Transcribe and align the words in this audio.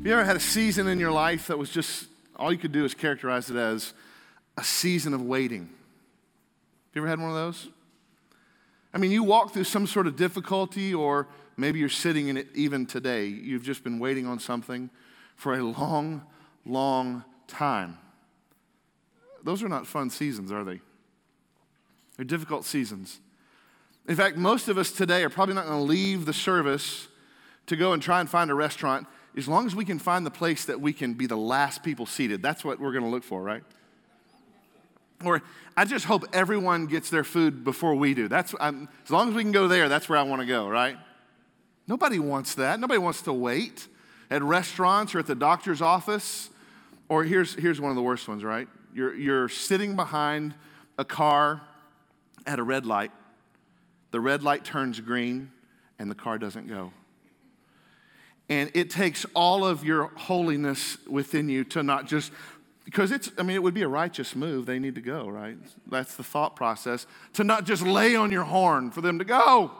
Have 0.00 0.06
you 0.06 0.14
ever 0.14 0.24
had 0.24 0.36
a 0.36 0.40
season 0.40 0.88
in 0.88 0.98
your 0.98 1.12
life 1.12 1.48
that 1.48 1.58
was 1.58 1.68
just, 1.68 2.06
all 2.34 2.50
you 2.50 2.56
could 2.56 2.72
do 2.72 2.86
is 2.86 2.94
characterize 2.94 3.50
it 3.50 3.56
as 3.56 3.92
a 4.56 4.64
season 4.64 5.12
of 5.12 5.20
waiting? 5.20 5.64
Have 5.64 6.94
you 6.94 7.02
ever 7.02 7.08
had 7.08 7.20
one 7.20 7.28
of 7.28 7.34
those? 7.34 7.68
I 8.94 8.98
mean, 8.98 9.10
you 9.10 9.22
walk 9.22 9.52
through 9.52 9.64
some 9.64 9.86
sort 9.86 10.06
of 10.06 10.16
difficulty, 10.16 10.94
or 10.94 11.28
maybe 11.58 11.80
you're 11.80 11.90
sitting 11.90 12.28
in 12.28 12.38
it 12.38 12.46
even 12.54 12.86
today. 12.86 13.26
You've 13.26 13.62
just 13.62 13.84
been 13.84 13.98
waiting 13.98 14.26
on 14.26 14.38
something 14.38 14.88
for 15.36 15.52
a 15.52 15.62
long, 15.62 16.22
long 16.64 17.22
time. 17.46 17.98
Those 19.44 19.62
are 19.62 19.68
not 19.68 19.86
fun 19.86 20.08
seasons, 20.08 20.50
are 20.50 20.64
they? 20.64 20.80
They're 22.16 22.24
difficult 22.24 22.64
seasons. 22.64 23.20
In 24.08 24.16
fact, 24.16 24.38
most 24.38 24.68
of 24.68 24.78
us 24.78 24.92
today 24.92 25.22
are 25.24 25.30
probably 25.30 25.56
not 25.56 25.66
going 25.66 25.76
to 25.76 25.84
leave 25.84 26.24
the 26.24 26.32
service 26.32 27.08
to 27.66 27.76
go 27.76 27.92
and 27.92 28.02
try 28.02 28.20
and 28.20 28.30
find 28.30 28.50
a 28.50 28.54
restaurant 28.54 29.06
as 29.36 29.46
long 29.48 29.66
as 29.66 29.74
we 29.74 29.84
can 29.84 29.98
find 29.98 30.26
the 30.26 30.30
place 30.30 30.64
that 30.64 30.80
we 30.80 30.92
can 30.92 31.14
be 31.14 31.26
the 31.26 31.36
last 31.36 31.82
people 31.82 32.06
seated, 32.06 32.42
that's 32.42 32.64
what 32.64 32.80
we're 32.80 32.92
going 32.92 33.04
to 33.04 33.10
look 33.10 33.24
for, 33.24 33.42
right? 33.42 33.62
Or 35.24 35.42
I 35.76 35.84
just 35.84 36.06
hope 36.06 36.24
everyone 36.32 36.86
gets 36.86 37.10
their 37.10 37.24
food 37.24 37.62
before 37.62 37.94
we 37.94 38.14
do. 38.14 38.26
That's 38.28 38.54
I'm, 38.58 38.88
as 39.04 39.10
long 39.10 39.28
as 39.28 39.34
we 39.34 39.42
can 39.42 39.52
go 39.52 39.68
there, 39.68 39.88
that's 39.88 40.08
where 40.08 40.18
I 40.18 40.22
want 40.22 40.40
to 40.40 40.46
go, 40.46 40.68
right? 40.68 40.96
Nobody 41.86 42.18
wants 42.18 42.54
that. 42.54 42.80
Nobody 42.80 42.98
wants 42.98 43.22
to 43.22 43.32
wait 43.32 43.86
at 44.30 44.42
restaurants 44.42 45.14
or 45.14 45.18
at 45.18 45.26
the 45.26 45.34
doctor's 45.34 45.82
office. 45.82 46.50
Or 47.08 47.24
here's, 47.24 47.54
here's 47.54 47.80
one 47.80 47.90
of 47.90 47.96
the 47.96 48.02
worst 48.02 48.28
ones, 48.28 48.44
right? 48.44 48.68
You're, 48.94 49.14
you're 49.14 49.48
sitting 49.48 49.96
behind 49.96 50.54
a 50.98 51.04
car 51.04 51.62
at 52.46 52.58
a 52.58 52.62
red 52.62 52.86
light. 52.86 53.10
The 54.10 54.20
red 54.20 54.42
light 54.42 54.64
turns 54.64 55.00
green 55.00 55.50
and 55.98 56.10
the 56.10 56.14
car 56.14 56.38
doesn't 56.38 56.66
go. 56.66 56.92
And 58.50 58.68
it 58.74 58.90
takes 58.90 59.24
all 59.32 59.64
of 59.64 59.84
your 59.84 60.08
holiness 60.16 60.98
within 61.06 61.48
you 61.48 61.62
to 61.64 61.84
not 61.84 62.08
just, 62.08 62.32
because 62.84 63.12
it's, 63.12 63.30
I 63.38 63.44
mean, 63.44 63.54
it 63.54 63.62
would 63.62 63.74
be 63.74 63.82
a 63.82 63.88
righteous 63.88 64.34
move. 64.34 64.66
They 64.66 64.80
need 64.80 64.96
to 64.96 65.00
go, 65.00 65.28
right? 65.28 65.56
That's 65.86 66.16
the 66.16 66.24
thought 66.24 66.56
process. 66.56 67.06
To 67.34 67.44
not 67.44 67.64
just 67.64 67.82
lay 67.82 68.16
on 68.16 68.32
your 68.32 68.42
horn 68.42 68.90
for 68.90 69.02
them 69.02 69.20
to 69.20 69.24
go. 69.24 69.70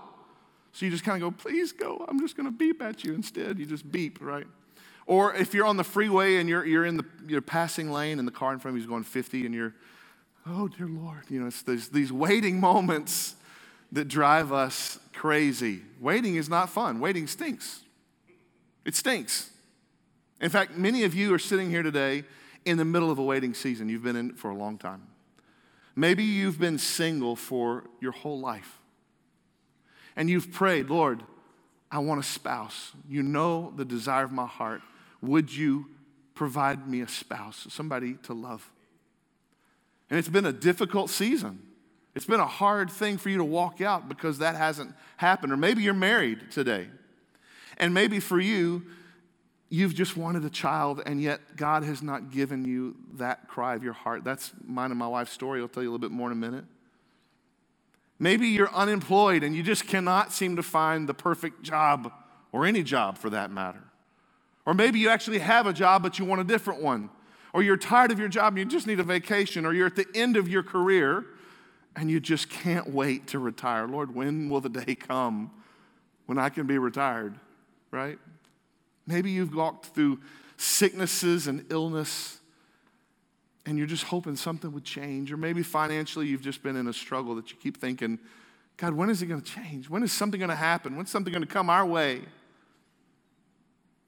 So 0.72 0.86
you 0.86 0.92
just 0.92 1.02
kind 1.02 1.20
of 1.20 1.28
go, 1.28 1.36
please 1.36 1.72
go. 1.72 2.06
I'm 2.08 2.20
just 2.20 2.36
going 2.36 2.46
to 2.46 2.56
beep 2.56 2.80
at 2.80 3.02
you 3.02 3.12
instead. 3.12 3.58
You 3.58 3.66
just 3.66 3.90
beep, 3.90 4.20
right? 4.20 4.46
Or 5.04 5.34
if 5.34 5.52
you're 5.52 5.66
on 5.66 5.76
the 5.76 5.82
freeway 5.82 6.36
and 6.36 6.48
you're, 6.48 6.64
you're 6.64 6.86
in 6.86 6.96
the 6.96 7.04
you're 7.26 7.42
passing 7.42 7.90
lane 7.90 8.20
and 8.20 8.28
the 8.28 8.32
car 8.32 8.52
in 8.52 8.60
front 8.60 8.76
of 8.76 8.78
you 8.78 8.84
is 8.84 8.88
going 8.88 9.02
50 9.02 9.46
and 9.46 9.52
you're, 9.52 9.74
oh, 10.46 10.68
dear 10.68 10.86
Lord. 10.86 11.24
You 11.28 11.40
know, 11.40 11.48
it's 11.48 11.62
these, 11.62 11.88
these 11.88 12.12
waiting 12.12 12.60
moments 12.60 13.34
that 13.90 14.06
drive 14.06 14.52
us 14.52 15.00
crazy. 15.12 15.80
Waiting 15.98 16.36
is 16.36 16.48
not 16.48 16.70
fun. 16.70 17.00
Waiting 17.00 17.26
stinks. 17.26 17.82
It 18.84 18.94
stinks. 18.94 19.50
In 20.40 20.50
fact, 20.50 20.76
many 20.76 21.04
of 21.04 21.14
you 21.14 21.34
are 21.34 21.38
sitting 21.38 21.70
here 21.70 21.82
today 21.82 22.24
in 22.64 22.76
the 22.76 22.84
middle 22.84 23.10
of 23.10 23.18
a 23.18 23.22
waiting 23.22 23.54
season. 23.54 23.88
You've 23.88 24.02
been 24.02 24.16
in 24.16 24.30
it 24.30 24.38
for 24.38 24.50
a 24.50 24.54
long 24.54 24.78
time. 24.78 25.02
Maybe 25.94 26.24
you've 26.24 26.58
been 26.58 26.78
single 26.78 27.36
for 27.36 27.84
your 28.00 28.12
whole 28.12 28.40
life. 28.40 28.78
And 30.16 30.30
you've 30.30 30.50
prayed, 30.50 30.88
Lord, 30.88 31.22
I 31.90 31.98
want 31.98 32.20
a 32.20 32.22
spouse. 32.22 32.92
You 33.08 33.22
know 33.22 33.72
the 33.76 33.84
desire 33.84 34.24
of 34.24 34.32
my 34.32 34.46
heart. 34.46 34.82
Would 35.20 35.54
you 35.54 35.86
provide 36.34 36.88
me 36.88 37.00
a 37.00 37.08
spouse, 37.08 37.66
somebody 37.70 38.14
to 38.22 38.32
love? 38.32 38.70
And 40.08 40.18
it's 40.18 40.28
been 40.28 40.46
a 40.46 40.52
difficult 40.52 41.10
season. 41.10 41.60
It's 42.14 42.26
been 42.26 42.40
a 42.40 42.46
hard 42.46 42.90
thing 42.90 43.18
for 43.18 43.28
you 43.28 43.36
to 43.36 43.44
walk 43.44 43.80
out 43.80 44.08
because 44.08 44.38
that 44.38 44.56
hasn't 44.56 44.94
happened. 45.16 45.52
Or 45.52 45.56
maybe 45.56 45.82
you're 45.82 45.94
married 45.94 46.50
today 46.50 46.88
and 47.80 47.92
maybe 47.92 48.20
for 48.20 48.38
you, 48.38 48.84
you've 49.70 49.94
just 49.94 50.16
wanted 50.16 50.44
a 50.44 50.50
child, 50.50 51.02
and 51.06 51.20
yet 51.20 51.40
God 51.56 51.82
has 51.82 52.02
not 52.02 52.30
given 52.30 52.64
you 52.64 52.94
that 53.14 53.48
cry 53.48 53.74
of 53.74 53.82
your 53.82 53.92
heart. 53.92 54.22
That's 54.22 54.52
mine 54.64 54.90
and 54.90 54.98
my 54.98 55.08
wife's 55.08 55.32
story. 55.32 55.60
I'll 55.60 55.68
tell 55.68 55.82
you 55.82 55.88
a 55.88 55.92
little 55.92 56.08
bit 56.08 56.12
more 56.12 56.30
in 56.30 56.32
a 56.32 56.40
minute. 56.40 56.64
Maybe 58.18 58.48
you're 58.48 58.72
unemployed 58.74 59.42
and 59.42 59.56
you 59.56 59.62
just 59.62 59.86
cannot 59.86 60.32
seem 60.32 60.56
to 60.56 60.62
find 60.62 61.08
the 61.08 61.14
perfect 61.14 61.62
job, 61.62 62.12
or 62.52 62.66
any 62.66 62.82
job 62.82 63.16
for 63.16 63.30
that 63.30 63.50
matter. 63.50 63.82
Or 64.66 64.74
maybe 64.74 64.98
you 64.98 65.08
actually 65.08 65.38
have 65.38 65.66
a 65.66 65.72
job, 65.72 66.02
but 66.02 66.18
you 66.18 66.24
want 66.24 66.40
a 66.40 66.44
different 66.44 66.82
one. 66.82 67.08
Or 67.52 67.62
you're 67.62 67.76
tired 67.76 68.12
of 68.12 68.18
your 68.18 68.28
job 68.28 68.52
and 68.52 68.58
you 68.58 68.64
just 68.64 68.86
need 68.86 69.00
a 69.00 69.04
vacation, 69.04 69.64
or 69.64 69.72
you're 69.72 69.86
at 69.86 69.96
the 69.96 70.06
end 70.14 70.36
of 70.36 70.48
your 70.48 70.62
career 70.62 71.24
and 71.96 72.10
you 72.10 72.20
just 72.20 72.50
can't 72.50 72.90
wait 72.90 73.28
to 73.28 73.38
retire. 73.38 73.88
Lord, 73.88 74.14
when 74.14 74.48
will 74.48 74.60
the 74.60 74.68
day 74.68 74.94
come 74.94 75.50
when 76.26 76.38
I 76.38 76.48
can 76.48 76.66
be 76.66 76.78
retired? 76.78 77.34
Right? 77.90 78.18
Maybe 79.06 79.30
you've 79.30 79.54
walked 79.54 79.86
through 79.86 80.20
sicknesses 80.56 81.46
and 81.46 81.64
illness 81.70 82.38
and 83.66 83.76
you're 83.76 83.86
just 83.86 84.04
hoping 84.04 84.36
something 84.36 84.72
would 84.72 84.84
change. 84.84 85.32
Or 85.32 85.36
maybe 85.36 85.62
financially 85.62 86.26
you've 86.26 86.42
just 86.42 86.62
been 86.62 86.76
in 86.76 86.86
a 86.86 86.92
struggle 86.92 87.34
that 87.36 87.50
you 87.50 87.56
keep 87.56 87.78
thinking, 87.78 88.18
God, 88.76 88.94
when 88.94 89.10
is 89.10 89.20
it 89.20 89.26
going 89.26 89.40
to 89.40 89.52
change? 89.52 89.90
When 89.90 90.02
is 90.02 90.12
something 90.12 90.40
going 90.40 90.50
to 90.50 90.56
happen? 90.56 90.96
When's 90.96 91.10
something 91.10 91.32
going 91.32 91.46
to 91.46 91.52
come 91.52 91.68
our 91.68 91.84
way 91.84 92.22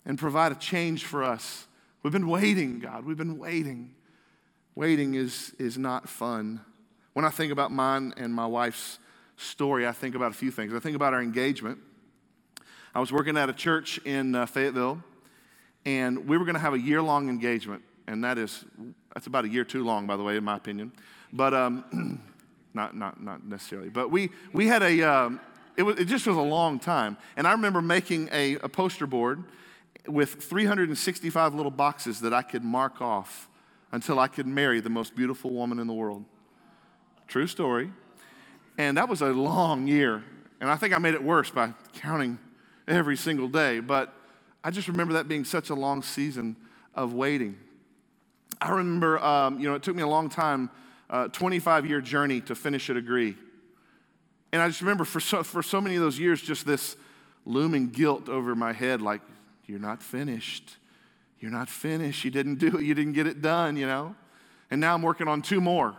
and 0.06 0.19
provide 0.19 0.53
a 0.53 0.54
change 0.54 1.04
for 1.04 1.22
us? 1.22 1.66
We've 2.03 2.12
been 2.12 2.28
waiting, 2.28 2.78
God. 2.81 3.04
We've 3.04 3.16
been 3.16 3.38
waiting. 3.38 3.94
Waiting 4.75 5.14
is, 5.14 5.54
is 5.59 5.76
not 5.76 6.09
fun. 6.09 6.60
When 7.12 7.25
I 7.25 7.31
think 7.31 7.53
about 7.53 7.70
mine 7.70 8.14
and 8.16 8.34
my 8.34 8.47
wife's 8.47 8.99
story, 9.37 9.87
I 9.87 9.93
think 9.93 10.14
about 10.14 10.31
a 10.31 10.34
few 10.34 10.50
things. 10.50 10.72
I 10.72 10.78
think 10.78 10.97
about 10.97 11.12
our 11.12 11.22
engagement. 11.22 11.78
I 12.95 13.01
was 13.01 13.11
working 13.11 13.39
at 13.39 13.49
a 13.49 13.55
church 13.55 13.99
in 14.05 14.35
uh, 14.35 14.45
Fayetteville, 14.45 15.03
and 15.87 16.29
we 16.29 16.37
were 16.37 16.45
going 16.45 16.57
to 16.57 16.61
have 16.61 16.75
a 16.75 16.79
year 16.79 17.01
long 17.01 17.31
engagement. 17.31 17.83
And 18.07 18.23
that 18.23 18.37
is, 18.37 18.67
that's 19.15 19.27
about 19.27 19.47
a 19.47 19.49
year 19.49 19.65
too 19.65 19.83
long, 19.83 20.07
by 20.07 20.17
the 20.17 20.23
way, 20.23 20.37
in 20.37 20.45
my 20.45 20.57
opinion. 20.57 20.93
But 21.33 21.55
um, 21.55 22.21
not, 22.75 22.95
not, 22.95 23.23
not 23.23 23.47
necessarily. 23.47 23.89
But 23.89 24.11
we, 24.11 24.29
we 24.53 24.67
had 24.67 24.83
a, 24.83 25.03
um, 25.03 25.41
it, 25.77 25.85
was, 25.85 25.99
it 25.99 26.05
just 26.05 26.27
was 26.27 26.37
a 26.37 26.43
long 26.43 26.79
time. 26.79 27.17
And 27.35 27.47
I 27.47 27.53
remember 27.53 27.81
making 27.81 28.29
a, 28.31 28.57
a 28.57 28.69
poster 28.69 29.07
board 29.07 29.43
with 30.07 30.43
365 30.43 31.55
little 31.55 31.71
boxes 31.71 32.21
that 32.21 32.35
I 32.35 32.43
could 32.43 32.63
mark 32.63 33.01
off 33.01 33.49
until 33.91 34.19
I 34.19 34.29
could 34.29 34.47
marry 34.47 34.81
the 34.81 34.91
most 34.91 35.17
beautiful 35.17 35.51
woman 35.51 35.79
in 35.79 35.87
the 35.87 35.95
world. 35.95 36.27
True 37.27 37.47
story. 37.47 37.91
And 38.77 38.99
that 38.99 39.09
was 39.09 39.23
a 39.23 39.29
long 39.29 39.87
year. 39.87 40.25
And 40.61 40.69
I 40.69 40.77
think 40.77 40.95
I 40.95 40.99
made 40.99 41.15
it 41.15 41.23
worse 41.23 41.51
by 41.51 41.73
counting 41.95 42.39
every 42.88 43.16
single 43.16 43.48
day. 43.48 43.81
But 43.81 44.12
I 44.65 44.70
just 44.70 44.88
remember 44.88 45.15
that 45.15 45.28
being 45.28 45.44
such 45.44 45.70
a 45.70 45.75
long 45.75 46.03
season 46.03 46.56
of 46.94 47.15
waiting. 47.15 47.59
I 48.60 48.70
remember, 48.70 49.19
um, 49.19 49.59
you 49.59 49.69
know, 49.69 49.75
it 49.75 49.82
took 49.82 49.97
me 49.97 50.03
a 50.03 50.09
long 50.09 50.28
time, 50.28 50.70
uh, 51.10 51.28
25 51.28 51.87
year 51.87 52.00
journey 52.00 52.41
to 52.43 52.54
finish 52.54 52.88
a 52.88 52.94
degree. 52.94 53.37
And 54.53 54.60
I 54.60 54.69
just 54.69 54.81
remember 54.81 55.04
for 55.04 55.20
so, 55.20 55.43
for 55.43 55.62
so 55.62 55.81
many 55.81 55.97
of 55.97 56.03
those 56.03 56.19
years, 56.19 56.41
just 56.41 56.66
this 56.66 56.97
looming 57.44 57.88
guilt 57.88 58.28
over 58.28 58.54
my 58.54 58.72
head 58.72 59.03
like, 59.03 59.22
you're 59.66 59.81
not 59.81 60.03
finished. 60.03 60.76
You're 61.41 61.50
not 61.50 61.69
finished. 61.69 62.25
You 62.25 62.31
didn't 62.31 62.56
do 62.56 62.76
it. 62.78 62.84
You 62.84 62.94
didn't 62.94 63.14
get 63.14 63.26
it 63.26 63.43
done, 63.43 63.76
you 63.76 63.87
know? 63.87 64.14
And 64.70 64.81
now 64.81 64.94
I'm 64.94 65.03
working 65.03 65.26
on 65.26 65.43
two 65.43 65.60
more. 65.60 65.97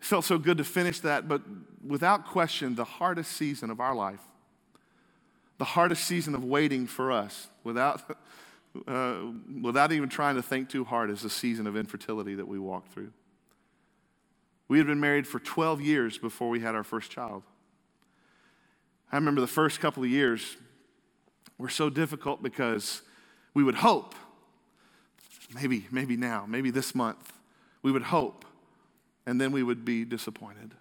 It 0.00 0.04
felt 0.04 0.24
so 0.24 0.38
good 0.38 0.58
to 0.58 0.64
finish 0.64 1.00
that, 1.00 1.26
but 1.26 1.42
without 1.84 2.26
question, 2.26 2.74
the 2.74 2.84
hardest 2.84 3.32
season 3.32 3.70
of 3.70 3.80
our 3.80 3.94
life 3.94 4.20
the 5.58 5.64
hardest 5.64 6.04
season 6.04 6.34
of 6.34 6.44
waiting 6.44 6.86
for 6.86 7.10
us, 7.10 7.48
without, 7.64 8.16
uh, 8.86 9.16
without 9.62 9.92
even 9.92 10.08
trying 10.08 10.36
to 10.36 10.42
think 10.42 10.68
too 10.68 10.84
hard, 10.84 11.10
is 11.10 11.22
the 11.22 11.30
season 11.30 11.66
of 11.66 11.76
infertility 11.76 12.34
that 12.34 12.46
we 12.46 12.58
walked 12.58 12.92
through. 12.92 13.12
We 14.68 14.78
had 14.78 14.86
been 14.86 15.00
married 15.00 15.26
for 15.26 15.38
12 15.38 15.80
years 15.80 16.18
before 16.18 16.48
we 16.48 16.60
had 16.60 16.74
our 16.74 16.84
first 16.84 17.10
child. 17.10 17.42
I 19.12 19.16
remember 19.16 19.40
the 19.40 19.46
first 19.46 19.80
couple 19.80 20.02
of 20.02 20.10
years 20.10 20.56
were 21.58 21.68
so 21.68 21.88
difficult 21.88 22.42
because 22.42 23.02
we 23.54 23.62
would 23.62 23.76
hope, 23.76 24.14
maybe, 25.54 25.86
maybe 25.90 26.16
now, 26.16 26.44
maybe 26.46 26.70
this 26.70 26.94
month, 26.94 27.32
we 27.82 27.92
would 27.92 28.02
hope, 28.02 28.44
and 29.24 29.40
then 29.40 29.52
we 29.52 29.62
would 29.62 29.84
be 29.84 30.04
disappointed. 30.04 30.74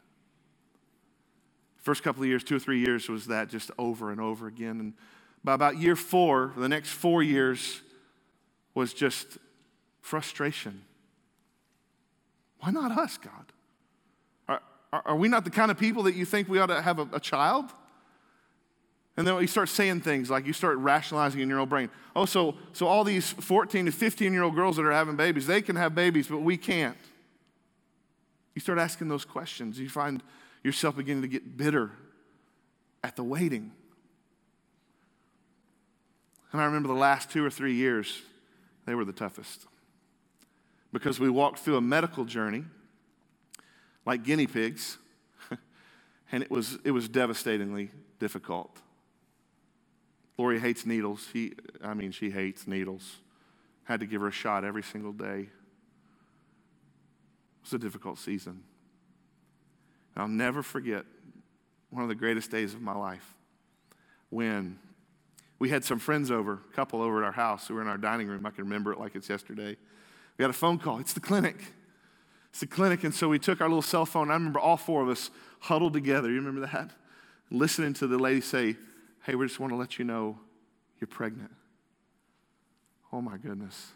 First 1.85 2.01
couple 2.01 2.23
of 2.23 2.27
years, 2.27 2.43
two 2.43 2.55
or 2.55 2.59
three 2.59 2.79
years, 2.79 3.07
was 3.07 3.27
that 3.27 3.47
just 3.47 3.69
over 3.77 4.09
and 4.09 4.19
over 4.19 4.47
again. 4.47 4.79
And 4.79 4.93
by 5.43 5.53
about 5.53 5.77
year 5.77 5.95
four, 5.95 6.51
the 6.57 6.67
next 6.67 6.89
four 6.89 7.21
years 7.21 7.83
was 8.73 8.91
just 8.91 9.37
frustration. 10.01 10.81
Why 12.61 12.71
not 12.71 12.97
us, 12.97 13.19
God? 13.19 13.51
Are, 14.47 14.61
are, 14.91 15.03
are, 15.05 15.15
we 15.15 15.27
not 15.27 15.43
the 15.43 15.51
kind 15.51 15.69
of 15.69 15.77
people 15.77 16.01
that 16.03 16.15
you 16.15 16.25
think 16.25 16.49
we 16.49 16.57
ought 16.57 16.65
to 16.67 16.81
have 16.81 16.97
a, 16.97 17.07
a 17.13 17.19
child? 17.19 17.65
And 19.15 19.27
then 19.27 19.39
you 19.39 19.45
start 19.45 19.69
saying 19.69 20.01
things 20.01 20.31
like 20.31 20.47
you 20.47 20.53
start 20.53 20.79
rationalizing 20.79 21.39
in 21.39 21.47
your 21.47 21.59
own 21.59 21.69
brain. 21.69 21.91
Oh, 22.15 22.25
so, 22.25 22.55
so 22.73 22.87
all 22.87 23.03
these 23.03 23.29
14 23.29 23.85
to 23.85 23.91
15 23.91 24.33
year 24.33 24.41
old 24.41 24.55
girls 24.55 24.77
that 24.77 24.85
are 24.85 24.91
having 24.91 25.17
babies, 25.17 25.45
they 25.45 25.61
can 25.61 25.75
have 25.75 25.93
babies, 25.93 26.27
but 26.29 26.39
we 26.39 26.57
can't. 26.57 26.97
You 28.55 28.61
start 28.61 28.79
asking 28.79 29.07
those 29.07 29.23
questions. 29.23 29.77
You 29.77 29.87
find 29.87 30.23
yourself 30.65 30.97
beginning 30.97 31.21
to 31.21 31.27
get 31.27 31.55
bitter 31.55 31.91
at 33.03 33.15
the 33.15 33.23
waiting. 33.23 33.71
And 36.51 36.59
I 36.59 36.65
remember 36.65 36.87
the 36.87 36.95
last 36.95 37.29
two 37.29 37.45
or 37.45 37.51
three 37.51 37.75
years, 37.75 38.23
they 38.87 38.95
were 38.95 39.05
the 39.05 39.13
toughest. 39.13 39.67
Because 40.91 41.19
we 41.19 41.29
walked 41.29 41.59
through 41.59 41.77
a 41.77 41.81
medical 41.81 42.25
journey 42.25 42.63
like 44.07 44.23
guinea 44.23 44.47
pigs, 44.47 44.97
and 46.31 46.41
it 46.41 46.49
was, 46.49 46.79
it 46.83 46.91
was 46.91 47.07
devastatingly 47.07 47.91
difficult. 48.19 48.75
Lori 50.37 50.59
hates 50.59 50.83
needles. 50.85 51.27
She, 51.31 51.53
I 51.83 51.93
mean, 51.93 52.11
she 52.11 52.31
hates 52.31 52.67
needles. 52.67 53.17
Had 53.83 53.99
to 53.99 54.07
give 54.07 54.21
her 54.21 54.29
a 54.29 54.31
shot 54.31 54.63
every 54.63 54.83
single 54.83 55.11
day. 55.11 55.41
It 55.41 55.49
was 57.63 57.73
a 57.73 57.77
difficult 57.77 58.17
season. 58.17 58.63
I'll 60.15 60.27
never 60.27 60.63
forget 60.63 61.05
one 61.89 62.03
of 62.03 62.09
the 62.09 62.15
greatest 62.15 62.51
days 62.51 62.73
of 62.73 62.81
my 62.81 62.95
life 62.95 63.35
when 64.29 64.79
we 65.59 65.69
had 65.69 65.83
some 65.83 65.99
friends 65.99 66.31
over, 66.31 66.53
a 66.53 66.75
couple 66.75 67.01
over 67.01 67.23
at 67.23 67.25
our 67.25 67.31
house 67.31 67.67
who 67.67 67.75
were 67.75 67.81
in 67.81 67.87
our 67.87 67.97
dining 67.97 68.27
room. 68.27 68.45
I 68.45 68.49
can 68.51 68.65
remember 68.65 68.91
it 68.91 68.99
like 68.99 69.15
it's 69.15 69.29
yesterday. 69.29 69.77
We 70.37 70.43
had 70.43 70.49
a 70.49 70.53
phone 70.53 70.77
call. 70.77 70.99
It's 70.99 71.13
the 71.13 71.19
clinic. 71.19 71.73
It's 72.49 72.59
the 72.59 72.67
clinic. 72.67 73.03
And 73.03 73.13
so 73.13 73.29
we 73.29 73.39
took 73.39 73.61
our 73.61 73.67
little 73.67 73.81
cell 73.81 74.05
phone. 74.05 74.29
I 74.29 74.33
remember 74.33 74.59
all 74.59 74.77
four 74.77 75.01
of 75.01 75.09
us 75.09 75.29
huddled 75.61 75.93
together. 75.93 76.29
You 76.29 76.35
remember 76.35 76.67
that? 76.67 76.91
Listening 77.49 77.93
to 77.95 78.07
the 78.07 78.17
lady 78.17 78.41
say, 78.41 78.75
Hey, 79.23 79.35
we 79.35 79.47
just 79.47 79.59
want 79.59 79.71
to 79.71 79.77
let 79.77 79.97
you 79.97 80.05
know 80.05 80.37
you're 80.99 81.07
pregnant. 81.07 81.51
Oh 83.11 83.21
my 83.21 83.37
goodness. 83.37 83.91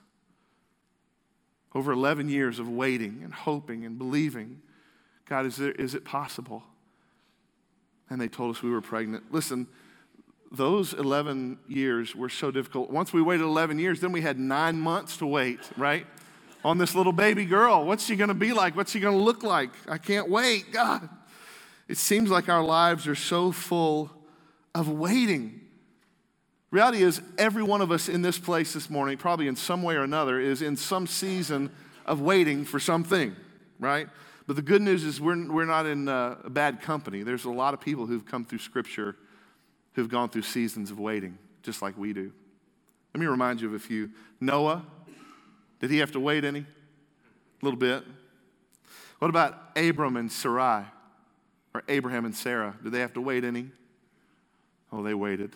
Over 1.76 1.92
11 1.92 2.30
years 2.30 2.58
of 2.58 2.68
waiting 2.68 3.22
and 3.24 3.34
hoping 3.34 3.86
and 3.86 3.98
believing 3.98 4.62
God, 5.30 5.46
is, 5.46 5.58
there, 5.58 5.72
is 5.72 5.94
it 5.94 6.04
possible? 6.04 6.64
And 8.10 8.20
they 8.20 8.28
told 8.28 8.56
us 8.56 8.64
we 8.64 8.72
were 8.72 8.82
pregnant. 8.82 9.32
Listen, 9.32 9.68
those 10.52 10.94
11 10.94 11.60
years 11.68 12.16
were 12.16 12.30
so 12.30 12.50
difficult. 12.50 12.90
Once 12.90 13.14
we 13.14 13.22
waited 13.22 13.44
11 13.44 13.78
years, 13.78 14.00
then 14.00 14.12
we 14.12 14.22
had 14.22 14.40
nine 14.40 14.80
months 14.80 15.18
to 15.18 15.28
wait, 15.28 15.60
right? 15.78 16.08
On 16.66 16.80
this 16.80 16.96
little 16.96 17.12
baby 17.14 17.46
girl. 17.46 17.86
What's 17.86 18.06
she 18.06 18.16
going 18.16 18.30
to 18.30 18.34
be 18.34 18.52
like? 18.52 18.76
What's 18.76 18.92
she 18.92 19.00
going 19.00 19.16
to 19.16 19.24
look 19.24 19.44
like? 19.44 19.70
I 19.88 20.00
can't 20.00 20.28
wait. 20.28 20.72
God. 20.72 21.08
It 21.88 21.98
seems 21.98 22.32
like 22.32 22.50
our 22.50 22.64
lives 22.64 23.08
are 23.08 23.16
so 23.16 23.52
full 23.52 24.10
of 24.74 24.90
waiting. 24.90 25.62
Reality 26.72 27.04
is, 27.04 27.22
every 27.38 27.64
one 27.64 27.82
of 27.82 27.92
us 27.92 28.10
in 28.10 28.24
this 28.24 28.40
place 28.40 28.74
this 28.74 28.90
morning, 28.90 29.18
probably 29.18 29.48
in 29.48 29.56
some 29.56 29.84
way 29.84 29.96
or 29.96 30.04
another, 30.04 30.40
is 30.40 30.62
in 30.64 30.76
some 30.76 31.06
season 31.06 31.72
of 32.06 32.22
waiting 32.22 32.66
for 32.66 32.80
something, 32.80 33.36
right? 33.80 34.08
But 34.50 34.56
the 34.56 34.64
good 34.64 34.82
news 34.82 35.04
is 35.04 35.22
we're, 35.22 35.48
we're 35.48 35.66
not 35.66 35.86
in 35.86 36.08
uh, 36.08 36.38
a 36.44 36.50
bad 36.50 36.82
company. 36.82 37.22
There's 37.22 37.46
a 37.46 37.52
lot 37.52 37.76
of 37.76 37.82
people 37.82 38.08
who've 38.08 38.26
come 38.26 38.44
through 38.44 38.58
Scripture 38.58 39.16
who've 39.94 40.10
gone 40.10 40.30
through 40.30 40.42
seasons 40.42 40.90
of 40.90 41.00
waiting, 41.00 41.38
just 41.62 41.84
like 41.84 41.96
we 42.00 42.14
do. 42.14 42.32
Let 43.14 43.20
me 43.20 43.28
remind 43.28 43.62
you 43.62 43.68
of 43.68 43.76
a 43.76 43.80
few. 43.80 44.10
Noah, 44.42 44.84
did 45.80 45.92
he 45.92 46.00
have 46.00 46.14
to 46.14 46.20
wait 46.20 46.46
any? 46.46 46.62
A 46.62 46.66
little 47.62 47.78
bit. 47.78 48.04
What 49.20 49.30
about 49.30 49.56
Abram 49.76 50.18
and 50.18 50.32
Sarai? 50.32 50.84
Or 51.76 51.84
Abraham 51.88 52.26
and 52.26 52.36
Sarah? 52.36 52.76
Did 52.84 52.92
they 52.92 53.02
have 53.02 53.14
to 53.14 53.22
wait 53.22 53.44
any? 53.44 53.70
Oh, 54.92 55.04
they 55.04 55.14
waited. 55.14 55.54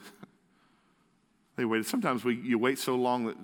they 1.55 1.65
waited. 1.65 1.87
Sometimes 1.87 2.23
we, 2.23 2.35
you 2.35 2.59
wait 2.59 2.77
so 2.77 2.93
long 2.93 3.25
that 3.25 3.37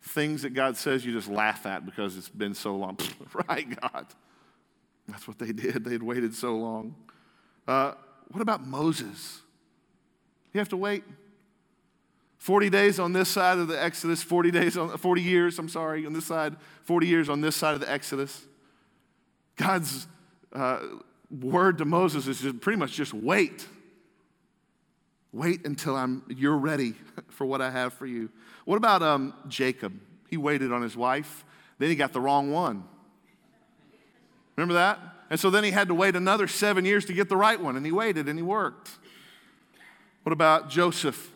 things 0.00 0.40
that 0.40 0.54
God 0.54 0.74
says 0.78 1.04
you 1.04 1.12
just 1.12 1.28
laugh 1.28 1.66
at 1.66 1.84
because 1.84 2.16
it's 2.16 2.30
been 2.30 2.54
so 2.54 2.74
long. 2.74 2.96
right, 3.46 3.78
God? 3.78 4.06
That's 5.08 5.26
what 5.28 5.38
they 5.38 5.52
did. 5.52 5.84
They 5.84 5.92
had 5.92 6.02
waited 6.02 6.34
so 6.34 6.56
long. 6.56 6.94
Uh, 7.66 7.92
what 8.28 8.40
about 8.40 8.66
Moses? 8.66 9.40
You 10.52 10.58
have 10.58 10.68
to 10.70 10.76
wait 10.76 11.04
40 12.38 12.70
days 12.70 12.98
on 12.98 13.12
this 13.12 13.28
side 13.28 13.58
of 13.58 13.68
the 13.68 13.82
Exodus, 13.82 14.22
40 14.22 14.50
days 14.50 14.76
on 14.76 14.96
40 14.96 15.22
years, 15.22 15.58
I'm 15.58 15.68
sorry, 15.68 16.06
on 16.06 16.12
this 16.12 16.26
side, 16.26 16.56
40 16.84 17.06
years 17.06 17.28
on 17.28 17.40
this 17.40 17.56
side 17.56 17.74
of 17.74 17.80
the 17.80 17.90
Exodus. 17.90 18.42
God's 19.56 20.06
uh, 20.52 20.78
word 21.30 21.78
to 21.78 21.84
Moses 21.84 22.26
is 22.26 22.40
just 22.40 22.60
pretty 22.60 22.78
much 22.78 22.92
just 22.92 23.12
wait. 23.12 23.66
Wait 25.32 25.66
until 25.66 25.96
I'm, 25.96 26.22
you're 26.28 26.56
ready 26.56 26.94
for 27.28 27.46
what 27.46 27.60
I 27.60 27.70
have 27.70 27.92
for 27.94 28.06
you. 28.06 28.30
What 28.64 28.76
about 28.76 29.02
um, 29.02 29.34
Jacob? 29.48 29.98
He 30.28 30.36
waited 30.36 30.72
on 30.72 30.82
his 30.82 30.96
wife, 30.96 31.44
then 31.78 31.88
he 31.88 31.96
got 31.96 32.12
the 32.12 32.20
wrong 32.20 32.50
one. 32.50 32.84
Remember 34.56 34.74
that? 34.74 34.98
And 35.28 35.38
so 35.38 35.50
then 35.50 35.64
he 35.64 35.70
had 35.70 35.88
to 35.88 35.94
wait 35.94 36.16
another 36.16 36.46
seven 36.46 36.84
years 36.84 37.04
to 37.06 37.12
get 37.12 37.28
the 37.28 37.36
right 37.36 37.60
one, 37.60 37.76
and 37.76 37.84
he 37.84 37.92
waited 37.92 38.28
and 38.28 38.38
he 38.38 38.42
worked. 38.42 38.90
What 40.22 40.32
about 40.32 40.70
Joseph? 40.70 41.32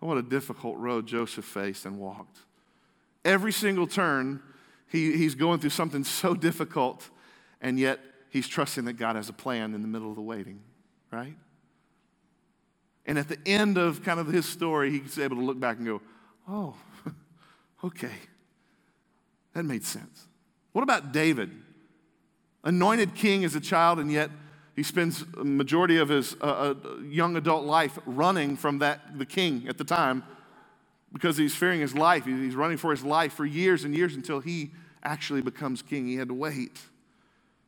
Oh, 0.00 0.08
what 0.08 0.18
a 0.18 0.22
difficult 0.22 0.76
road 0.78 1.06
Joseph 1.06 1.44
faced 1.44 1.84
and 1.84 1.98
walked. 1.98 2.38
Every 3.24 3.52
single 3.52 3.86
turn, 3.86 4.40
he, 4.88 5.16
he's 5.16 5.34
going 5.34 5.58
through 5.58 5.70
something 5.70 6.04
so 6.04 6.34
difficult, 6.34 7.08
and 7.60 7.78
yet 7.78 8.00
he's 8.30 8.46
trusting 8.46 8.84
that 8.84 8.94
God 8.94 9.16
has 9.16 9.28
a 9.28 9.32
plan 9.32 9.74
in 9.74 9.82
the 9.82 9.88
middle 9.88 10.10
of 10.10 10.16
the 10.16 10.22
waiting, 10.22 10.60
right? 11.10 11.36
And 13.06 13.18
at 13.18 13.28
the 13.28 13.38
end 13.46 13.78
of 13.78 14.02
kind 14.02 14.20
of 14.20 14.26
his 14.26 14.46
story, 14.46 14.90
he's 14.90 15.18
able 15.18 15.36
to 15.36 15.42
look 15.42 15.58
back 15.58 15.78
and 15.78 15.86
go, 15.86 16.02
oh, 16.48 16.74
okay, 17.84 18.14
that 19.54 19.64
made 19.64 19.84
sense. 19.84 20.26
What 20.72 20.82
about 20.82 21.12
David? 21.12 21.50
Anointed 22.66 23.14
king 23.14 23.44
as 23.44 23.54
a 23.54 23.60
child, 23.60 23.98
and 23.98 24.12
yet 24.12 24.30
he 24.74 24.82
spends 24.82 25.24
a 25.38 25.44
majority 25.44 25.96
of 25.96 26.10
his 26.10 26.36
uh, 26.42 26.74
uh, 26.74 26.74
young 27.02 27.36
adult 27.36 27.64
life 27.64 27.98
running 28.04 28.56
from 28.56 28.80
that, 28.80 29.18
the 29.18 29.24
king 29.24 29.64
at 29.68 29.78
the 29.78 29.84
time 29.84 30.22
because 31.12 31.38
he's 31.38 31.54
fearing 31.54 31.80
his 31.80 31.94
life. 31.94 32.26
He's 32.26 32.54
running 32.54 32.76
for 32.76 32.90
his 32.90 33.02
life 33.02 33.32
for 33.32 33.46
years 33.46 33.84
and 33.84 33.96
years 33.96 34.14
until 34.14 34.40
he 34.40 34.72
actually 35.02 35.40
becomes 35.40 35.80
king. 35.80 36.06
He 36.06 36.16
had 36.16 36.28
to 36.28 36.34
wait. 36.34 36.78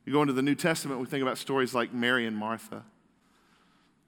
You 0.05 0.13
go 0.13 0.21
into 0.21 0.35
the 0.35 0.43
New 0.43 0.57
Testament, 0.57 1.01
we 1.01 1.07
think 1.07 1.23
about 1.23 1.39
stories 1.39 1.75
like 1.75 1.95
Mary 1.95 2.27
and 2.27 2.37
Martha. 2.37 2.85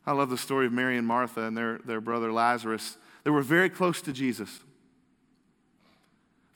I 0.04 0.12
love 0.12 0.28
the 0.28 0.38
story 0.38 0.66
of 0.66 0.72
Mary 0.72 0.98
and 0.98 1.06
Martha 1.06 1.42
and 1.42 1.56
their, 1.56 1.78
their 1.84 2.00
brother 2.00 2.32
Lazarus. 2.32 2.98
They 3.22 3.30
were 3.30 3.42
very 3.42 3.70
close 3.70 4.02
to 4.02 4.12
Jesus. 4.12 4.60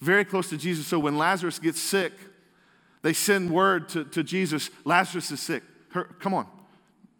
Very 0.00 0.24
close 0.24 0.48
to 0.48 0.56
Jesus. 0.56 0.86
So 0.86 0.98
when 0.98 1.16
Lazarus 1.16 1.58
gets 1.58 1.80
sick, 1.80 2.12
they 3.04 3.12
send 3.12 3.50
word 3.50 3.90
to, 3.90 4.04
to 4.04 4.24
Jesus 4.24 4.70
Lazarus 4.84 5.30
is 5.30 5.38
sick. 5.38 5.62
Her, 5.90 6.04
come 6.20 6.32
on. 6.32 6.46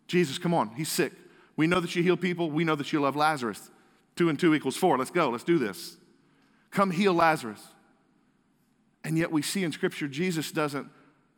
Jesus, 0.09 0.39
come 0.39 0.55
on. 0.55 0.71
He's 0.71 0.89
sick. 0.89 1.13
We 1.57 1.67
know 1.67 1.79
that 1.79 1.95
you 1.95 2.03
heal 2.03 2.17
people. 2.17 2.51
We 2.51 2.65
know 2.65 2.75
that 2.75 2.91
you 2.91 3.03
love 3.03 3.17
Lazarus. 3.17 3.70
Two 4.17 4.31
and 4.31 4.41
two 4.41 4.55
equals 4.55 4.79
four. 4.79 4.97
Let's 4.97 5.11
go. 5.11 5.29
Let's 5.29 5.44
do 5.44 5.58
this. 5.58 5.99
Come 6.70 6.91
heal 6.91 7.13
Lazarus. 7.13 7.61
And 9.05 9.19
yet 9.19 9.31
we 9.31 9.43
see 9.43 9.63
in 9.63 9.73
Scripture, 9.73 10.08
Jesus 10.08 10.51
doesn't 10.51 10.89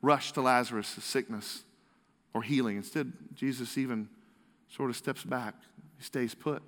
rush 0.00 0.30
to 0.32 0.42
Lazarus' 0.42 0.96
sickness 1.00 1.64
or 2.32 2.40
healing. 2.40 2.76
Instead, 2.76 3.12
Jesus 3.34 3.76
even 3.76 4.08
sort 4.68 4.90
of 4.90 4.96
steps 4.96 5.24
back, 5.24 5.56
he 5.98 6.04
stays 6.04 6.36
put. 6.36 6.62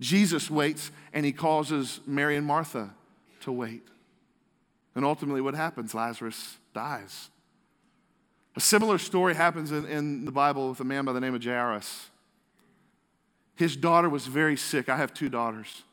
Jesus 0.00 0.50
waits 0.50 0.90
and 1.12 1.24
he 1.24 1.30
causes 1.30 2.00
Mary 2.04 2.36
and 2.36 2.44
Martha 2.44 2.90
to 3.42 3.52
wait. 3.52 3.86
And 4.96 5.04
ultimately, 5.04 5.40
what 5.40 5.54
happens? 5.54 5.94
Lazarus 5.94 6.56
dies. 6.76 7.30
A 8.54 8.60
similar 8.60 8.98
story 8.98 9.34
happens 9.34 9.72
in, 9.72 9.86
in 9.86 10.26
the 10.26 10.30
Bible 10.30 10.68
with 10.68 10.80
a 10.80 10.84
man 10.84 11.06
by 11.06 11.14
the 11.14 11.20
name 11.20 11.34
of 11.34 11.42
Jairus. 11.42 12.10
His 13.54 13.76
daughter 13.76 14.10
was 14.10 14.26
very 14.26 14.58
sick. 14.58 14.90
I 14.90 14.96
have 14.98 15.14
two 15.14 15.30
daughters. 15.30 15.84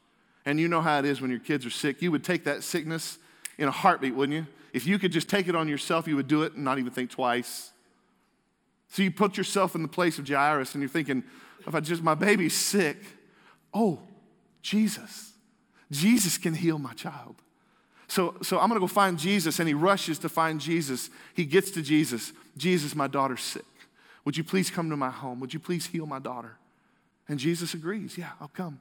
And 0.45 0.59
you 0.59 0.67
know 0.67 0.81
how 0.81 0.99
it 0.99 1.05
is 1.05 1.21
when 1.21 1.31
your 1.31 1.39
kids 1.39 1.65
are 1.65 1.69
sick. 1.69 2.01
You 2.01 2.11
would 2.11 2.25
take 2.25 2.43
that 2.43 2.63
sickness 2.63 3.17
in 3.57 3.69
a 3.69 3.71
heartbeat, 3.71 4.13
wouldn't 4.13 4.37
you? 4.37 4.45
If 4.73 4.85
you 4.85 4.99
could 4.99 5.13
just 5.13 5.29
take 5.29 5.47
it 5.47 5.55
on 5.55 5.69
yourself, 5.69 6.05
you 6.05 6.17
would 6.17 6.27
do 6.27 6.43
it 6.43 6.53
and 6.55 6.65
not 6.65 6.79
even 6.79 6.91
think 6.91 7.11
twice. 7.11 7.71
So 8.89 9.03
you 9.03 9.11
put 9.11 9.37
yourself 9.37 9.75
in 9.75 9.83
the 9.83 9.87
place 9.87 10.19
of 10.19 10.27
Jairus 10.27 10.75
and 10.75 10.81
you're 10.81 10.89
thinking, 10.89 11.23
if 11.65 11.73
I 11.73 11.79
just, 11.79 12.03
my 12.03 12.15
baby's 12.15 12.55
sick, 12.55 12.97
oh, 13.73 13.99
Jesus. 14.61 15.31
Jesus 15.89 16.37
can 16.37 16.53
heal 16.53 16.77
my 16.77 16.91
child. 16.93 17.42
So, 18.13 18.35
so 18.43 18.59
I'm 18.59 18.69
going 18.69 18.79
to 18.79 18.79
go 18.79 18.85
find 18.85 19.17
Jesus, 19.17 19.57
and 19.57 19.67
he 19.67 19.73
rushes 19.73 20.19
to 20.19 20.29
find 20.29 20.61
Jesus. 20.61 21.09
He 21.33 21.45
gets 21.45 21.71
to 21.71 21.81
Jesus. 21.81 22.31
Jesus, 22.55 22.93
my 22.93 23.07
daughter's 23.07 23.41
sick. 23.41 23.65
Would 24.23 24.37
you 24.37 24.43
please 24.43 24.69
come 24.69 24.91
to 24.91 24.95
my 24.95 25.09
home? 25.09 25.39
Would 25.39 25.51
you 25.51 25.59
please 25.59 25.87
heal 25.87 26.05
my 26.05 26.19
daughter? 26.19 26.57
And 27.27 27.39
Jesus 27.39 27.73
agrees, 27.73 28.15
Yeah, 28.15 28.29
I'll 28.39 28.51
come. 28.53 28.79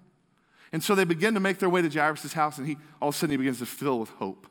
And 0.71 0.85
so 0.85 0.95
they 0.95 1.05
begin 1.05 1.33
to 1.33 1.41
make 1.41 1.61
their 1.61 1.71
way 1.71 1.81
to 1.81 1.89
Jairus' 1.89 2.35
house, 2.35 2.59
and 2.59 2.67
he 2.67 2.77
all 3.01 3.09
of 3.09 3.15
a 3.15 3.19
sudden 3.19 3.31
he 3.31 3.39
begins 3.39 3.61
to 3.61 3.65
fill 3.65 4.01
with 4.01 4.11
hope. 4.11 4.47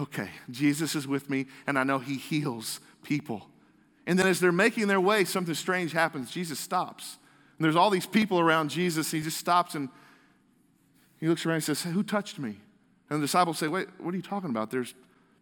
Okay, 0.00 0.30
Jesus 0.50 0.94
is 0.94 1.06
with 1.06 1.28
me, 1.28 1.44
and 1.66 1.78
I 1.78 1.84
know 1.84 1.98
he 1.98 2.16
heals 2.16 2.80
people. 3.02 3.50
And 4.06 4.18
then 4.18 4.26
as 4.26 4.40
they're 4.40 4.50
making 4.50 4.86
their 4.86 4.98
way, 4.98 5.24
something 5.24 5.54
strange 5.54 5.92
happens. 5.92 6.30
Jesus 6.30 6.58
stops. 6.58 7.18
And 7.58 7.66
there's 7.66 7.76
all 7.76 7.90
these 7.90 8.06
people 8.06 8.40
around 8.40 8.70
Jesus. 8.70 9.12
and 9.12 9.20
He 9.20 9.24
just 9.24 9.36
stops 9.36 9.74
and 9.74 9.90
he 11.20 11.28
looks 11.28 11.44
around 11.44 11.56
and 11.56 11.64
says, 11.64 11.82
Who 11.82 12.02
touched 12.02 12.38
me? 12.38 12.56
And 13.12 13.20
the 13.20 13.26
disciples 13.26 13.58
say, 13.58 13.68
Wait, 13.68 13.88
what 13.98 14.14
are 14.14 14.16
you 14.16 14.22
talking 14.22 14.48
about? 14.48 14.70
There's 14.70 14.94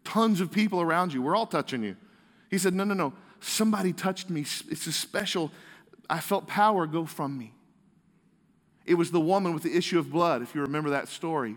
tons 0.03 0.41
of 0.41 0.51
people 0.51 0.81
around 0.81 1.13
you. 1.13 1.21
We're 1.21 1.37
all 1.37 1.45
touching 1.45 1.83
you. 1.83 1.95
He 2.49 2.57
said, 2.57 2.73
No, 2.73 2.83
no, 2.83 2.93
no. 2.93 3.13
Somebody 3.39 3.93
touched 3.93 4.29
me. 4.29 4.41
It's 4.41 4.87
a 4.87 4.91
special, 4.91 5.51
I 6.09 6.19
felt 6.19 6.47
power 6.47 6.85
go 6.85 7.05
from 7.05 7.37
me. 7.37 7.53
It 8.85 8.95
was 8.95 9.11
the 9.11 9.21
woman 9.21 9.53
with 9.53 9.63
the 9.63 9.73
issue 9.73 9.97
of 9.97 10.11
blood, 10.11 10.41
if 10.41 10.53
you 10.53 10.61
remember 10.61 10.89
that 10.89 11.07
story. 11.07 11.55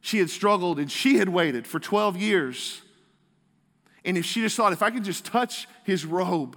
She 0.00 0.18
had 0.18 0.30
struggled 0.30 0.78
and 0.78 0.90
she 0.90 1.16
had 1.16 1.28
waited 1.28 1.66
for 1.66 1.80
12 1.80 2.16
years. 2.16 2.80
And 4.04 4.16
if 4.16 4.24
she 4.24 4.42
just 4.42 4.56
thought, 4.56 4.72
if 4.72 4.80
I 4.80 4.90
can 4.90 5.02
just 5.02 5.24
touch 5.24 5.66
his 5.82 6.06
robe, 6.06 6.56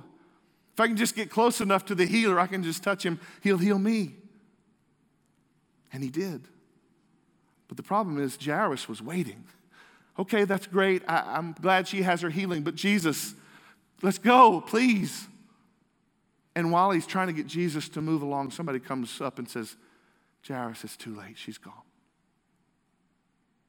if 0.73 0.79
I 0.79 0.85
can 0.85 0.95
just 0.95 1.15
get 1.15 1.31
close 1.31 1.59
enough 1.59 1.85
to 1.85 1.95
the 1.95 2.05
healer, 2.05 2.39
I 2.39 2.45
can 2.45 2.61
just 2.61 2.83
touch 2.83 3.03
him, 3.03 3.19
he'll 3.41 3.57
heal 3.57 3.79
me. 3.79 4.13
And 5.91 6.03
he 6.03 6.11
did. 6.11 6.47
But 7.71 7.77
the 7.77 7.83
problem 7.83 8.21
is, 8.21 8.37
Jairus 8.43 8.89
was 8.89 9.01
waiting. 9.01 9.45
Okay, 10.19 10.43
that's 10.43 10.67
great. 10.67 11.03
I, 11.07 11.37
am 11.37 11.55
glad 11.61 11.87
she 11.87 12.01
has 12.01 12.19
her 12.19 12.29
healing, 12.29 12.63
but 12.63 12.75
Jesus, 12.75 13.33
let's 14.01 14.17
go, 14.17 14.59
please. 14.59 15.25
And 16.53 16.73
while 16.73 16.91
he's 16.91 17.07
trying 17.07 17.27
to 17.27 17.33
get 17.33 17.47
Jesus 17.47 17.87
to 17.87 18.01
move 18.01 18.23
along, 18.23 18.51
somebody 18.51 18.77
comes 18.77 19.21
up 19.21 19.39
and 19.39 19.47
says, 19.47 19.77
Jairus, 20.45 20.83
it's 20.83 20.97
too 20.97 21.15
late. 21.15 21.37
She's 21.37 21.57
gone. 21.57 21.71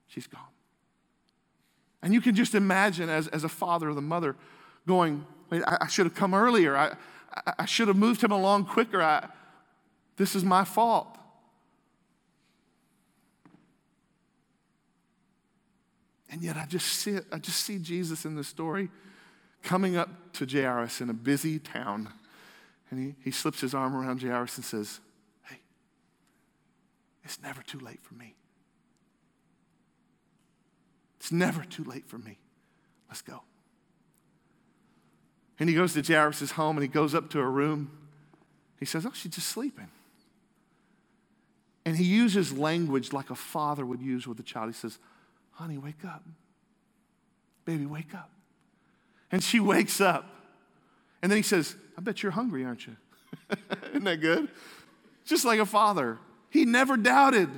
She's 0.08 0.26
gone. 0.26 0.40
And 2.02 2.12
you 2.12 2.20
can 2.20 2.34
just 2.34 2.56
imagine 2.56 3.08
as, 3.08 3.28
as 3.28 3.44
a 3.44 3.48
father 3.48 3.90
or 3.90 3.94
the 3.94 4.02
mother 4.02 4.34
going, 4.84 5.24
Wait, 5.48 5.62
I, 5.64 5.78
I 5.82 5.86
should 5.86 6.06
have 6.06 6.14
come 6.16 6.34
earlier. 6.34 6.76
I, 6.76 6.96
I, 7.46 7.52
I 7.60 7.64
should 7.66 7.86
have 7.86 7.96
moved 7.96 8.20
him 8.20 8.32
along 8.32 8.64
quicker. 8.64 9.00
I, 9.00 9.28
this 10.16 10.34
is 10.34 10.42
my 10.42 10.64
fault. 10.64 11.18
And 16.32 16.42
yet 16.42 16.56
I 16.56 16.64
just 16.64 16.86
see 16.86 17.18
I 17.30 17.38
just 17.38 17.60
see 17.60 17.78
Jesus 17.78 18.24
in 18.24 18.34
the 18.34 18.42
story 18.42 18.88
coming 19.62 19.96
up 19.96 20.32
to 20.32 20.46
Jairus 20.46 21.02
in 21.02 21.10
a 21.10 21.14
busy 21.14 21.58
town. 21.58 22.08
And 22.90 22.98
he, 22.98 23.14
he 23.22 23.30
slips 23.30 23.60
his 23.60 23.74
arm 23.74 23.94
around 23.94 24.22
Jairus 24.22 24.56
and 24.56 24.64
says, 24.64 25.00
Hey, 25.44 25.60
it's 27.22 27.40
never 27.42 27.62
too 27.62 27.78
late 27.78 28.00
for 28.02 28.14
me. 28.14 28.34
It's 31.20 31.30
never 31.30 31.64
too 31.64 31.84
late 31.84 32.08
for 32.08 32.18
me. 32.18 32.38
Let's 33.08 33.22
go. 33.22 33.42
And 35.60 35.68
he 35.68 35.74
goes 35.74 35.92
to 35.94 36.02
Jairus' 36.02 36.52
home 36.52 36.76
and 36.78 36.82
he 36.82 36.88
goes 36.88 37.14
up 37.14 37.28
to 37.30 37.38
her 37.38 37.50
room. 37.50 37.90
He 38.80 38.86
says, 38.86 39.04
Oh, 39.04 39.12
she's 39.14 39.32
just 39.32 39.48
sleeping. 39.48 39.88
And 41.84 41.96
he 41.96 42.04
uses 42.04 42.56
language 42.56 43.12
like 43.12 43.28
a 43.28 43.34
father 43.34 43.84
would 43.84 44.00
use 44.00 44.26
with 44.26 44.40
a 44.40 44.42
child. 44.42 44.70
He 44.70 44.74
says, 44.74 44.98
Honey, 45.52 45.78
wake 45.78 46.04
up. 46.04 46.24
Baby, 47.64 47.86
wake 47.86 48.14
up. 48.14 48.30
And 49.30 49.42
she 49.42 49.60
wakes 49.60 50.00
up. 50.00 50.26
And 51.22 51.30
then 51.30 51.36
he 51.36 51.42
says, 51.42 51.76
I 51.96 52.00
bet 52.00 52.22
you're 52.22 52.32
hungry, 52.32 52.64
aren't 52.64 52.86
you? 52.86 52.96
Isn't 53.90 54.04
that 54.04 54.20
good? 54.20 54.48
Just 55.24 55.44
like 55.44 55.60
a 55.60 55.66
father. 55.66 56.18
He 56.50 56.64
never 56.64 56.96
doubted. 56.96 57.48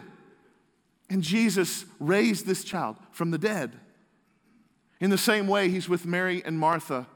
And 1.08 1.22
Jesus 1.22 1.84
raised 1.98 2.46
this 2.46 2.64
child 2.64 2.96
from 3.10 3.30
the 3.30 3.38
dead. 3.38 3.72
In 5.00 5.10
the 5.10 5.18
same 5.18 5.48
way, 5.48 5.68
he's 5.68 5.88
with 5.88 6.06
Mary 6.06 6.42
and 6.44 6.58
Martha. 6.58 7.06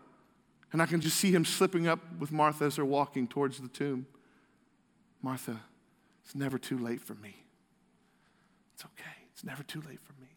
And 0.72 0.82
I 0.82 0.86
can 0.86 1.00
just 1.00 1.16
see 1.16 1.30
him 1.30 1.44
slipping 1.44 1.86
up 1.86 2.00
with 2.18 2.32
Martha 2.32 2.64
as 2.64 2.76
they're 2.76 2.84
walking 2.84 3.26
towards 3.26 3.58
the 3.58 3.68
tomb. 3.68 4.06
Martha, 5.22 5.60
it's 6.24 6.34
never 6.34 6.58
too 6.58 6.78
late 6.78 7.00
for 7.00 7.14
me. 7.14 7.34
It's 8.74 8.84
okay. 8.84 9.16
It's 9.32 9.44
never 9.44 9.62
too 9.62 9.80
late 9.80 10.00
for 10.00 10.12
me. 10.20 10.27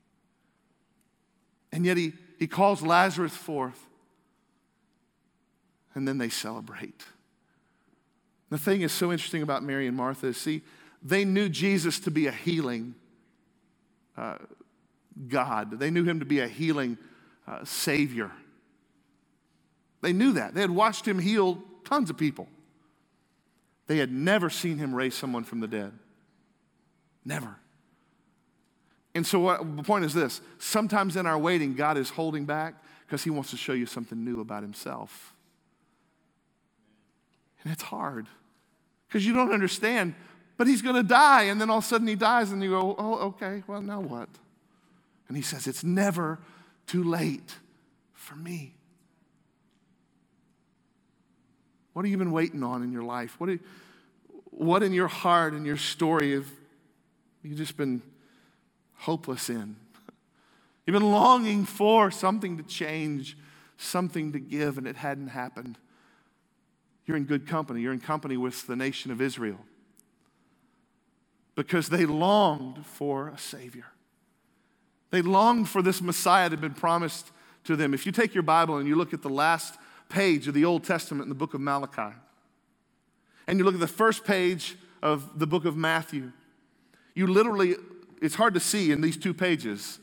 And 1.71 1.85
yet 1.85 1.97
he, 1.97 2.13
he 2.37 2.47
calls 2.47 2.81
Lazarus 2.81 3.35
forth 3.35 3.79
and 5.95 6.07
then 6.07 6.17
they 6.17 6.29
celebrate. 6.29 7.03
The 8.49 8.57
thing 8.57 8.81
is 8.81 8.91
so 8.91 9.11
interesting 9.11 9.41
about 9.41 9.63
Mary 9.63 9.87
and 9.87 9.95
Martha 9.95 10.27
is 10.27 10.37
see, 10.37 10.61
they 11.01 11.25
knew 11.25 11.49
Jesus 11.49 11.99
to 12.01 12.11
be 12.11 12.27
a 12.27 12.31
healing 12.31 12.95
uh, 14.17 14.37
God, 15.27 15.79
they 15.79 15.91
knew 15.91 16.03
him 16.03 16.19
to 16.19 16.25
be 16.25 16.39
a 16.39 16.47
healing 16.47 16.97
uh, 17.47 17.63
Savior. 17.63 18.31
They 20.01 20.13
knew 20.13 20.33
that. 20.33 20.53
They 20.53 20.61
had 20.61 20.71
watched 20.71 21.07
him 21.07 21.19
heal 21.19 21.61
tons 21.83 22.09
of 22.09 22.17
people. 22.17 22.47
They 23.87 23.97
had 23.97 24.11
never 24.11 24.49
seen 24.49 24.77
him 24.77 24.95
raise 24.95 25.15
someone 25.15 25.43
from 25.43 25.59
the 25.59 25.67
dead. 25.67 25.91
Never. 27.25 27.57
And 29.13 29.27
so, 29.27 29.39
what, 29.39 29.75
the 29.77 29.83
point 29.83 30.05
is 30.05 30.13
this 30.13 30.41
sometimes 30.57 31.15
in 31.15 31.25
our 31.25 31.37
waiting, 31.37 31.73
God 31.75 31.97
is 31.97 32.09
holding 32.09 32.45
back 32.45 32.75
because 33.05 33.23
he 33.23 33.29
wants 33.29 33.51
to 33.51 33.57
show 33.57 33.73
you 33.73 33.85
something 33.85 34.23
new 34.23 34.39
about 34.39 34.63
himself. 34.63 35.33
And 37.63 37.73
it's 37.73 37.83
hard 37.83 38.27
because 39.07 39.25
you 39.25 39.33
don't 39.33 39.51
understand, 39.51 40.15
but 40.57 40.67
he's 40.67 40.81
going 40.81 40.95
to 40.95 41.03
die. 41.03 41.43
And 41.43 41.59
then 41.59 41.69
all 41.69 41.79
of 41.79 41.83
a 41.83 41.87
sudden 41.87 42.07
he 42.07 42.15
dies, 42.15 42.51
and 42.51 42.63
you 42.63 42.69
go, 42.69 42.95
oh, 42.97 43.15
okay, 43.27 43.63
well, 43.67 43.81
now 43.81 43.99
what? 43.99 44.29
And 45.27 45.35
he 45.35 45.43
says, 45.43 45.67
it's 45.67 45.83
never 45.83 46.39
too 46.87 47.03
late 47.03 47.55
for 48.13 48.35
me. 48.35 48.75
What 51.93 52.05
have 52.05 52.11
you 52.11 52.17
been 52.17 52.31
waiting 52.31 52.63
on 52.63 52.83
in 52.83 52.91
your 52.91 53.03
life? 53.03 53.39
What, 53.39 53.49
what 54.45 54.83
in 54.83 54.93
your 54.93 55.07
heart 55.07 55.53
and 55.53 55.65
your 55.65 55.77
story 55.77 56.33
have 56.33 56.47
you 57.43 57.55
just 57.55 57.75
been 57.75 58.01
hopeless 59.01 59.50
in? 59.50 59.75
You've 60.86 60.93
been 60.93 61.12
longing 61.12 61.65
for 61.65 62.10
something 62.10 62.58
to 62.58 62.63
change, 62.63 63.38
something 63.77 64.31
to 64.31 64.39
give, 64.39 64.77
and 64.77 64.88
it 64.88 64.96
hadn't 64.96 65.29
happened 65.29 65.77
you're 67.12 67.17
in 67.17 67.25
good 67.25 67.46
company. 67.46 67.81
You're 67.81 67.91
in 67.91 68.00
company 68.00 68.38
with 68.38 68.67
the 68.67 68.75
nation 68.77 69.12
of 69.12 69.22
Israel 69.22 69.60
because 71.55 71.89
they 71.89 72.05
longed 72.05 72.86
for 72.86 73.27
a 73.27 73.38
Savior. 73.38 73.88
They 75.10 75.22
longed 75.22 75.67
for 75.67 75.81
this 75.81 76.01
Messiah 76.01 76.46
that 76.46 76.51
had 76.51 76.62
been 76.62 76.74
promised 76.74 77.31
to 77.65 77.75
them. 77.75 77.93
If 77.93 78.05
you 78.05 78.13
take 78.13 78.34
your 78.34 78.43
Bible 78.43 78.77
and 78.77 78.88
you 78.88 78.96
look 78.96 79.13
at 79.13 79.22
the 79.22 79.29
last 79.29 79.75
page 80.08 80.48
of 80.48 80.53
the 80.53 80.63
Old 80.63 80.86
Testament 80.86 81.24
in 81.24 81.29
the 81.29 81.36
book 81.36 81.53
of 81.53 81.60
Malachi, 81.60 82.15
and 83.46 83.60
you 83.60 83.65
look 83.65 83.74
at 83.74 83.81
the 83.81 83.88
first 83.88 84.24
page 84.24 84.77
of 85.01 85.38
the 85.38 85.48
book 85.48 85.65
of 85.65 85.75
Matthew, 85.75 86.31
you 87.13 87.27
literally, 87.27 87.75
it's 88.21 88.35
hard 88.35 88.53
to 88.53 88.59
see 88.59 88.91
in 88.91 89.01
these 89.01 89.17
two 89.17 89.33
pages, 89.33 89.99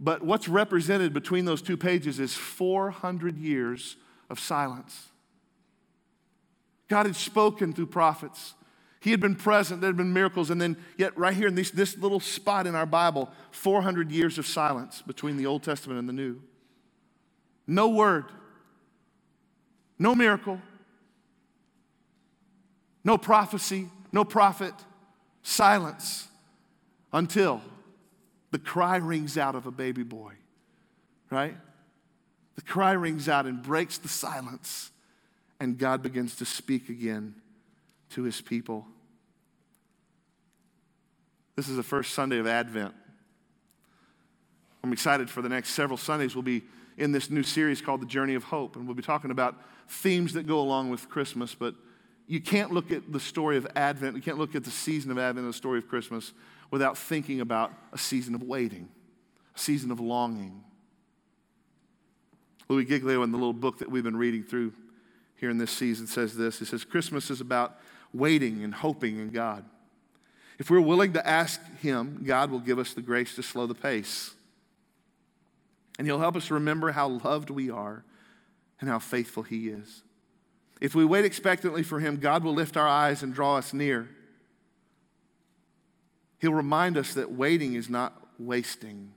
but 0.00 0.22
what's 0.22 0.48
represented 0.48 1.14
between 1.14 1.44
those 1.44 1.62
two 1.62 1.76
pages 1.76 2.18
is 2.18 2.34
400 2.34 3.38
years 3.38 3.96
of 4.28 4.40
silence. 4.40 5.08
God 6.88 7.06
had 7.06 7.16
spoken 7.16 7.72
through 7.72 7.86
prophets. 7.86 8.54
He 9.00 9.12
had 9.12 9.20
been 9.20 9.36
present, 9.36 9.80
there 9.80 9.88
had 9.88 9.96
been 9.96 10.12
miracles, 10.12 10.50
and 10.50 10.60
then, 10.60 10.76
yet, 10.98 11.16
right 11.16 11.34
here 11.34 11.46
in 11.46 11.54
this, 11.54 11.70
this 11.70 11.96
little 11.96 12.20
spot 12.20 12.66
in 12.66 12.74
our 12.74 12.86
Bible, 12.86 13.30
400 13.52 14.10
years 14.10 14.36
of 14.36 14.46
silence 14.46 15.02
between 15.02 15.36
the 15.36 15.46
Old 15.46 15.62
Testament 15.62 15.98
and 15.98 16.08
the 16.08 16.12
New. 16.12 16.42
No 17.66 17.88
word, 17.88 18.26
no 19.98 20.14
miracle, 20.14 20.60
no 23.04 23.16
prophecy, 23.16 23.88
no 24.10 24.24
prophet, 24.24 24.74
silence 25.42 26.28
until 27.14 27.62
the 28.50 28.58
cry 28.58 28.96
rings 28.96 29.38
out 29.38 29.54
of 29.54 29.66
a 29.66 29.70
baby 29.70 30.02
boy, 30.02 30.32
right? 31.30 31.56
The 32.56 32.62
cry 32.62 32.92
rings 32.92 33.28
out 33.28 33.46
and 33.46 33.62
breaks 33.62 33.96
the 33.98 34.08
silence 34.08 34.90
and 35.60 35.78
God 35.78 36.02
begins 36.02 36.36
to 36.36 36.44
speak 36.44 36.88
again 36.88 37.36
to 38.10 38.24
his 38.24 38.40
people. 38.40 38.84
This 41.56 41.68
is 41.68 41.76
the 41.76 41.82
first 41.84 42.14
Sunday 42.14 42.38
of 42.38 42.48
Advent. 42.48 42.94
I'm 44.82 44.92
excited 44.92 45.30
for 45.30 45.40
the 45.40 45.48
next 45.48 45.70
several 45.70 45.96
Sundays. 45.96 46.34
We'll 46.34 46.42
be 46.42 46.62
in 46.98 47.12
this 47.12 47.30
new 47.30 47.44
series 47.44 47.80
called 47.80 48.02
The 48.02 48.06
Journey 48.06 48.34
of 48.34 48.44
Hope, 48.44 48.76
and 48.76 48.86
we'll 48.86 48.96
be 48.96 49.02
talking 49.02 49.30
about 49.30 49.56
themes 49.88 50.32
that 50.32 50.46
go 50.46 50.60
along 50.60 50.90
with 50.90 51.08
Christmas. 51.08 51.54
But 51.54 51.74
you 52.26 52.40
can't 52.40 52.72
look 52.72 52.90
at 52.90 53.12
the 53.12 53.20
story 53.20 53.56
of 53.56 53.66
Advent, 53.76 54.16
you 54.16 54.22
can't 54.22 54.38
look 54.38 54.54
at 54.54 54.64
the 54.64 54.70
season 54.70 55.10
of 55.10 55.18
Advent 55.18 55.44
and 55.44 55.48
the 55.48 55.56
story 55.56 55.78
of 55.78 55.88
Christmas 55.88 56.32
without 56.74 56.98
thinking 56.98 57.40
about 57.40 57.72
a 57.92 57.96
season 57.96 58.34
of 58.34 58.42
waiting, 58.42 58.88
a 59.54 59.58
season 59.60 59.92
of 59.92 60.00
longing. 60.00 60.64
Louis 62.68 62.84
Giglio, 62.84 63.22
in 63.22 63.30
the 63.30 63.38
little 63.38 63.52
book 63.52 63.78
that 63.78 63.88
we've 63.88 64.02
been 64.02 64.16
reading 64.16 64.42
through 64.42 64.72
here 65.36 65.50
in 65.50 65.58
this 65.58 65.70
season 65.70 66.08
says 66.08 66.36
this 66.36 66.58
He 66.58 66.64
says, 66.64 66.84
Christmas 66.84 67.30
is 67.30 67.40
about 67.40 67.78
waiting 68.12 68.64
and 68.64 68.74
hoping 68.74 69.20
in 69.20 69.30
God. 69.30 69.64
If 70.58 70.68
we're 70.68 70.80
willing 70.80 71.12
to 71.12 71.24
ask 71.24 71.60
Him, 71.76 72.24
God 72.26 72.50
will 72.50 72.58
give 72.58 72.80
us 72.80 72.92
the 72.92 73.02
grace 73.02 73.36
to 73.36 73.44
slow 73.44 73.68
the 73.68 73.74
pace. 73.76 74.34
And 75.96 76.08
He'll 76.08 76.18
help 76.18 76.34
us 76.34 76.50
remember 76.50 76.90
how 76.90 77.06
loved 77.06 77.50
we 77.50 77.70
are 77.70 78.02
and 78.80 78.90
how 78.90 78.98
faithful 78.98 79.44
He 79.44 79.68
is. 79.68 80.02
If 80.80 80.96
we 80.96 81.04
wait 81.04 81.24
expectantly 81.24 81.84
for 81.84 82.00
Him, 82.00 82.16
God 82.16 82.42
will 82.42 82.52
lift 82.52 82.76
our 82.76 82.88
eyes 82.88 83.22
and 83.22 83.32
draw 83.32 83.58
us 83.58 83.72
near. 83.72 84.08
He'll 86.44 86.52
remind 86.52 86.98
us 86.98 87.14
that 87.14 87.32
waiting 87.32 87.72
is 87.72 87.88
not 87.88 88.12
wasting 88.38 89.14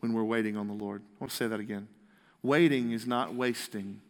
when 0.00 0.14
we're 0.14 0.24
waiting 0.24 0.56
on 0.56 0.68
the 0.68 0.72
Lord. 0.72 1.02
I 1.02 1.14
want 1.20 1.30
to 1.30 1.36
say 1.36 1.46
that 1.46 1.60
again. 1.60 1.86
Waiting 2.42 2.92
is 2.92 3.06
not 3.06 3.34
wasting 3.34 4.00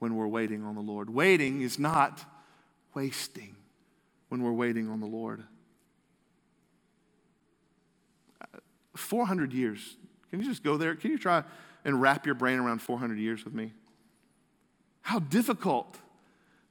when 0.00 0.16
we're 0.16 0.26
waiting 0.26 0.64
on 0.64 0.74
the 0.74 0.80
Lord. 0.80 1.08
Waiting 1.08 1.60
is 1.60 1.78
not 1.78 2.24
wasting 2.94 3.54
when 4.28 4.42
we're 4.42 4.50
waiting 4.50 4.88
on 4.88 4.98
the 4.98 5.06
Lord. 5.06 5.44
400 8.96 9.52
years. 9.52 9.98
Can 10.30 10.40
you 10.40 10.48
just 10.48 10.64
go 10.64 10.76
there? 10.76 10.96
Can 10.96 11.12
you 11.12 11.18
try 11.18 11.44
and 11.84 12.02
wrap 12.02 12.26
your 12.26 12.34
brain 12.34 12.58
around 12.58 12.82
400 12.82 13.20
years 13.20 13.44
with 13.44 13.54
me? 13.54 13.72
How 15.02 15.20
difficult 15.20 15.96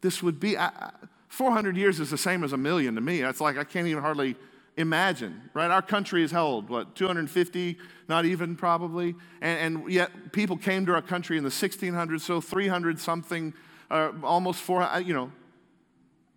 this 0.01 0.21
would 0.21 0.41
be. 0.41 0.57
I, 0.57 0.91
400 1.29 1.77
years 1.77 2.01
is 2.01 2.09
the 2.09 2.17
same 2.17 2.43
as 2.43 2.51
a 2.51 2.57
million 2.57 2.95
to 2.95 3.01
me. 3.01 3.21
It's 3.21 3.39
like 3.39 3.57
I 3.57 3.63
can't 3.63 3.87
even 3.87 4.03
hardly 4.03 4.35
imagine, 4.77 5.49
right? 5.53 5.71
Our 5.71 5.81
country 5.81 6.23
is 6.23 6.31
held, 6.31 6.69
what, 6.69 6.95
250, 6.95 7.77
not 8.07 8.25
even 8.25 8.55
probably? 8.55 9.15
And, 9.41 9.75
and 9.75 9.91
yet 9.91 10.31
people 10.31 10.55
came 10.55 10.85
to 10.85 10.93
our 10.93 11.01
country 11.01 11.37
in 11.37 11.43
the 11.43 11.49
1600s, 11.49 12.21
so 12.21 12.39
300 12.39 12.99
something, 12.99 13.53
uh, 13.89 14.11
almost 14.23 14.61
400, 14.61 15.05
you 15.05 15.13
know. 15.13 15.31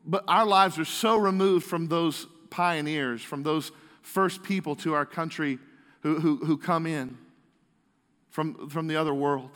But 0.07 0.25
our 0.27 0.47
lives 0.47 0.79
are 0.79 0.87
so 0.87 1.17
removed 1.19 1.67
from 1.67 1.89
those 1.89 2.27
pioneers, 2.49 3.23
from 3.23 3.43
those 3.43 3.71
first 4.03 4.43
people 4.43 4.75
to 4.77 4.95
our 4.95 5.05
country 5.05 5.59
who, 6.01 6.19
who, 6.19 6.37
who 6.39 6.57
come 6.57 6.87
in 6.87 7.19
from, 8.31 8.71
from 8.71 8.87
the 8.87 8.97
other 8.97 9.13
world. 9.13 9.51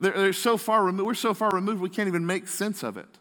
They're, 0.00 0.12
they're 0.12 0.32
so 0.32 0.56
far 0.56 0.82
removed, 0.82 1.06
we're 1.06 1.14
so 1.14 1.34
far 1.34 1.50
removed, 1.50 1.80
we 1.80 1.90
can't 1.90 2.08
even 2.08 2.24
make 2.26 2.48
sense 2.48 2.82
of 2.82 2.96
it. 2.96 3.18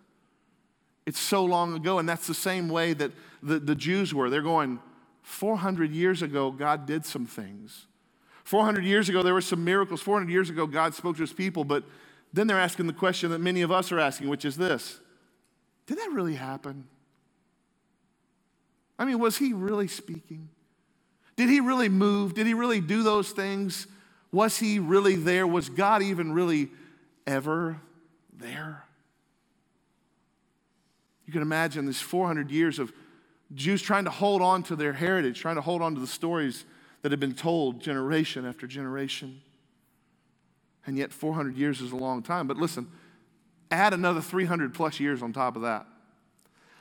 It's 1.06 1.20
so 1.20 1.44
long 1.46 1.76
ago, 1.76 2.00
and 2.00 2.10
that's 2.10 2.28
the 2.28 2.34
same 2.34 2.68
way 2.70 2.94
that 2.94 3.12
the, 3.44 3.60
the 3.60 3.76
Jews 3.76 4.14
were. 4.14 4.30
They're 4.30 4.42
going, 4.42 4.80
400 5.22 5.92
years 5.92 6.22
ago, 6.22 6.52
God 6.52 6.86
did 6.86 7.06
some 7.06 7.26
things. 7.26 7.88
400 8.44 8.86
years 8.86 9.10
ago, 9.10 9.24
there 9.24 9.34
were 9.34 9.42
some 9.42 9.64
miracles. 9.64 10.02
400 10.02 10.32
years 10.32 10.50
ago, 10.50 10.68
God 10.68 10.94
spoke 10.94 11.16
to 11.18 11.22
his 11.24 11.34
people, 11.34 11.64
but 11.64 11.84
then 12.32 12.48
they're 12.48 12.60
asking 12.60 12.88
the 12.88 12.94
question 12.94 13.32
that 13.32 13.40
many 13.40 13.62
of 13.62 13.72
us 13.72 13.92
are 13.92 14.00
asking, 14.00 14.30
which 14.30 14.46
is 14.46 14.56
this 14.56 15.00
Did 15.88 15.98
that 15.98 16.12
really 16.12 16.36
happen? 16.36 16.86
I 18.98 19.06
mean, 19.06 19.20
was 19.20 19.38
he 19.38 19.52
really 19.52 19.88
speaking? 19.88 20.50
Did 21.36 21.50
he 21.50 21.60
really 21.60 21.90
move? 21.90 22.34
Did 22.34 22.48
he 22.48 22.54
really 22.54 22.80
do 22.80 23.04
those 23.04 23.32
things? 23.32 23.88
Was 24.32 24.58
he 24.58 24.80
really 24.80 25.16
there? 25.16 25.46
Was 25.46 25.70
God 25.70 26.02
even 26.02 26.32
really 26.32 26.70
ever 27.28 27.82
there? 28.34 28.85
You 31.26 31.34
can 31.34 31.42
imagine 31.42 31.86
this 31.86 32.02
400 32.02 32.52
years 32.52 32.80
of 32.80 32.94
Jews 33.54 33.82
trying 33.82 34.06
to 34.06 34.12
hold 34.12 34.42
on 34.42 34.64
to 34.64 34.76
their 34.76 34.94
heritage, 34.94 35.40
trying 35.40 35.56
to 35.56 35.62
hold 35.62 35.82
on 35.82 35.96
to 35.96 36.02
the 36.02 36.08
stories 36.08 36.66
that 37.02 37.12
had 37.12 37.20
been 37.20 37.36
told 37.36 37.82
generation 37.82 38.46
after 38.46 38.68
generation. 38.68 39.42
And 40.88 40.98
yet, 40.98 41.12
400 41.12 41.56
years 41.56 41.82
is 41.82 41.92
a 41.92 41.96
long 41.96 42.22
time. 42.22 42.48
But 42.48 42.58
listen, 42.58 42.88
add 43.72 43.94
another 43.94 44.22
300 44.22 44.74
plus 44.74 45.00
years 45.00 45.22
on 45.24 45.34
top 45.34 45.56
of 45.56 45.64
that. 45.64 45.88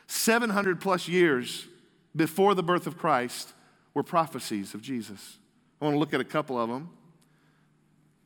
700 0.06 0.80
plus 0.80 1.08
years 1.08 1.66
before 2.14 2.54
the 2.54 2.62
birth 2.62 2.86
of 2.86 2.98
Christ 2.98 3.52
were 3.94 4.02
prophecies 4.02 4.74
of 4.74 4.82
Jesus. 4.82 5.38
I 5.80 5.84
want 5.84 5.94
to 5.94 5.98
look 5.98 6.14
at 6.14 6.20
a 6.20 6.24
couple 6.24 6.60
of 6.60 6.68
them. 6.68 6.90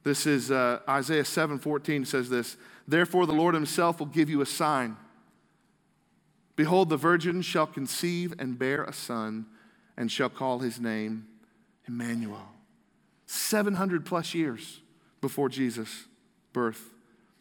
This 0.02 0.26
is 0.26 0.50
uh, 0.50 0.80
Isaiah 0.88 1.24
7:14 1.24 2.06
says 2.06 2.28
this, 2.30 2.56
"Therefore 2.86 3.26
the 3.26 3.32
Lord 3.32 3.54
himself 3.54 3.98
will 3.98 4.06
give 4.06 4.30
you 4.30 4.40
a 4.40 4.46
sign. 4.46 4.96
Behold, 6.58 6.88
the 6.88 6.96
virgin 6.96 7.40
shall 7.40 7.68
conceive 7.68 8.34
and 8.36 8.58
bear 8.58 8.82
a 8.82 8.92
son 8.92 9.46
and 9.96 10.10
shall 10.10 10.28
call 10.28 10.58
his 10.58 10.80
name 10.80 11.28
Emmanuel." 11.86 12.52
700 13.26 14.04
plus 14.04 14.34
years 14.34 14.80
before 15.20 15.48
Jesus' 15.48 16.06
birth. 16.52 16.92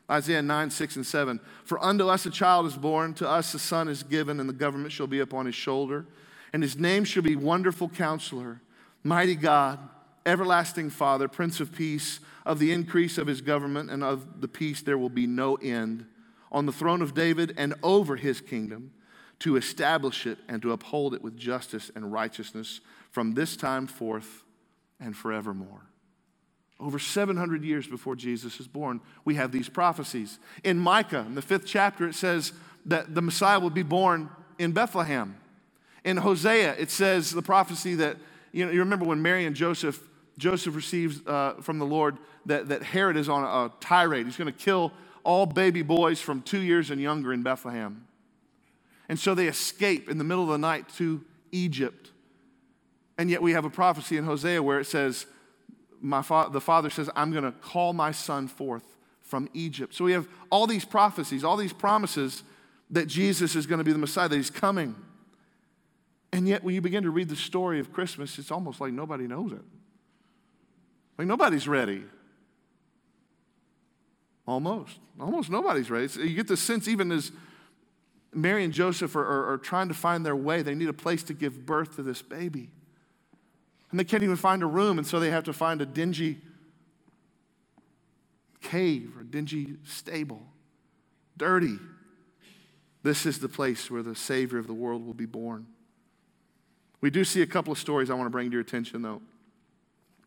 Isaiah 0.10 0.44
9, 0.44 0.70
6, 0.70 0.96
and 0.98 1.06
7. 1.06 1.40
For 1.66 1.84
unto 1.84 2.08
us 2.08 2.28
a 2.28 2.30
child 2.30 2.68
is 2.68 2.78
born, 2.78 3.16
to 3.16 3.28
us 3.28 3.56
a 3.56 3.60
son 3.60 3.88
is 3.88 4.04
given, 4.04 4.40
and 4.40 4.48
the 4.48 4.54
government 4.54 4.92
shall 4.92 5.08
be 5.08 5.20
upon 5.20 5.48
his 5.48 5.56
shoulder 5.56 6.06
and 6.54 6.64
his 6.64 6.78
name 6.78 7.04
shall 7.04 7.24
be 7.24 7.36
Wonderful 7.36 7.90
Counselor, 7.90 8.62
Mighty 9.04 9.36
God, 9.36 9.80
Everlasting 10.26 10.90
Father, 10.90 11.28
Prince 11.28 11.60
of 11.60 11.72
Peace. 11.72 12.20
Of 12.46 12.60
the 12.60 12.72
increase 12.72 13.18
of 13.18 13.28
his 13.28 13.42
government 13.42 13.90
and 13.90 14.02
of 14.02 14.40
the 14.40 14.48
peace 14.48 14.82
there 14.82 14.98
will 14.98 15.10
be 15.10 15.28
no 15.28 15.56
end 15.56 16.06
on 16.50 16.66
the 16.66 16.72
throne 16.72 17.02
of 17.02 17.14
David 17.14 17.54
and 17.58 17.74
over 17.84 18.16
his 18.16 18.40
kingdom 18.40 18.92
to 19.40 19.56
establish 19.56 20.26
it 20.26 20.38
and 20.48 20.62
to 20.62 20.72
uphold 20.72 21.14
it 21.14 21.22
with 21.22 21.38
justice 21.38 21.92
and 21.96 22.12
righteousness 22.12 22.82
from 23.12 23.34
this 23.34 23.56
time 23.56 23.88
forth 23.88 24.44
and 25.00 25.16
forevermore. 25.16 25.84
Over 26.80 27.00
700 27.00 27.64
years 27.64 27.88
before 27.88 28.16
Jesus 28.16 28.60
is 28.60 28.68
born, 28.68 29.02
we 29.26 29.36
have 29.36 29.52
these 29.52 29.70
prophecies. 29.70 30.40
In 30.64 30.78
Micah, 30.78 31.26
in 31.26 31.36
the 31.36 31.42
fifth 31.42 31.66
chapter, 31.66 32.08
it 32.08 32.14
says 32.14 32.54
that 32.86 33.16
the 33.16 33.22
Messiah 33.22 33.60
will 33.60 33.72
be 33.72 33.84
born 33.84 34.30
in 34.60 34.72
Bethlehem. 34.72 35.36
In 36.04 36.18
Hosea, 36.18 36.76
it 36.78 36.92
says 36.92 37.32
the 37.32 37.42
prophecy 37.42 37.96
that, 37.96 38.18
you 38.52 38.66
know, 38.66 38.72
you 38.72 38.80
remember 38.80 39.06
when 39.06 39.22
Mary 39.22 39.46
and 39.46 39.56
Joseph, 39.56 40.00
Joseph 40.38 40.76
receives 40.76 41.26
uh, 41.26 41.56
from 41.62 41.80
the 41.80 41.86
Lord 41.86 42.18
that, 42.46 42.70
that 42.70 42.84
Herod 42.84 43.18
is 43.18 43.28
on 43.28 43.44
a, 43.44 43.48
a 43.48 43.74
tirade. 43.80 44.26
He's 44.26 44.38
going 44.38 44.54
to 44.54 44.58
kill 44.58 44.92
all 45.24 45.46
baby 45.46 45.82
boys 45.82 46.22
from 46.22 46.42
two 46.42 46.62
years 46.62 46.92
and 46.92 47.02
younger 47.02 47.34
in 47.34 47.44
Bethlehem. 47.44 48.07
And 49.10 49.18
so 49.18 49.34
they 49.34 49.48
escape 49.48 50.10
in 50.10 50.18
the 50.18 50.24
middle 50.24 50.44
of 50.44 50.50
the 50.50 50.58
night 50.58 50.90
to 50.98 51.24
Egypt. 51.52 52.12
And 53.18 53.30
yet 53.30 53.42
we 53.42 53.54
have 53.54 53.66
a 53.66 53.70
prophecy 53.70 54.18
in 54.18 54.26
Hosea 54.26 54.62
where 54.62 54.80
it 54.80 54.86
says, 54.86 55.26
my 56.02 56.22
fa- 56.22 56.50
the 56.52 56.62
father 56.62 56.90
says, 56.90 57.10
I'm 57.16 57.32
going 57.32 57.44
to 57.44 57.52
call 57.52 57.94
my 57.94 58.12
son 58.12 58.48
forth 58.48 58.84
from 59.22 59.50
Egypt. 59.54 59.94
So 59.96 60.06
we 60.06 60.12
have 60.14 60.28
all 60.52 60.68
these 60.68 60.86
prophecies, 60.86 61.44
all 61.44 61.58
these 61.58 61.74
promises 61.74 62.44
that 62.92 63.08
Jesus 63.08 63.56
is 63.56 63.66
going 63.66 63.80
to 63.80 63.84
be 63.84 63.92
the 63.92 63.98
Messiah, 63.98 64.30
that 64.30 64.36
he's 64.36 64.50
coming. 64.50 64.96
And 66.32 66.48
yet, 66.48 66.64
when 66.64 66.76
you 66.76 66.82
begin 66.82 67.04
to 67.04 67.10
read 67.10 67.30
the 67.30 67.36
story 67.36 67.80
of 67.80 67.92
Christmas, 67.92 68.38
it's 68.38 68.52
almost 68.52 68.80
like 68.80 68.94
nobody 68.94 69.28
knows 69.28 69.52
it. 69.52 69.62
Like 71.18 71.28
nobody's 71.28 71.68
ready. 71.68 72.04
Almost. 74.46 75.00
Almost 75.20 75.50
nobody's 75.50 75.90
ready. 75.90 76.08
You 76.22 76.36
get 76.36 76.48
the 76.48 76.58
sense, 76.58 76.88
even 76.88 77.12
as 77.12 77.32
Mary 78.38 78.64
and 78.64 78.72
Joseph 78.72 79.16
are, 79.16 79.26
are, 79.26 79.54
are, 79.54 79.58
trying 79.58 79.88
to 79.88 79.96
find 79.96 80.24
their 80.24 80.36
way, 80.36 80.62
they 80.62 80.76
need 80.76 80.90
a 80.90 80.94
place 80.94 81.24
to 81.24 81.34
give 81.34 81.66
birth 81.66 81.96
to 81.96 82.04
this 82.04 82.22
baby. 82.22 82.70
And 83.90 84.00
they 84.00 84.04
can't 84.04 84.22
even 84.22 84.36
find 84.36 84.62
a 84.62 84.68
room, 84.68 85.00
and 85.00 85.08
so 85.08 85.20
they 85.20 85.32
have 85.32 85.46
to 85.46 85.54
find 85.54 85.82
a 85.82 85.86
dingy 85.86 86.38
cave 88.62 89.16
or 89.18 89.24
dingy 89.24 89.78
stable, 89.86 90.42
dirty. 91.36 91.80
This 93.02 93.26
is 93.26 93.40
the 93.40 93.50
place 93.50 93.90
where 93.90 94.04
the 94.04 94.16
Savior 94.16 94.60
of 94.60 94.68
the 94.68 94.74
world 94.74 95.04
will 95.04 95.16
be 95.16 95.26
born. 95.26 95.66
We 97.02 97.10
do 97.10 97.24
see 97.24 97.42
a 97.42 97.48
couple 97.48 97.72
of 97.72 97.80
stories 97.80 98.12
I 98.12 98.14
want 98.14 98.28
to 98.28 98.32
bring 98.32 98.50
to 98.50 98.54
your 98.54 98.62
attention, 98.62 99.02
though. 99.02 99.22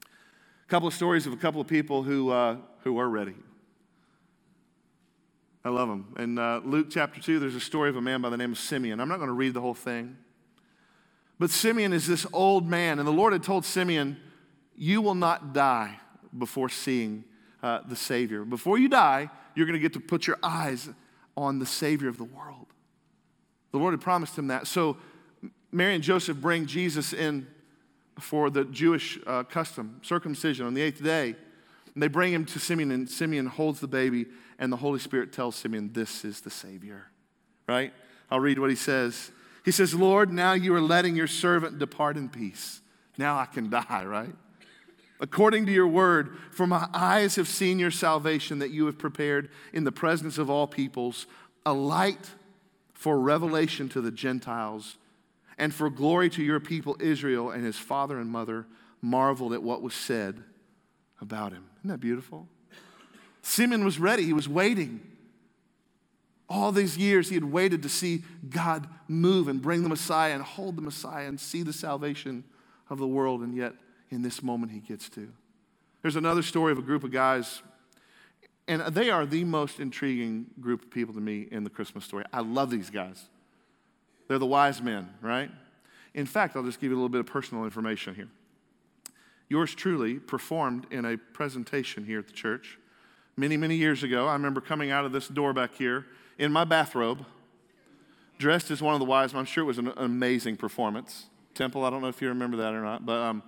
A 0.03 0.69
couple 0.69 0.89
of 0.89 0.95
stories 0.95 1.29
of 1.29 1.33
a 1.33 1.37
couple 1.37 1.61
of 1.61 1.69
people 1.69 2.03
who, 2.03 2.31
uh, 2.31 2.57
who 2.83 2.99
are 2.99 3.09
ready. 3.09 3.35
I 5.65 5.69
love 5.69 5.89
them. 5.89 6.15
In 6.19 6.39
uh, 6.39 6.61
Luke 6.65 6.87
chapter 6.91 7.21
2, 7.21 7.39
there's 7.39 7.55
a 7.55 7.61
story 7.61 7.91
of 7.91 7.97
a 7.97 8.01
man 8.01 8.23
by 8.23 8.31
the 8.31 8.37
name 8.37 8.53
of 8.53 8.59
Simeon. 8.59 8.99
I'm 8.99 9.09
not 9.09 9.19
going 9.19 9.29
to 9.29 9.35
read 9.35 9.53
the 9.53 9.61
whole 9.61 9.75
thing. 9.75 10.17
But 11.39 11.51
Simeon 11.51 11.93
is 11.93 12.07
this 12.07 12.27
old 12.33 12.69
man, 12.69 12.99
and 12.99 13.07
the 13.07 13.13
Lord 13.13 13.33
had 13.35 13.43
told 13.43 13.65
Simeon, 13.65 14.17
You 14.75 15.03
will 15.03 15.15
not 15.15 15.53
die 15.53 15.99
before 16.37 16.71
seeing 16.71 17.25
uh, 17.63 17.81
the 17.87 17.97
Savior. 17.97 18.45
Before 18.45 18.79
you 18.79 18.89
die, 18.89 19.29
you're 19.55 19.67
going 19.67 19.79
to 19.79 19.83
get 19.83 19.93
to 19.95 20.01
put 20.01 20.27
your 20.27 20.39
eyes 20.43 20.89
on 21.37 21.59
the 21.59 21.67
Savior 21.67 22.09
of 22.09 22.17
the 22.17 22.25
world. 22.25 22.67
The 23.73 23.79
Lord 23.79 23.93
had 23.93 24.01
promised 24.01 24.39
him 24.39 24.47
that. 24.49 24.67
So 24.67 24.97
Mary 25.73 25.95
and 25.95 26.03
Joseph 26.03 26.39
bring 26.39 26.67
Jesus 26.67 27.13
in 27.13 27.47
for 28.19 28.51
the 28.51 28.65
Jewish 28.65 29.19
uh, 29.27 29.45
custom, 29.45 30.01
circumcision, 30.03 30.67
on 30.67 30.75
the 30.75 30.83
eighth 30.83 31.03
day. 31.03 31.37
And 31.95 32.03
they 32.03 32.09
bring 32.09 32.33
him 32.33 32.45
to 32.47 32.59
Simeon, 32.59 32.91
and 32.93 33.09
Simeon 33.09 33.47
holds 33.47 33.81
the 33.81 33.89
baby, 33.89 34.27
and 34.61 34.71
the 34.71 34.77
Holy 34.77 35.01
Spirit 35.01 35.33
tells 35.33 35.57
Simeon, 35.57 35.91
This 35.93 36.25
is 36.25 36.43
the 36.43 36.51
Savior. 36.51 37.07
Right? 37.67 37.93
I'll 38.31 38.39
read 38.39 38.61
what 38.61 38.71
he 38.71 38.77
says. 38.77 39.33
He 39.65 39.73
says, 39.73 39.95
Lord, 39.95 40.33
now 40.33 40.53
you 40.53 40.75
are 40.75 40.81
letting 40.81 41.17
your 41.17 41.27
servant 41.27 41.79
depart 41.79 42.17
in 42.17 42.29
peace. 42.29 42.81
Now 43.19 43.39
I 43.39 43.47
can 43.47 43.71
die, 43.71 44.05
right? 44.05 44.35
According 45.19 45.67
to 45.67 45.73
your 45.73 45.89
word, 45.89 46.37
for 46.51 46.67
my 46.67 46.89
eyes 46.95 47.37
have 47.37 47.49
seen 47.49 47.79
your 47.79 47.91
salvation 47.91 48.59
that 48.61 48.71
you 48.71 48.87
have 48.87 48.99
prepared 48.99 49.51
in 49.73 49.85
the 49.85 49.93
presence 49.93 50.39
of 50.39 50.49
all 50.49 50.67
peoples, 50.67 51.27
a 51.67 51.73
light 51.73 52.31
for 52.95 53.19
revelation 53.19 53.89
to 53.91 54.01
the 54.01 54.11
Gentiles 54.11 54.97
and 55.59 55.75
for 55.75 55.91
glory 55.91 56.31
to 56.31 56.43
your 56.43 56.61
people 56.61 56.97
Israel. 57.01 57.51
And 57.51 57.65
his 57.65 57.77
father 57.77 58.19
and 58.19 58.31
mother 58.31 58.67
marveled 59.03 59.53
at 59.53 59.63
what 59.63 59.83
was 59.83 59.95
said 59.95 60.43
about 61.21 61.53
him. 61.53 61.65
Isn't 61.81 61.91
that 61.91 62.01
beautiful? 62.01 62.49
Simeon 63.43 63.85
was 63.85 63.99
ready, 63.99 64.25
he 64.25 64.33
was 64.33 64.49
waiting. 64.49 65.01
All 66.49 66.73
these 66.73 66.99
years, 66.99 67.29
he 67.29 67.37
had 67.37 67.45
waited 67.45 67.85
to 67.85 67.89
see 67.89 68.25
God 68.49 68.89
move 69.07 69.47
and 69.47 69.63
bring 69.63 69.85
the 69.85 69.89
Messiah 69.89 70.35
and 70.35 70.43
hold 70.43 70.77
the 70.77 70.83
Messiah 70.83 71.29
and 71.29 71.39
see 71.39 71.63
the 71.63 71.73
salvation 71.73 72.43
of 72.89 72.99
the 72.99 73.07
world. 73.07 73.43
And 73.43 73.55
yet, 73.55 73.75
in 74.11 74.23
this 74.23 74.43
moment, 74.43 74.73
he 74.73 74.81
gets 74.81 75.09
to. 75.11 75.29
There's 76.03 76.17
another 76.17 76.43
story 76.43 76.73
of 76.73 76.79
a 76.79 76.83
group 76.83 77.05
of 77.05 77.13
guys, 77.13 77.63
and 78.67 78.83
they 78.83 79.11
are 79.11 79.27
the 79.27 79.45
most 79.45 79.79
intriguing 79.79 80.47
group 80.61 80.83
of 80.83 80.91
people 80.91 81.15
to 81.15 81.21
me 81.21 81.47
in 81.53 81.63
the 81.63 81.71
Christmas 81.71 82.05
story. 82.05 82.25
I 82.33 82.41
love 82.41 82.71
these 82.71 82.91
guys. 82.91 83.29
They're 84.27 84.39
the 84.39 84.47
wise 84.47 84.83
men, 84.83 85.09
right? 85.21 85.51
In 86.15 86.27
fact, 86.27 86.57
I'll 86.57 86.65
just 86.65 86.81
give 86.81 86.91
you 86.91 86.97
a 86.97 86.99
little 86.99 87.09
bit 87.09 87.21
of 87.21 87.27
personal 87.27 87.63
information 87.63 88.17
here. 88.17 88.29
Yours 89.49 89.73
truly 89.73 90.15
performed 90.15 90.87
in 90.91 91.05
a 91.05 91.17
presentation 91.17 92.05
here 92.05 92.19
at 92.19 92.27
the 92.27 92.33
church 92.33 92.79
many, 93.41 93.57
many 93.57 93.75
years 93.75 94.03
ago. 94.03 94.29
I 94.29 94.35
remember 94.35 94.61
coming 94.61 94.91
out 94.91 95.07
of 95.07 95.13
this 95.13 95.27
door 95.27 95.55
back 95.55 95.75
here 95.75 96.05
in 96.39 96.53
my 96.53 96.65
bathrobe, 96.65 97.25
dressed 98.39 98.71
as 98.71 98.83
one 98.83 98.93
of 98.93 99.01
the 99.01 99.07
wise 99.07 99.33
men. 99.33 99.41
I'm 99.41 99.47
sure 99.47 99.65
it 99.65 99.67
was 99.67 99.79
an 99.79 99.93
amazing 99.97 100.59
performance. 100.59 101.25
Temple, 101.55 101.83
I 101.85 101.91
don't 101.91 102.03
know 102.03 102.09
if 102.09 102.21
you 102.21 102.29
remember 102.29 102.59
that 102.59 102.75
or 102.75 102.83
not, 102.83 103.07
but 103.07 103.19
um, 103.19 103.43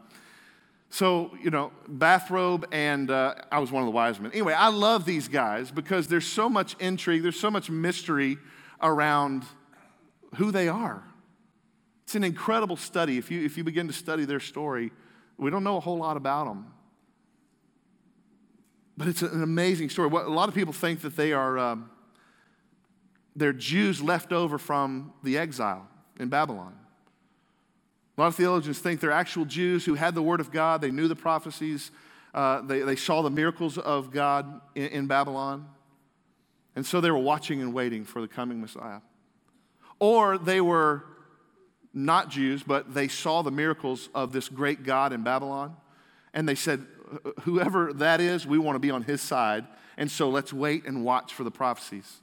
so, 0.89 1.37
you 1.43 1.51
know, 1.51 1.73
bathrobe, 1.87 2.67
and 2.73 3.11
uh, 3.11 3.35
I 3.51 3.59
was 3.59 3.71
one 3.71 3.83
of 3.83 3.87
the 3.87 3.93
wise 3.93 4.19
men. 4.19 4.33
Anyway, 4.33 4.55
I 4.55 4.69
love 4.69 5.05
these 5.05 5.29
guys 5.29 5.71
because 5.71 6.09
there's 6.09 6.27
so 6.27 6.49
much 6.49 6.75
intrigue, 6.81 7.23
there's 7.23 7.39
so 7.39 7.51
much 7.51 7.71
mystery 7.71 8.39
around 8.81 9.45
who 10.37 10.51
they 10.51 10.69
are. 10.69 11.05
It's 12.05 12.15
an 12.15 12.25
incredible 12.25 12.77
study. 12.77 13.19
If 13.19 13.31
you, 13.31 13.45
if 13.45 13.59
you 13.59 13.65
begin 13.65 13.89
to 13.89 13.93
study 13.93 14.25
their 14.25 14.41
story, 14.41 14.91
we 15.37 15.51
don't 15.51 15.65
know 15.65 15.77
a 15.77 15.81
whole 15.81 15.99
lot 15.99 16.17
about 16.17 16.47
them. 16.47 16.67
But 18.97 19.09
it's 19.09 19.23
an 19.23 19.43
amazing 19.43 19.89
story. 19.89 20.09
What, 20.09 20.27
a 20.27 20.31
lot 20.31 20.49
of 20.49 20.55
people 20.55 20.73
think 20.73 21.01
that 21.01 21.17
they 21.17 21.33
are 21.33 21.59
um, 21.59 21.91
they're 23.35 23.53
Jews 23.53 24.03
left 24.03 24.33
over 24.33 24.59
from 24.59 25.13
the 25.23 25.39
exile 25.39 25.89
in 26.19 26.29
Babylon. 26.29 26.75
A 28.17 28.21
lot 28.21 28.27
of 28.27 28.35
theologians 28.35 28.79
think 28.79 29.01
they're 29.01 29.11
actual 29.11 29.47
Jews 29.47 29.85
who 29.85 29.95
had 29.95 30.15
the 30.15 30.23
Word 30.23 30.41
of 30.41 30.53
God, 30.53 30.81
they 30.83 30.91
knew 30.91 31.09
the 31.09 31.17
prophecies, 31.17 31.91
uh, 32.35 32.61
they, 32.63 32.81
they 32.81 32.97
saw 32.97 33.23
the 33.23 33.31
miracles 33.31 33.79
of 33.79 34.11
God 34.11 34.61
in, 34.75 34.87
in 34.89 35.07
Babylon. 35.07 35.67
And 36.77 36.85
so 36.85 37.01
they 37.01 37.11
were 37.11 37.19
watching 37.19 37.61
and 37.61 37.73
waiting 37.73 38.05
for 38.05 38.21
the 38.21 38.29
coming 38.29 38.61
Messiah. 38.61 39.01
Or 39.99 40.39
they 40.39 40.61
were 40.61 41.05
not 41.95 42.31
Jews, 42.31 42.63
but 42.63 42.95
they 42.95 43.09
saw 43.09 43.43
the 43.43 43.51
miracles 43.51 44.09
of 44.15 44.33
this 44.33 44.49
great 44.49 44.83
God 44.83 45.13
in 45.13 45.23
Babylon. 45.23 45.77
And 46.33 46.49
they 46.49 46.55
said, 46.55 46.87
whoever 47.43 47.93
that 47.95 48.21
is, 48.21 48.47
we 48.47 48.59
want 48.59 48.77
to 48.77 48.81
be 48.81 48.91
on 48.91 49.03
his 49.03 49.21
side. 49.21 49.67
And 49.97 50.11
so 50.11 50.29
let's 50.31 50.53
wait 50.53 50.87
and 50.87 51.05
watch 51.05 51.35
for 51.35 51.45
the 51.45 51.51
prophecies. 51.51 52.21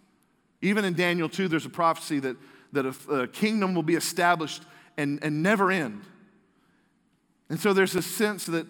Even 0.61 0.85
in 0.85 0.93
Daniel 0.93 1.29
2, 1.29 1.47
there's 1.47 1.65
a 1.65 1.69
prophecy 1.69 2.19
that, 2.19 2.37
that 2.73 2.85
a, 2.85 3.13
a 3.13 3.27
kingdom 3.27 3.73
will 3.73 3.83
be 3.83 3.95
established 3.95 4.63
and, 4.97 5.23
and 5.23 5.41
never 5.41 5.71
end. 5.71 6.01
And 7.49 7.59
so 7.59 7.73
there's 7.73 7.95
a 7.95 8.01
sense 8.01 8.45
that 8.47 8.67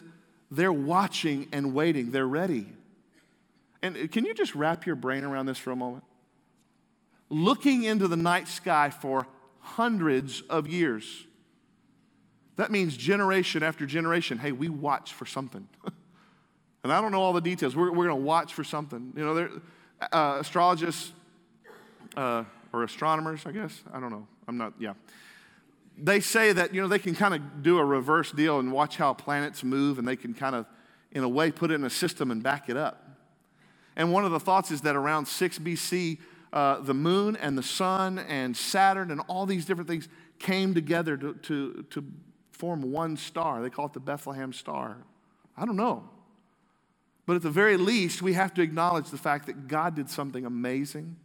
they're 0.52 0.74
watching 0.74 1.48
and 1.52 1.74
waiting, 1.74 2.12
they're 2.12 2.28
ready. 2.28 2.68
And 3.82 4.12
can 4.12 4.26
you 4.26 4.34
just 4.34 4.56
wrap 4.56 4.86
your 4.86 4.96
brain 4.96 5.24
around 5.24 5.46
this 5.46 5.58
for 5.58 5.72
a 5.72 5.76
moment? 5.76 6.04
Looking 7.30 7.84
into 7.84 8.08
the 8.08 8.18
night 8.18 8.48
sky 8.48 8.90
for 8.90 9.28
hundreds 9.60 10.42
of 10.50 10.68
years. 10.68 11.26
That 12.56 12.72
means 12.72 12.98
generation 12.98 13.64
after 13.64 13.86
generation, 13.86 14.38
hey, 14.38 14.52
we 14.52 14.68
watch 14.68 15.14
for 15.14 15.26
something. 15.26 15.68
and 16.84 16.94
I 16.94 17.02
don't 17.02 17.12
know 17.12 17.22
all 17.22 17.34
the 17.34 17.42
details. 17.42 17.76
We're, 17.76 17.92
we're 17.92 18.08
going 18.08 18.20
to 18.20 18.26
watch 18.26 18.54
for 18.54 18.64
something. 18.64 19.14
You 19.16 19.26
know, 19.26 19.62
uh, 20.12 20.38
astrologists 20.40 21.12
uh, 22.16 22.44
or 22.72 22.84
astronomers, 22.84 23.46
I 23.46 23.52
guess. 23.52 23.84
I 23.94 24.00
don't 24.00 24.12
know. 24.12 24.28
I'm 24.48 24.58
not, 24.58 24.74
yeah. 24.80 24.94
They 25.98 26.22
say 26.22 26.54
that, 26.54 26.74
you 26.74 26.82
know, 26.82 26.88
they 26.88 27.00
can 27.00 27.16
kind 27.16 27.34
of 27.34 27.62
do 27.62 27.78
a 27.78 27.86
reverse 27.86 28.32
deal 28.32 28.60
and 28.60 28.72
watch 28.72 28.98
how 28.98 29.14
planets 29.14 29.64
move, 29.64 30.00
and 30.00 30.08
they 30.08 30.16
can 30.16 30.34
kind 30.34 30.56
of, 30.56 30.66
in 31.12 31.24
a 31.24 31.30
way, 31.30 31.52
put 31.52 31.72
it 31.72 31.76
in 31.76 31.84
a 31.84 31.90
system 31.90 32.32
and 32.32 32.42
back 32.42 32.70
it 32.70 32.78
up. 32.78 33.06
And 33.96 34.14
one 34.14 34.24
of 34.24 34.32
the 34.32 34.40
thoughts 34.40 34.72
is 34.72 34.82
that 34.82 34.96
around 34.96 35.26
6 35.26 35.60
BC, 35.60 36.20
uh, 36.54 36.80
the 36.80 36.94
moon 36.94 37.36
and 37.36 37.58
the 37.58 37.64
sun 37.64 38.18
and 38.18 38.56
Saturn 38.56 39.12
and 39.12 39.22
all 39.28 39.46
these 39.46 39.66
different 39.66 39.90
things 39.90 40.08
came 40.40 40.74
together 40.74 41.18
to, 41.18 41.34
to, 41.34 41.86
to 41.90 42.06
form 42.52 42.82
one 42.82 43.18
star. 43.18 43.62
They 43.62 43.70
call 43.70 43.88
it 43.88 43.94
the 43.94 44.00
Bethlehem 44.00 44.54
star. 44.54 44.98
I 45.58 45.66
don't 45.66 45.76
know. 45.76 46.10
But 47.30 47.36
at 47.36 47.44
the 47.44 47.52
very 47.52 47.78
least, 47.78 48.24
we 48.24 48.34
have 48.34 48.56
to 48.56 48.64
acknowledge 48.64 49.12
the 49.12 49.18
fact 49.20 49.46
that 49.46 49.68
God 49.68 49.94
did 49.94 50.10
something 50.10 50.48
amazing, 50.48 51.16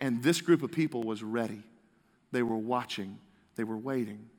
and 0.00 0.22
this 0.22 0.40
group 0.40 0.62
of 0.62 0.70
people 0.70 1.02
was 1.02 1.24
ready. 1.24 1.64
They 2.30 2.44
were 2.44 2.56
watching, 2.56 3.18
they 3.56 3.64
were 3.64 3.76
waiting. 3.76 4.30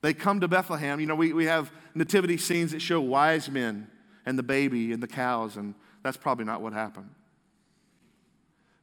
They 0.00 0.14
come 0.14 0.40
to 0.40 0.48
Bethlehem. 0.48 1.00
You 1.00 1.06
know, 1.06 1.14
we, 1.14 1.34
we 1.34 1.44
have 1.44 1.70
nativity 1.94 2.38
scenes 2.38 2.72
that 2.72 2.80
show 2.80 2.98
wise 2.98 3.50
men 3.50 3.88
and 4.24 4.38
the 4.38 4.42
baby 4.42 4.94
and 4.94 5.02
the 5.02 5.06
cows, 5.06 5.58
and 5.58 5.74
that's 6.02 6.16
probably 6.16 6.46
not 6.46 6.62
what 6.62 6.72
happened 6.72 7.10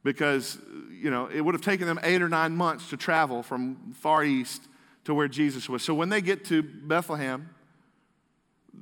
because, 0.04 0.56
you 0.92 1.10
know, 1.10 1.26
it 1.26 1.40
would 1.40 1.56
have 1.56 1.62
taken 1.62 1.88
them 1.88 1.98
eight 2.04 2.22
or 2.22 2.28
nine 2.28 2.54
months 2.54 2.90
to 2.90 2.96
travel 2.96 3.42
from 3.42 3.92
far 3.92 4.22
east 4.22 4.62
to 5.02 5.14
where 5.14 5.26
Jesus 5.26 5.68
was. 5.68 5.82
So 5.82 5.94
when 5.94 6.10
they 6.10 6.20
get 6.20 6.44
to 6.44 6.62
Bethlehem, 6.62 7.50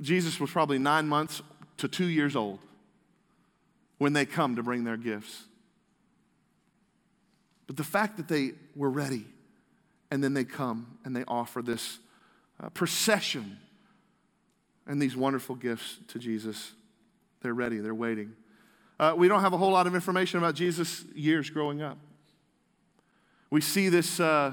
Jesus 0.02 0.38
was 0.38 0.50
probably 0.50 0.78
nine 0.78 1.08
months 1.08 1.40
to 1.78 1.88
two 1.88 2.06
years 2.06 2.36
old 2.36 2.58
when 3.98 4.12
they 4.12 4.26
come 4.26 4.56
to 4.56 4.62
bring 4.62 4.84
their 4.84 4.96
gifts. 4.96 5.44
But 7.66 7.76
the 7.76 7.84
fact 7.84 8.16
that 8.16 8.28
they 8.28 8.52
were 8.74 8.90
ready 8.90 9.26
and 10.10 10.22
then 10.22 10.34
they 10.34 10.44
come 10.44 10.98
and 11.04 11.14
they 11.14 11.24
offer 11.26 11.62
this 11.62 11.98
uh, 12.62 12.68
procession 12.70 13.58
and 14.86 15.02
these 15.02 15.16
wonderful 15.16 15.56
gifts 15.56 15.98
to 16.08 16.18
Jesus, 16.18 16.72
they're 17.42 17.54
ready, 17.54 17.78
they're 17.78 17.94
waiting. 17.94 18.34
Uh, 18.98 19.14
we 19.16 19.28
don't 19.28 19.40
have 19.40 19.52
a 19.52 19.58
whole 19.58 19.72
lot 19.72 19.86
of 19.86 19.94
information 19.94 20.38
about 20.38 20.54
Jesus' 20.54 21.04
years 21.14 21.50
growing 21.50 21.82
up. 21.82 21.98
We 23.50 23.60
see 23.60 23.88
this 23.88 24.20
uh, 24.20 24.52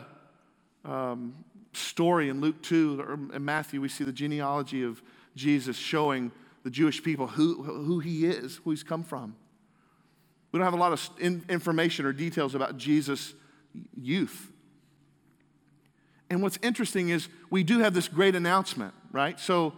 um, 0.83 1.35
story 1.73 2.29
in 2.29 2.41
Luke 2.41 2.61
2 2.61 3.01
or 3.01 3.13
in 3.35 3.45
Matthew. 3.45 3.79
We 3.79 3.89
see 3.89 4.03
the 4.03 4.11
genealogy 4.11 4.83
of 4.83 5.01
Jesus 5.35 5.77
showing 5.77 6.31
the 6.63 6.69
Jewish 6.69 7.03
people 7.03 7.27
who, 7.27 7.61
who 7.61 7.99
he 7.99 8.25
is, 8.25 8.59
who 8.63 8.71
he's 8.71 8.83
come 8.83 9.03
from. 9.03 9.35
We 10.51 10.59
don't 10.59 10.65
have 10.65 10.73
a 10.73 10.77
lot 10.77 10.93
of 10.93 11.09
in, 11.19 11.43
information 11.49 12.05
or 12.05 12.13
details 12.13 12.55
about 12.55 12.77
Jesus' 12.77 13.33
youth. 13.99 14.51
And 16.29 16.41
what's 16.41 16.57
interesting 16.61 17.09
is 17.09 17.27
we 17.49 17.63
do 17.63 17.79
have 17.79 17.93
this 17.93 18.07
great 18.07 18.35
announcement, 18.35 18.93
right? 19.11 19.39
So 19.39 19.73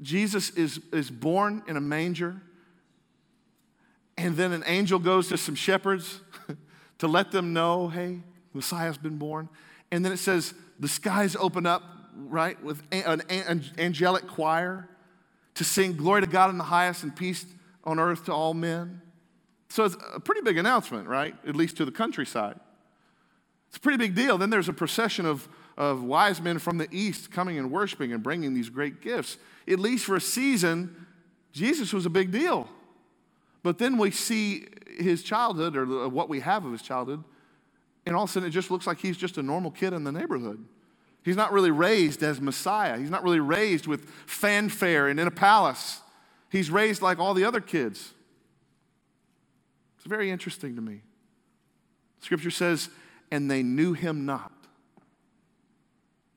Jesus 0.00 0.50
is, 0.50 0.80
is 0.92 1.10
born 1.10 1.62
in 1.66 1.76
a 1.76 1.80
manger. 1.80 2.40
And 4.16 4.36
then 4.36 4.52
an 4.52 4.64
angel 4.66 4.98
goes 4.98 5.28
to 5.28 5.36
some 5.36 5.54
shepherds 5.54 6.20
to 6.98 7.08
let 7.08 7.32
them 7.32 7.52
know, 7.52 7.88
hey, 7.88 8.20
Messiah's 8.54 8.98
been 8.98 9.18
born. 9.18 9.48
And 9.90 10.04
then 10.04 10.12
it 10.12 10.18
says 10.18 10.54
the 10.78 10.88
skies 10.88 11.36
open 11.36 11.66
up, 11.66 11.82
right, 12.16 12.62
with 12.62 12.82
an 12.92 13.22
angelic 13.78 14.26
choir 14.26 14.88
to 15.56 15.64
sing 15.64 15.96
glory 15.96 16.20
to 16.20 16.26
God 16.26 16.50
in 16.50 16.58
the 16.58 16.64
highest 16.64 17.02
and 17.02 17.14
peace 17.14 17.44
on 17.84 17.98
earth 17.98 18.26
to 18.26 18.32
all 18.32 18.54
men. 18.54 19.00
So 19.68 19.84
it's 19.84 19.96
a 20.14 20.20
pretty 20.20 20.42
big 20.42 20.58
announcement, 20.58 21.08
right? 21.08 21.34
At 21.46 21.56
least 21.56 21.76
to 21.78 21.84
the 21.84 21.90
countryside. 21.90 22.60
It's 23.68 23.78
a 23.78 23.80
pretty 23.80 23.98
big 23.98 24.14
deal. 24.14 24.38
Then 24.38 24.50
there's 24.50 24.68
a 24.68 24.72
procession 24.72 25.26
of, 25.26 25.48
of 25.76 26.02
wise 26.02 26.40
men 26.40 26.58
from 26.58 26.78
the 26.78 26.88
east 26.90 27.30
coming 27.30 27.58
and 27.58 27.70
worshiping 27.70 28.12
and 28.12 28.22
bringing 28.22 28.54
these 28.54 28.68
great 28.68 29.00
gifts. 29.00 29.38
At 29.66 29.80
least 29.80 30.04
for 30.04 30.14
a 30.14 30.20
season, 30.20 31.06
Jesus 31.52 31.92
was 31.92 32.06
a 32.06 32.10
big 32.10 32.30
deal. 32.30 32.68
But 33.62 33.78
then 33.78 33.98
we 33.98 34.10
see 34.12 34.66
his 34.96 35.22
childhood 35.22 35.76
or 35.76 36.08
what 36.08 36.28
we 36.28 36.40
have 36.40 36.64
of 36.64 36.72
his 36.72 36.82
childhood, 36.82 37.24
and 38.04 38.14
all 38.14 38.24
of 38.24 38.30
a 38.30 38.32
sudden 38.32 38.48
it 38.48 38.52
just 38.52 38.70
looks 38.70 38.86
like 38.86 38.98
he's 38.98 39.16
just 39.16 39.38
a 39.38 39.42
normal 39.42 39.70
kid 39.70 39.92
in 39.92 40.04
the 40.04 40.12
neighborhood. 40.12 40.64
He's 41.26 41.34
not 41.34 41.52
really 41.52 41.72
raised 41.72 42.22
as 42.22 42.40
Messiah. 42.40 42.96
He's 42.96 43.10
not 43.10 43.24
really 43.24 43.40
raised 43.40 43.88
with 43.88 44.08
fanfare 44.26 45.08
and 45.08 45.18
in 45.18 45.26
a 45.26 45.32
palace. 45.32 46.00
He's 46.52 46.70
raised 46.70 47.02
like 47.02 47.18
all 47.18 47.34
the 47.34 47.42
other 47.42 47.60
kids. 47.60 48.12
It's 49.98 50.06
very 50.06 50.30
interesting 50.30 50.76
to 50.76 50.80
me. 50.80 51.00
Scripture 52.20 52.52
says, 52.52 52.90
and 53.32 53.50
they 53.50 53.64
knew 53.64 53.92
him 53.92 54.24
not. 54.24 54.52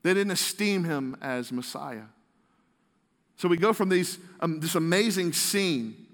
They 0.02 0.12
didn't 0.12 0.32
esteem 0.32 0.82
him 0.82 1.16
as 1.22 1.52
Messiah. 1.52 2.06
So 3.36 3.46
we 3.46 3.58
go 3.58 3.72
from 3.72 3.90
these, 3.90 4.18
um, 4.40 4.58
this 4.58 4.74
amazing 4.74 5.34
scene 5.34 6.04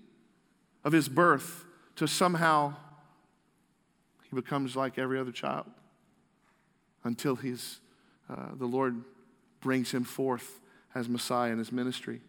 of 0.85 0.93
his 0.93 1.09
birth 1.09 1.65
to 1.95 2.07
somehow 2.07 2.75
he 4.29 4.37
becomes 4.37 4.77
like 4.77 4.99
every 4.99 5.19
other 5.19 5.33
child 5.33 5.65
until 7.05 7.37
he's, 7.37 7.79
uh, 8.29 8.55
the 8.57 8.67
Lord 8.67 9.03
brings 9.61 9.91
him 9.91 10.05
forth 10.05 10.61
as 10.95 11.09
Messiah 11.09 11.53
in 11.53 11.59
his 11.59 11.73
ministry. 11.73 12.21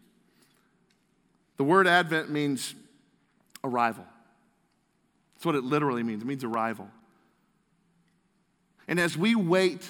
The 1.56 1.64
word 1.64 1.86
Advent 1.86 2.30
means 2.30 2.74
arrival. 3.64 4.04
That's 5.34 5.46
what 5.46 5.54
it 5.54 5.64
literally 5.64 6.02
means. 6.02 6.22
It 6.22 6.26
means 6.26 6.44
arrival. 6.44 6.88
And 8.86 8.98
as 8.98 9.16
we 9.16 9.34
wait, 9.34 9.88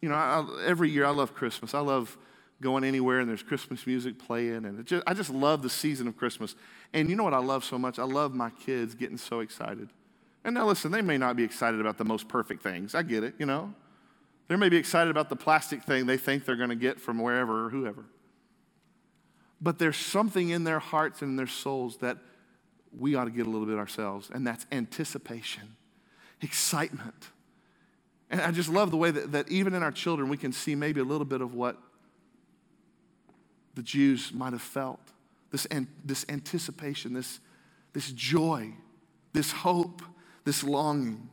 you 0.00 0.08
know, 0.08 0.14
I, 0.14 0.44
every 0.64 0.90
year 0.90 1.04
I 1.06 1.10
love 1.10 1.34
Christmas. 1.34 1.74
I 1.74 1.80
love 1.80 2.16
going 2.60 2.84
anywhere 2.84 3.20
and 3.20 3.28
there's 3.28 3.42
Christmas 3.42 3.86
music 3.86 4.18
playing. 4.18 4.64
And 4.64 4.84
just, 4.86 5.02
I 5.06 5.14
just 5.14 5.30
love 5.30 5.62
the 5.62 5.70
season 5.70 6.08
of 6.08 6.16
Christmas. 6.16 6.54
And 6.92 7.08
you 7.08 7.16
know 7.16 7.24
what 7.24 7.34
I 7.34 7.38
love 7.38 7.64
so 7.64 7.78
much? 7.78 7.98
I 7.98 8.04
love 8.04 8.34
my 8.34 8.50
kids 8.50 8.94
getting 8.94 9.18
so 9.18 9.40
excited. 9.40 9.88
And 10.44 10.54
now 10.54 10.66
listen, 10.66 10.90
they 10.90 11.02
may 11.02 11.18
not 11.18 11.36
be 11.36 11.44
excited 11.44 11.80
about 11.80 11.98
the 11.98 12.04
most 12.04 12.28
perfect 12.28 12.62
things. 12.62 12.94
I 12.94 13.02
get 13.02 13.24
it, 13.24 13.34
you 13.38 13.46
know. 13.46 13.74
They 14.52 14.58
may 14.58 14.68
be 14.68 14.76
excited 14.76 15.10
about 15.10 15.30
the 15.30 15.36
plastic 15.36 15.82
thing 15.82 16.04
they 16.04 16.18
think 16.18 16.44
they're 16.44 16.56
going 16.56 16.68
to 16.68 16.76
get 16.76 17.00
from 17.00 17.18
wherever 17.18 17.64
or 17.64 17.70
whoever. 17.70 18.04
But 19.62 19.78
there's 19.78 19.96
something 19.96 20.50
in 20.50 20.64
their 20.64 20.78
hearts 20.78 21.22
and 21.22 21.30
in 21.30 21.36
their 21.36 21.46
souls 21.46 21.96
that 22.02 22.18
we 22.94 23.14
ought 23.14 23.24
to 23.24 23.30
get 23.30 23.46
a 23.46 23.48
little 23.48 23.66
bit 23.66 23.78
ourselves, 23.78 24.28
and 24.30 24.46
that's 24.46 24.66
anticipation, 24.70 25.76
excitement. 26.42 27.30
And 28.28 28.42
I 28.42 28.50
just 28.50 28.68
love 28.68 28.90
the 28.90 28.98
way 28.98 29.10
that, 29.10 29.32
that 29.32 29.48
even 29.48 29.72
in 29.72 29.82
our 29.82 29.90
children, 29.90 30.28
we 30.28 30.36
can 30.36 30.52
see 30.52 30.74
maybe 30.74 31.00
a 31.00 31.04
little 31.04 31.24
bit 31.24 31.40
of 31.40 31.54
what 31.54 31.78
the 33.72 33.82
Jews 33.82 34.32
might 34.34 34.52
have 34.52 34.60
felt 34.60 35.00
this, 35.50 35.64
an, 35.64 35.88
this 36.04 36.26
anticipation, 36.28 37.14
this, 37.14 37.40
this 37.94 38.12
joy, 38.12 38.74
this 39.32 39.50
hope, 39.50 40.02
this 40.44 40.62
longing. 40.62 41.30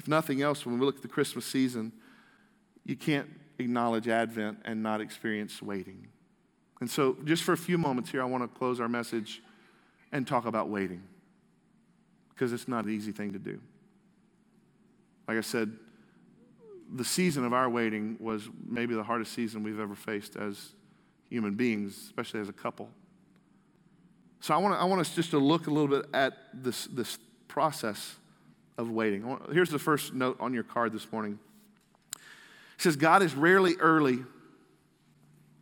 If 0.00 0.08
nothing 0.08 0.40
else, 0.40 0.64
when 0.64 0.78
we 0.78 0.86
look 0.86 0.96
at 0.96 1.02
the 1.02 1.08
Christmas 1.08 1.44
season, 1.44 1.92
you 2.86 2.96
can't 2.96 3.28
acknowledge 3.58 4.08
Advent 4.08 4.60
and 4.64 4.82
not 4.82 5.02
experience 5.02 5.60
waiting. 5.60 6.06
And 6.80 6.90
so, 6.90 7.18
just 7.26 7.42
for 7.42 7.52
a 7.52 7.56
few 7.58 7.76
moments 7.76 8.10
here, 8.10 8.22
I 8.22 8.24
want 8.24 8.42
to 8.42 8.48
close 8.58 8.80
our 8.80 8.88
message 8.88 9.42
and 10.10 10.26
talk 10.26 10.46
about 10.46 10.70
waiting 10.70 11.02
because 12.30 12.54
it's 12.54 12.66
not 12.66 12.86
an 12.86 12.92
easy 12.92 13.12
thing 13.12 13.34
to 13.34 13.38
do. 13.38 13.60
Like 15.28 15.36
I 15.36 15.42
said, 15.42 15.70
the 16.90 17.04
season 17.04 17.44
of 17.44 17.52
our 17.52 17.68
waiting 17.68 18.16
was 18.18 18.48
maybe 18.66 18.94
the 18.94 19.04
hardest 19.04 19.34
season 19.34 19.62
we've 19.62 19.80
ever 19.80 19.94
faced 19.94 20.34
as 20.34 20.72
human 21.28 21.56
beings, 21.56 22.04
especially 22.06 22.40
as 22.40 22.48
a 22.48 22.54
couple. 22.54 22.88
So 24.40 24.54
I 24.54 24.56
want, 24.56 24.76
to, 24.76 24.80
I 24.80 24.84
want 24.84 25.02
us 25.02 25.14
just 25.14 25.30
to 25.32 25.38
look 25.38 25.66
a 25.66 25.70
little 25.70 25.88
bit 25.88 26.06
at 26.14 26.38
this, 26.54 26.86
this 26.86 27.18
process 27.48 28.16
of 28.80 28.90
waiting. 28.90 29.38
Here's 29.52 29.70
the 29.70 29.78
first 29.78 30.14
note 30.14 30.38
on 30.40 30.54
your 30.54 30.62
card 30.62 30.92
this 30.92 31.10
morning. 31.12 31.38
It 32.14 32.82
says, 32.82 32.96
God 32.96 33.22
is 33.22 33.34
rarely 33.34 33.76
early, 33.76 34.20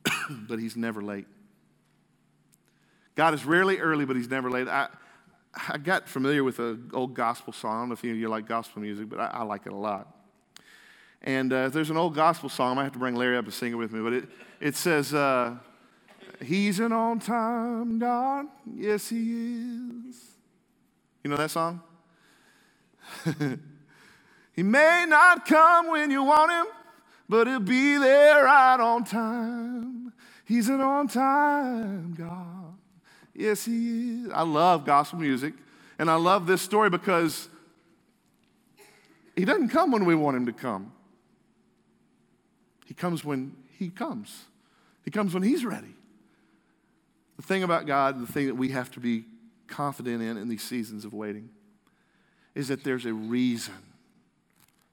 but 0.30 0.58
he's 0.58 0.76
never 0.76 1.02
late. 1.02 1.26
God 3.16 3.34
is 3.34 3.44
rarely 3.44 3.78
early, 3.78 4.04
but 4.04 4.14
he's 4.14 4.30
never 4.30 4.48
late. 4.48 4.68
I, 4.68 4.86
I 5.68 5.78
got 5.78 6.08
familiar 6.08 6.44
with 6.44 6.60
an 6.60 6.90
old 6.94 7.14
gospel 7.14 7.52
song. 7.52 7.76
I 7.76 7.80
don't 7.80 7.88
know 7.88 7.92
if 7.94 8.04
you 8.04 8.28
like 8.28 8.46
gospel 8.46 8.80
music, 8.80 9.08
but 9.08 9.18
I, 9.18 9.26
I 9.26 9.42
like 9.42 9.66
it 9.66 9.72
a 9.72 9.76
lot. 9.76 10.14
And 11.22 11.52
uh, 11.52 11.68
there's 11.70 11.90
an 11.90 11.96
old 11.96 12.14
gospel 12.14 12.48
song. 12.48 12.78
I 12.78 12.84
have 12.84 12.92
to 12.92 13.00
bring 13.00 13.16
Larry 13.16 13.36
up 13.36 13.46
to 13.46 13.50
sing 13.50 13.72
it 13.72 13.76
with 13.76 13.90
me, 13.92 14.00
but 14.00 14.12
it, 14.12 14.28
it 14.60 14.76
says, 14.76 15.12
uh, 15.12 15.56
He's 16.40 16.78
an 16.78 16.92
on 16.92 17.18
time 17.18 17.98
God. 17.98 18.46
Yes, 18.72 19.08
He 19.08 19.16
is. 19.16 20.36
You 21.24 21.30
know 21.30 21.36
that 21.36 21.50
song? 21.50 21.82
he 24.52 24.62
may 24.62 25.04
not 25.08 25.46
come 25.46 25.90
when 25.90 26.10
you 26.10 26.22
want 26.22 26.50
Him, 26.50 26.66
but 27.28 27.46
He'll 27.46 27.60
be 27.60 27.96
there 27.96 28.44
right 28.44 28.80
on 28.80 29.04
time. 29.04 30.12
He's 30.44 30.68
an 30.68 30.80
on 30.80 31.08
time 31.08 32.14
God. 32.14 32.74
Yes, 33.34 33.64
He 33.64 34.24
is. 34.24 34.30
I 34.32 34.42
love 34.42 34.84
gospel 34.84 35.18
music, 35.18 35.54
and 35.98 36.10
I 36.10 36.14
love 36.14 36.46
this 36.46 36.62
story 36.62 36.90
because 36.90 37.48
He 39.36 39.44
doesn't 39.44 39.68
come 39.68 39.90
when 39.90 40.04
we 40.04 40.14
want 40.14 40.36
Him 40.36 40.46
to 40.46 40.52
come. 40.52 40.92
He 42.86 42.94
comes 42.94 43.24
when 43.24 43.54
He 43.78 43.90
comes. 43.90 44.44
He 45.04 45.10
comes 45.10 45.34
when 45.34 45.42
He's 45.42 45.64
ready. 45.64 45.94
The 47.36 47.42
thing 47.42 47.62
about 47.62 47.86
God, 47.86 48.20
the 48.20 48.30
thing 48.30 48.46
that 48.46 48.56
we 48.56 48.70
have 48.70 48.90
to 48.92 49.00
be 49.00 49.24
confident 49.68 50.22
in 50.22 50.36
in 50.36 50.48
these 50.48 50.62
seasons 50.62 51.04
of 51.04 51.12
waiting, 51.12 51.50
is 52.58 52.68
that 52.68 52.82
there's 52.82 53.06
a 53.06 53.12
reason. 53.12 53.76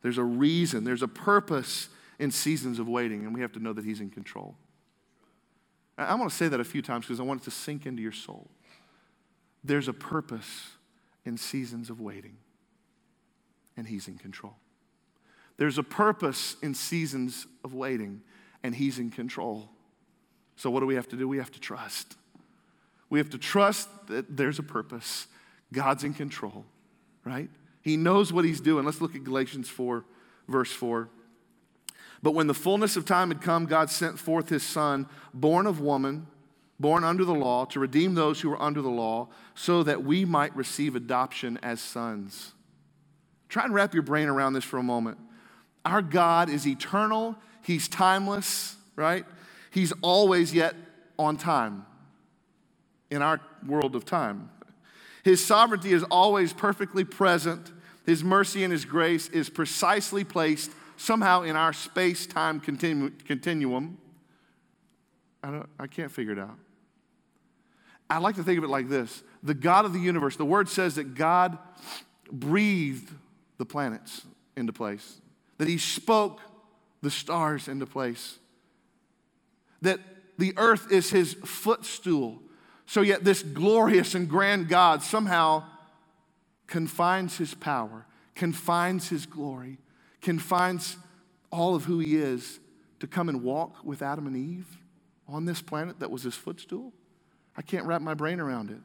There's 0.03 0.19
a 0.19 0.23
reason, 0.23 0.83
there's 0.83 1.01
a 1.01 1.07
purpose 1.07 1.89
in 2.19 2.29
seasons 2.29 2.77
of 2.77 2.87
waiting, 2.87 3.25
and 3.25 3.33
we 3.33 3.41
have 3.41 3.53
to 3.53 3.59
know 3.59 3.73
that 3.73 3.83
He's 3.83 4.01
in 4.01 4.11
control. 4.11 4.55
I 5.97 6.13
want 6.13 6.29
to 6.29 6.35
say 6.35 6.47
that 6.47 6.59
a 6.59 6.63
few 6.63 6.83
times 6.83 7.05
because 7.05 7.19
I 7.19 7.23
want 7.23 7.41
it 7.41 7.45
to 7.45 7.51
sink 7.51 7.87
into 7.87 8.03
your 8.03 8.11
soul. 8.11 8.51
There's 9.63 9.87
a 9.87 9.93
purpose 9.93 10.73
in 11.25 11.37
seasons 11.37 11.89
of 11.89 11.99
waiting, 11.99 12.37
and 13.75 13.87
He's 13.87 14.07
in 14.07 14.19
control. 14.19 14.57
There's 15.57 15.79
a 15.79 15.83
purpose 15.83 16.57
in 16.61 16.75
seasons 16.75 17.47
of 17.63 17.73
waiting, 17.73 18.21
and 18.61 18.75
He's 18.75 18.99
in 18.99 19.09
control. 19.09 19.69
So, 20.55 20.69
what 20.69 20.81
do 20.81 20.85
we 20.85 20.93
have 20.95 21.09
to 21.09 21.15
do? 21.15 21.27
We 21.27 21.39
have 21.39 21.51
to 21.51 21.59
trust. 21.59 22.15
We 23.09 23.17
have 23.17 23.31
to 23.31 23.39
trust 23.39 23.89
that 24.05 24.37
there's 24.37 24.59
a 24.59 24.63
purpose. 24.63 25.25
God's 25.73 26.03
in 26.03 26.13
control, 26.13 26.63
right? 27.25 27.49
He 27.81 27.97
knows 27.97 28.31
what 28.31 28.45
He's 28.45 28.61
doing. 28.61 28.85
Let's 28.85 29.01
look 29.01 29.15
at 29.15 29.23
Galatians 29.23 29.67
4, 29.67 30.05
verse 30.47 30.71
4. 30.71 31.09
But 32.23 32.31
when 32.31 32.47
the 32.47 32.53
fullness 32.53 32.95
of 32.95 33.05
time 33.05 33.29
had 33.29 33.41
come, 33.41 33.65
God 33.65 33.89
sent 33.89 34.17
forth 34.17 34.49
His 34.49 34.63
Son, 34.63 35.07
born 35.33 35.67
of 35.67 35.81
woman, 35.81 36.27
born 36.79 37.03
under 37.03 37.25
the 37.25 37.33
law, 37.33 37.65
to 37.65 37.79
redeem 37.79 38.15
those 38.15 38.41
who 38.41 38.49
were 38.49 38.61
under 38.61 38.81
the 38.81 38.89
law, 38.89 39.27
so 39.53 39.83
that 39.83 40.03
we 40.03 40.25
might 40.25 40.55
receive 40.55 40.95
adoption 40.95 41.59
as 41.61 41.81
sons. 41.81 42.53
Try 43.49 43.65
and 43.65 43.73
wrap 43.73 43.93
your 43.93 44.03
brain 44.03 44.27
around 44.27 44.53
this 44.53 44.63
for 44.63 44.77
a 44.77 44.83
moment. 44.83 45.17
Our 45.83 46.01
God 46.01 46.49
is 46.49 46.65
eternal, 46.67 47.35
He's 47.61 47.87
timeless, 47.87 48.75
right? 48.95 49.25
He's 49.71 49.91
always 50.01 50.53
yet 50.53 50.75
on 51.17 51.37
time 51.37 51.85
in 53.09 53.21
our 53.21 53.41
world 53.65 53.95
of 53.95 54.05
time. 54.05 54.49
His 55.25 55.43
sovereignty 55.43 55.91
is 55.91 56.03
always 56.03 56.53
perfectly 56.53 57.03
present. 57.03 57.73
His 58.05 58.23
mercy 58.23 58.63
and 58.63 58.71
His 58.71 58.85
grace 58.85 59.27
is 59.29 59.49
precisely 59.49 60.23
placed 60.23 60.71
somehow 60.95 61.41
in 61.41 61.57
our 61.57 61.73
space 61.73 62.25
time 62.25 62.61
continu- 62.61 63.11
continuum. 63.25 63.97
I, 65.43 65.51
don't, 65.51 65.69
I 65.77 65.87
can't 65.87 66.11
figure 66.11 66.31
it 66.31 66.39
out. 66.39 66.57
I 68.07 68.19
like 68.19 68.35
to 68.35 68.43
think 68.43 68.59
of 68.59 68.63
it 68.63 68.69
like 68.69 68.87
this 68.87 69.23
the 69.43 69.53
God 69.53 69.83
of 69.83 69.91
the 69.91 69.99
universe, 69.99 70.37
the 70.37 70.45
word 70.45 70.69
says 70.69 70.95
that 70.95 71.15
God 71.15 71.57
breathed 72.31 73.11
the 73.57 73.65
planets 73.65 74.21
into 74.55 74.71
place 74.71 75.19
that 75.57 75.67
he 75.67 75.77
spoke 75.77 76.39
the 77.01 77.11
stars 77.11 77.67
into 77.67 77.85
place, 77.85 78.37
that 79.81 79.99
the 80.37 80.53
earth 80.57 80.91
is 80.91 81.09
his 81.09 81.33
footstool. 81.33 82.41
So, 82.85 83.01
yet, 83.01 83.23
this 83.23 83.41
glorious 83.41 84.15
and 84.15 84.29
grand 84.29 84.67
God 84.67 85.01
somehow 85.01 85.63
confines 86.67 87.37
his 87.37 87.53
power, 87.53 88.05
confines 88.35 89.09
his 89.09 89.25
glory, 89.25 89.77
confines 90.21 90.97
all 91.51 91.75
of 91.75 91.85
who 91.85 91.99
he 91.99 92.15
is 92.15 92.59
to 92.99 93.07
come 93.07 93.29
and 93.29 93.43
walk 93.43 93.83
with 93.83 94.01
Adam 94.01 94.27
and 94.27 94.35
Eve 94.35 94.77
on 95.27 95.45
this 95.45 95.61
planet 95.61 95.99
that 95.99 96.11
was 96.11 96.23
his 96.23 96.35
footstool. 96.35 96.93
I 97.57 97.61
can't 97.61 97.85
wrap 97.85 98.01
my 98.01 98.13
brain 98.13 98.39
around 98.39 98.69
it. 98.71 98.79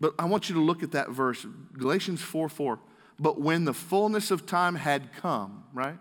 But 0.00 0.14
I 0.18 0.24
want 0.24 0.48
you 0.48 0.56
to 0.56 0.60
look 0.60 0.82
at 0.82 0.92
that 0.92 1.10
verse, 1.10 1.46
Galatians 1.74 2.20
4 2.20 2.48
4. 2.48 2.78
But 3.20 3.40
when 3.40 3.64
the 3.64 3.74
fullness 3.74 4.30
of 4.30 4.46
time 4.46 4.74
had 4.74 5.12
come, 5.12 5.64
right? 5.72 5.98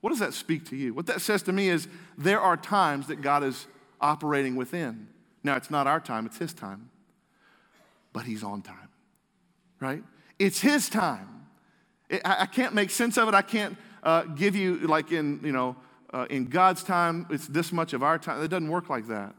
What 0.00 0.10
does 0.10 0.20
that 0.20 0.32
speak 0.32 0.64
to 0.70 0.76
you? 0.76 0.94
What 0.94 1.06
that 1.06 1.20
says 1.20 1.42
to 1.42 1.52
me 1.52 1.68
is 1.68 1.88
there 2.16 2.40
are 2.40 2.56
times 2.56 3.08
that 3.08 3.20
God 3.20 3.44
is 3.44 3.66
operating 4.00 4.56
within. 4.56 5.08
Now, 5.42 5.56
it's 5.56 5.70
not 5.70 5.86
our 5.86 6.00
time, 6.00 6.26
it's 6.26 6.38
His 6.38 6.52
time. 6.52 6.90
But 8.12 8.24
He's 8.24 8.42
on 8.42 8.62
time, 8.62 8.88
right? 9.80 10.02
It's 10.38 10.60
His 10.60 10.88
time. 10.88 11.46
It, 12.08 12.22
I, 12.24 12.42
I, 12.42 12.46
can't 12.46 12.74
make 12.74 12.90
sense 12.90 13.16
of 13.16 13.28
it. 13.28 13.34
I 13.34 13.42
can't 13.42 13.76
uh, 14.02 14.22
give 14.22 14.56
you, 14.56 14.78
like 14.78 15.12
in, 15.12 15.40
you 15.44 15.52
know, 15.52 15.76
uh, 16.12 16.26
in 16.28 16.46
God's 16.46 16.82
time, 16.82 17.26
it's 17.30 17.46
this 17.46 17.72
much 17.72 17.92
of 17.92 18.02
our 18.02 18.18
time. 18.18 18.42
It 18.42 18.48
doesn't 18.48 18.68
work 18.68 18.88
like 18.88 19.06
that. 19.08 19.34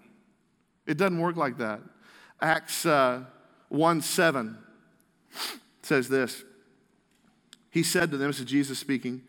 It 0.88 0.98
doesn't 0.98 1.20
work 1.20 1.36
like 1.36 1.58
that. 1.58 1.82
Acts 2.40 2.86
uh, 2.86 3.24
1 3.70 4.02
7 4.02 4.58
says 5.82 6.08
this 6.10 6.44
He 7.70 7.84
said 7.84 8.12
to 8.12 8.18
them, 8.18 8.28
this 8.28 8.40
is 8.40 8.46
Jesus 8.46 8.80
speaking, 8.80 9.22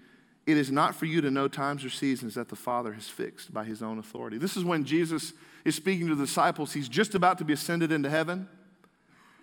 it 0.47 0.57
is 0.57 0.73
not 0.73 0.95
for 0.95 1.07
you 1.07 1.21
to 1.21 1.31
know 1.31 1.47
times 1.47 1.85
or 1.85 1.91
seasons 1.91 2.35
that 2.35 2.49
the 2.49 2.57
Father 2.57 2.93
has 2.93 3.09
fixed 3.09 3.55
by 3.55 3.65
his 3.65 3.83
own 3.83 3.99
authority. 3.99 4.39
This 4.39 4.57
is 4.57 4.65
when 4.65 4.85
Jesus 4.85 5.33
is 5.65 5.77
speaking 5.77 6.09
to 6.09 6.15
the 6.15 6.25
disciples. 6.25 6.73
He's 6.73 6.89
just 6.89 7.15
about 7.15 7.39
to 7.39 7.45
be 7.45 7.53
ascended 7.53 7.93
into 7.93 8.11
heaven. 8.11 8.49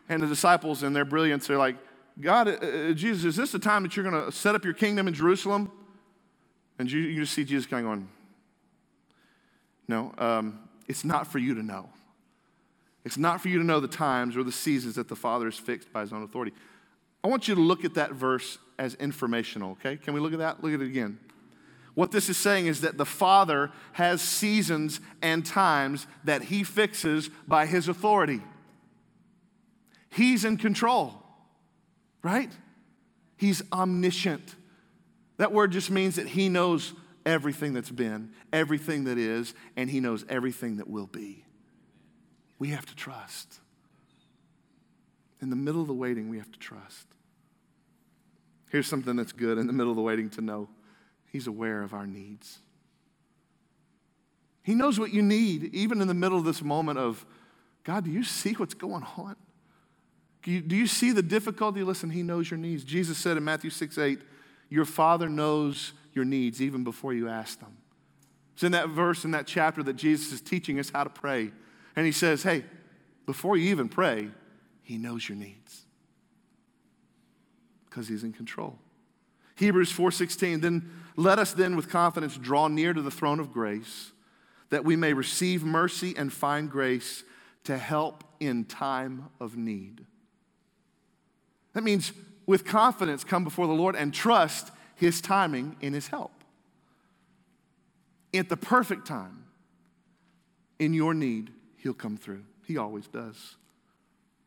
And 0.10 0.22
the 0.22 0.28
disciples, 0.28 0.84
in 0.84 0.94
their 0.94 1.06
brilliance, 1.06 1.48
they're 1.48 1.58
like, 1.58 1.78
God, 2.20 2.48
uh, 2.48 2.52
uh 2.52 2.92
Jesus, 2.94 3.24
is 3.24 3.36
this 3.38 3.52
the 3.52 3.60
time 3.60 3.84
that 3.84 3.96
you're 3.96 4.10
going 4.10 4.26
to 4.26 4.32
set 4.32 4.56
up 4.56 4.66
your 4.66 4.74
kingdom 4.74 5.08
in 5.08 5.14
Jerusalem? 5.14 5.72
And 6.78 6.92
you, 6.92 7.00
you 7.00 7.22
just 7.22 7.34
see 7.34 7.44
Jesus 7.44 7.66
kind 7.66 7.86
of 7.86 7.92
going, 7.92 8.10
No, 9.88 10.14
um, 10.18 10.60
it's 10.88 11.06
not 11.06 11.28
for 11.28 11.38
you 11.38 11.54
to 11.56 11.64
know. 11.64 11.90
It's 13.06 13.18
not 13.18 13.42
for 13.42 13.48
you 13.48 13.58
to 13.60 13.64
know 13.64 13.80
the 13.80 13.88
times 13.88 14.36
or 14.36 14.44
the 14.44 14.52
seasons 14.52 14.96
that 14.96 15.08
the 15.08 15.16
Father 15.16 15.46
has 15.46 15.58
fixed 15.58 15.94
by 15.94 16.02
his 16.02 16.12
own 16.12 16.24
authority. 16.24 16.52
I 17.24 17.28
want 17.28 17.48
you 17.48 17.56
to 17.56 17.62
look 17.62 17.84
at 17.84 17.96
that 17.96 18.14
verse 18.14 18.58
as 18.78 18.94
informational, 18.96 19.72
okay? 19.72 19.98
Can 19.98 20.14
we 20.14 20.20
look 20.20 20.34
at 20.34 20.40
that? 20.40 20.64
Look 20.64 20.74
at 20.74 20.82
it 20.82 20.88
again. 20.88 21.20
What 21.96 22.12
this 22.12 22.30
is 22.30 22.38
saying 22.38 22.68
is 22.68 22.82
that 22.82 22.98
the 22.98 23.06
Father 23.06 23.72
has 23.94 24.22
seasons 24.22 25.02
and 25.22 25.46
times 25.46 26.08
that 26.24 26.44
He 26.44 26.64
fixes 26.64 27.30
by 27.48 27.66
His 27.66 27.90
authority. 27.90 28.42
He's 30.10 30.46
in 30.46 30.58
control, 30.58 31.22
right? 32.24 32.52
He's 33.36 33.62
omniscient. 33.74 34.56
That 35.38 35.52
word 35.52 35.72
just 35.72 35.92
means 35.92 36.16
that 36.16 36.28
He 36.28 36.48
knows 36.48 36.94
everything 37.26 37.74
that's 37.74 37.92
been, 37.92 38.32
everything 38.54 39.04
that 39.06 39.18
is, 39.18 39.54
and 39.76 39.90
He 39.90 40.00
knows 40.00 40.24
everything 40.30 40.78
that 40.78 40.90
will 40.90 41.08
be. 41.08 41.44
We 42.60 42.70
have 42.70 42.86
to 42.86 42.96
trust. 42.96 43.60
In 45.42 45.50
the 45.50 45.56
middle 45.56 45.82
of 45.82 45.88
the 45.88 45.94
waiting, 45.94 46.30
we 46.30 46.38
have 46.38 46.52
to 46.52 46.60
trust. 46.60 47.08
Here's 48.70 48.88
something 48.88 49.16
that's 49.16 49.32
good 49.32 49.58
in 49.58 49.68
the 49.68 49.74
middle 49.74 49.92
of 49.92 49.96
the 49.96 50.02
waiting 50.02 50.30
to 50.32 50.42
know 50.42 50.70
He's 51.32 51.48
aware 51.48 51.84
of 51.84 51.94
our 51.94 52.08
needs. 52.08 52.60
He 54.64 54.74
knows 54.76 55.00
what 55.00 55.14
you 55.14 55.22
need, 55.22 55.74
even 55.76 56.02
in 56.02 56.08
the 56.08 56.14
middle 56.14 56.38
of 56.38 56.46
this 56.46 56.62
moment 56.62 57.00
of, 57.00 57.26
God, 57.84 58.06
do 58.06 58.12
you 58.12 58.24
see 58.24 58.54
what's 58.54 58.74
going 58.74 59.04
on? 59.18 59.36
Do 60.44 60.52
you, 60.52 60.62
do 60.62 60.76
you 60.76 60.88
see 60.88 61.12
the 61.12 61.22
difficulty? 61.22 61.84
Listen, 61.84 62.10
He 62.10 62.24
knows 62.24 62.50
your 62.50 62.58
needs. 62.58 62.84
Jesus 62.84 63.18
said 63.18 63.38
in 63.38 63.44
Matthew 63.44 63.70
6 63.70 63.98
8, 63.98 64.20
Your 64.70 64.86
Father 64.86 65.30
knows 65.30 65.94
your 66.14 66.26
needs 66.26 66.62
even 66.62 66.84
before 66.84 67.14
you 67.14 67.30
ask 67.30 67.60
them. 67.60 67.78
It's 68.54 68.64
in 68.64 68.72
that 68.74 68.90
verse, 68.90 69.26
in 69.26 69.32
that 69.32 69.48
chapter, 69.48 69.84
that 69.84 69.96
Jesus 69.96 70.34
is 70.34 70.42
teaching 70.42 70.80
us 70.80 70.90
how 70.90 71.04
to 71.04 71.10
pray. 71.10 71.52
And 71.96 72.06
He 72.06 72.12
says, 72.12 72.44
Hey, 72.44 72.66
before 73.26 73.58
you 73.58 73.70
even 73.70 73.90
pray, 73.90 74.30
He 74.90 74.98
knows 74.98 75.30
your 75.30 75.38
needs 75.38 75.84
because 77.88 78.08
He's 78.08 78.24
in 78.24 78.34
control. 78.34 78.80
Hebrews 79.56 79.94
4:16 79.94 80.62
then 80.62 80.90
let 81.16 81.38
us 81.38 81.54
then 81.54 81.76
with 81.76 81.90
confidence 81.90 82.38
draw 82.38 82.68
near 82.68 82.92
to 82.92 83.02
the 83.04 83.12
throne 83.12 83.40
of 83.40 83.54
grace 83.54 84.14
that 84.70 84.84
we 84.84 84.96
may 84.96 85.14
receive 85.14 85.64
mercy 85.64 86.16
and 86.18 86.34
find 86.34 86.72
grace 86.72 87.24
to 87.66 87.78
help 87.78 88.24
in 88.40 88.66
time 88.66 89.30
of 89.40 89.56
need. 89.56 90.08
That 91.74 91.84
means 91.84 92.12
with 92.48 92.66
confidence 92.66 93.24
come 93.24 93.44
before 93.44 93.68
the 93.68 93.74
Lord 93.74 93.96
and 93.96 94.12
trust 94.12 94.72
his 94.96 95.22
timing 95.22 95.76
in 95.82 95.94
his 95.94 96.08
help. 96.08 96.32
At 98.34 98.50
the 98.50 98.58
perfect 98.58 99.06
time, 99.06 99.46
in 100.80 100.96
your 100.96 101.14
need, 101.14 101.52
he'll 101.78 101.94
come 101.94 102.18
through. 102.18 102.46
He 102.66 102.76
always 102.76 103.06
does. 103.06 103.56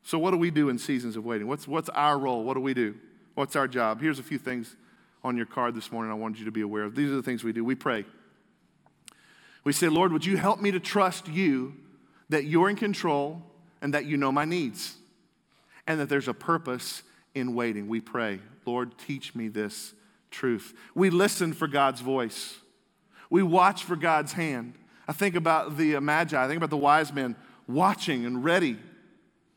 So, 0.02 0.18
what 0.18 0.32
do 0.32 0.36
we 0.36 0.50
do 0.50 0.68
in 0.68 0.78
seasons 0.78 1.16
of 1.16 1.24
waiting? 1.24 1.46
What's, 1.46 1.68
what's 1.68 1.88
our 1.90 2.18
role? 2.18 2.44
What 2.44 2.54
do 2.54 2.60
we 2.60 2.74
do? 2.74 2.94
What's 3.34 3.56
our 3.56 3.68
job? 3.68 4.00
Here's 4.00 4.18
a 4.18 4.22
few 4.22 4.38
things 4.38 4.76
on 5.24 5.36
your 5.36 5.46
card 5.46 5.74
this 5.74 5.92
morning 5.92 6.10
I 6.10 6.14
wanted 6.14 6.40
you 6.40 6.44
to 6.46 6.50
be 6.50 6.60
aware 6.60 6.82
of. 6.82 6.94
These 6.94 7.10
are 7.10 7.14
the 7.14 7.22
things 7.22 7.44
we 7.44 7.52
do. 7.52 7.64
We 7.64 7.74
pray. 7.74 8.04
We 9.64 9.72
say, 9.72 9.88
Lord, 9.88 10.12
would 10.12 10.26
you 10.26 10.36
help 10.36 10.60
me 10.60 10.72
to 10.72 10.80
trust 10.80 11.28
you 11.28 11.74
that 12.28 12.44
you're 12.44 12.68
in 12.68 12.76
control 12.76 13.42
and 13.80 13.94
that 13.94 14.06
you 14.06 14.16
know 14.16 14.32
my 14.32 14.44
needs 14.44 14.96
and 15.86 16.00
that 16.00 16.08
there's 16.08 16.28
a 16.28 16.34
purpose 16.34 17.04
in 17.34 17.54
waiting? 17.54 17.86
We 17.86 18.00
pray, 18.00 18.40
Lord, 18.66 18.98
teach 18.98 19.34
me 19.36 19.48
this 19.48 19.94
truth. 20.30 20.74
We 20.94 21.10
listen 21.10 21.52
for 21.52 21.68
God's 21.68 22.00
voice, 22.00 22.58
we 23.30 23.42
watch 23.42 23.84
for 23.84 23.96
God's 23.96 24.32
hand. 24.32 24.74
I 25.06 25.12
think 25.12 25.34
about 25.34 25.76
the 25.76 25.98
Magi, 26.00 26.42
I 26.42 26.46
think 26.46 26.56
about 26.56 26.70
the 26.70 26.76
wise 26.76 27.12
men 27.12 27.36
watching 27.66 28.24
and 28.24 28.44
ready. 28.44 28.78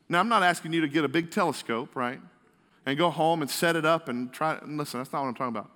Now, 0.08 0.20
I'm 0.20 0.30
not 0.30 0.44
asking 0.44 0.74
you 0.74 0.82
to 0.82 0.88
get 0.88 1.04
a 1.04 1.08
big 1.08 1.32
telescope, 1.32 1.96
right? 1.96 2.20
And 2.86 2.98
go 2.98 3.10
home 3.10 3.42
and 3.42 3.50
set 3.50 3.76
it 3.76 3.86
up 3.86 4.08
and 4.10 4.32
try. 4.32 4.58
And 4.62 4.78
listen, 4.78 5.00
that's 5.00 5.12
not 5.12 5.22
what 5.22 5.30
I'm 5.30 5.36
talking 5.36 5.56
about. 5.56 5.72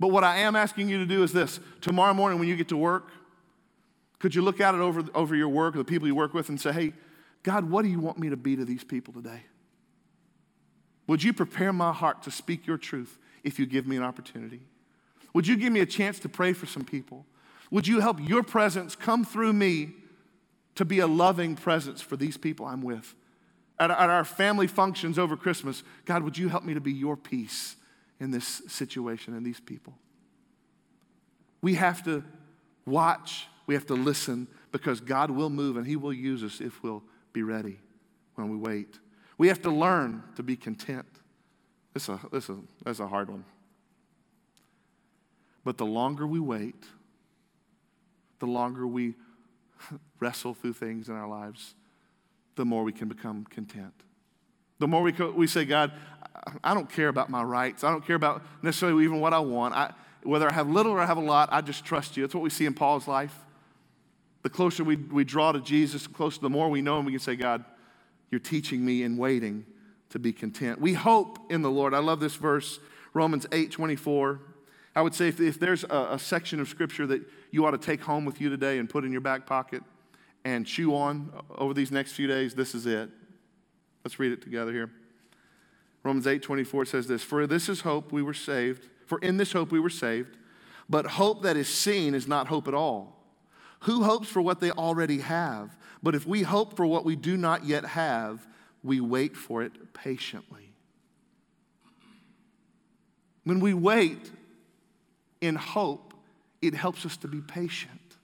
But 0.00 0.08
what 0.08 0.24
I 0.24 0.38
am 0.38 0.56
asking 0.56 0.88
you 0.88 0.98
to 0.98 1.06
do 1.06 1.22
is 1.22 1.32
this 1.32 1.60
tomorrow 1.80 2.14
morning 2.14 2.38
when 2.38 2.48
you 2.48 2.56
get 2.56 2.68
to 2.68 2.76
work, 2.76 3.08
could 4.18 4.34
you 4.34 4.42
look 4.42 4.60
at 4.60 4.74
it 4.74 4.80
over, 4.80 5.04
over 5.14 5.34
your 5.34 5.48
work, 5.48 5.74
the 5.74 5.84
people 5.84 6.08
you 6.08 6.14
work 6.14 6.34
with, 6.34 6.48
and 6.48 6.60
say, 6.60 6.72
hey, 6.72 6.92
God, 7.42 7.70
what 7.70 7.82
do 7.82 7.88
you 7.88 8.00
want 8.00 8.18
me 8.18 8.28
to 8.30 8.36
be 8.36 8.56
to 8.56 8.64
these 8.64 8.82
people 8.82 9.14
today? 9.14 9.42
Would 11.06 11.22
you 11.22 11.32
prepare 11.32 11.72
my 11.72 11.92
heart 11.92 12.22
to 12.24 12.30
speak 12.30 12.66
your 12.66 12.76
truth 12.76 13.18
if 13.42 13.58
you 13.58 13.66
give 13.66 13.86
me 13.86 13.96
an 13.96 14.02
opportunity? 14.02 14.60
Would 15.34 15.46
you 15.46 15.56
give 15.56 15.72
me 15.72 15.80
a 15.80 15.86
chance 15.86 16.18
to 16.20 16.28
pray 16.28 16.52
for 16.52 16.66
some 16.66 16.84
people? 16.84 17.24
Would 17.70 17.86
you 17.86 18.00
help 18.00 18.18
your 18.20 18.42
presence 18.42 18.96
come 18.96 19.24
through 19.24 19.52
me 19.52 19.92
to 20.74 20.84
be 20.84 20.98
a 20.98 21.06
loving 21.06 21.54
presence 21.54 22.00
for 22.00 22.16
these 22.16 22.36
people 22.36 22.66
I'm 22.66 22.82
with? 22.82 23.14
At, 23.80 23.90
at 23.90 24.10
our 24.10 24.24
family 24.24 24.66
functions 24.66 25.18
over 25.18 25.36
Christmas, 25.36 25.82
God, 26.04 26.22
would 26.22 26.36
you 26.36 26.48
help 26.48 26.64
me 26.64 26.74
to 26.74 26.80
be 26.80 26.92
your 26.92 27.16
peace 27.16 27.76
in 28.18 28.30
this 28.30 28.62
situation 28.68 29.34
and 29.34 29.46
these 29.46 29.60
people? 29.60 29.94
We 31.60 31.74
have 31.74 32.04
to 32.04 32.24
watch 32.86 33.46
we 33.68 33.74
have 33.74 33.86
to 33.86 33.94
listen 33.94 34.48
because 34.72 34.98
God 34.98 35.30
will 35.30 35.50
move 35.50 35.76
and 35.76 35.86
He 35.86 35.94
will 35.94 36.12
use 36.12 36.42
us 36.42 36.60
if 36.60 36.82
we'll 36.82 37.04
be 37.34 37.42
ready 37.42 37.78
when 38.34 38.48
we 38.48 38.56
wait. 38.56 38.98
We 39.36 39.48
have 39.48 39.60
to 39.62 39.70
learn 39.70 40.24
to 40.36 40.42
be 40.42 40.56
content. 40.56 41.06
This 41.92 42.04
is 42.04 42.08
a, 42.08 42.20
this 42.32 42.50
that's 42.82 42.98
a 42.98 43.06
hard 43.06 43.28
one. 43.28 43.44
But 45.64 45.76
the 45.76 45.84
longer 45.84 46.26
we 46.26 46.40
wait, 46.40 46.86
the 48.38 48.46
longer 48.46 48.86
we 48.86 49.14
wrestle 50.18 50.54
through 50.54 50.72
things 50.72 51.10
in 51.10 51.14
our 51.14 51.28
lives, 51.28 51.74
the 52.58 52.66
more 52.66 52.84
we 52.84 52.92
can 52.92 53.08
become 53.08 53.44
content. 53.44 53.94
The 54.78 54.86
more 54.86 55.02
we, 55.02 55.12
co- 55.12 55.30
we 55.30 55.46
say, 55.46 55.64
God, 55.64 55.92
I 56.62 56.74
don't 56.74 56.90
care 56.90 57.08
about 57.08 57.30
my 57.30 57.42
rights. 57.42 57.82
I 57.82 57.90
don't 57.90 58.06
care 58.06 58.16
about 58.16 58.42
necessarily 58.62 59.04
even 59.04 59.20
what 59.20 59.32
I 59.32 59.38
want. 59.38 59.74
I, 59.74 59.92
whether 60.22 60.48
I 60.48 60.52
have 60.52 60.68
little 60.68 60.92
or 60.92 61.00
I 61.00 61.06
have 61.06 61.16
a 61.16 61.22
lot, 61.22 61.48
I 61.50 61.62
just 61.62 61.84
trust 61.84 62.16
you. 62.16 62.22
That's 62.22 62.34
what 62.34 62.42
we 62.42 62.50
see 62.50 62.66
in 62.66 62.74
Paul's 62.74 63.08
life 63.08 63.34
the 64.42 64.50
closer 64.54 64.84
we, 64.84 64.96
we 64.96 65.24
draw 65.24 65.52
to 65.52 65.60
Jesus, 65.60 66.04
the 66.04 66.08
closer, 66.08 66.40
the 66.40 66.50
more 66.50 66.68
we 66.68 66.80
know 66.80 66.98
him, 66.98 67.04
we 67.04 67.12
can 67.12 67.20
say, 67.20 67.36
God, 67.36 67.64
you're 68.30 68.38
teaching 68.38 68.84
me 68.84 69.02
in 69.02 69.16
waiting 69.16 69.66
to 70.10 70.18
be 70.18 70.32
content. 70.32 70.80
We 70.80 70.94
hope 70.94 71.38
in 71.50 71.62
the 71.62 71.70
Lord. 71.70 71.92
I 71.92 71.98
love 71.98 72.20
this 72.20 72.36
verse, 72.36 72.78
Romans 73.14 73.46
8 73.52 73.70
24. 73.70 74.40
I 74.94 75.02
would 75.02 75.14
say 75.14 75.28
if, 75.28 75.40
if 75.40 75.60
there's 75.60 75.84
a, 75.84 76.08
a 76.12 76.18
section 76.18 76.60
of 76.60 76.68
scripture 76.68 77.06
that 77.08 77.22
you 77.50 77.66
ought 77.66 77.72
to 77.72 77.78
take 77.78 78.00
home 78.00 78.24
with 78.24 78.40
you 78.40 78.48
today 78.48 78.78
and 78.78 78.88
put 78.88 79.04
in 79.04 79.12
your 79.12 79.20
back 79.20 79.44
pocket 79.46 79.82
and 80.54 80.66
chew 80.66 80.94
on 80.94 81.30
over 81.56 81.74
these 81.74 81.92
next 81.92 82.12
few 82.12 82.26
days, 82.26 82.54
this 82.54 82.74
is 82.74 82.86
it. 82.86 83.10
Let's 84.02 84.18
read 84.18 84.32
it 84.32 84.40
together 84.40 84.72
here. 84.72 84.90
Romans 86.02 86.26
8 86.26 86.42
24 86.42 86.86
says 86.86 87.06
this 87.06 87.22
For 87.22 87.46
this 87.46 87.68
is 87.68 87.82
hope 87.82 88.12
we 88.12 88.22
were 88.22 88.34
saved, 88.34 88.88
for 89.06 89.18
in 89.18 89.36
this 89.36 89.52
hope 89.52 89.70
we 89.70 89.80
were 89.80 89.90
saved, 89.90 90.38
but 90.88 91.06
hope 91.06 91.42
that 91.42 91.56
is 91.56 91.68
seen 91.68 92.14
is 92.14 92.26
not 92.26 92.46
hope 92.46 92.66
at 92.66 92.74
all. 92.74 93.16
Who 93.80 94.04
hopes 94.04 94.28
for 94.28 94.40
what 94.40 94.60
they 94.60 94.70
already 94.70 95.18
have? 95.18 95.76
But 96.02 96.14
if 96.14 96.26
we 96.26 96.42
hope 96.42 96.76
for 96.76 96.86
what 96.86 97.04
we 97.04 97.14
do 97.14 97.36
not 97.36 97.64
yet 97.64 97.84
have, 97.84 98.46
we 98.82 99.00
wait 99.00 99.36
for 99.36 99.62
it 99.62 99.92
patiently. 99.92 100.72
When 103.44 103.60
we 103.60 103.74
wait 103.74 104.30
in 105.40 105.56
hope, 105.56 106.14
it 106.62 106.74
helps 106.74 107.04
us 107.04 107.16
to 107.18 107.28
be 107.28 107.40
patient. 107.40 108.16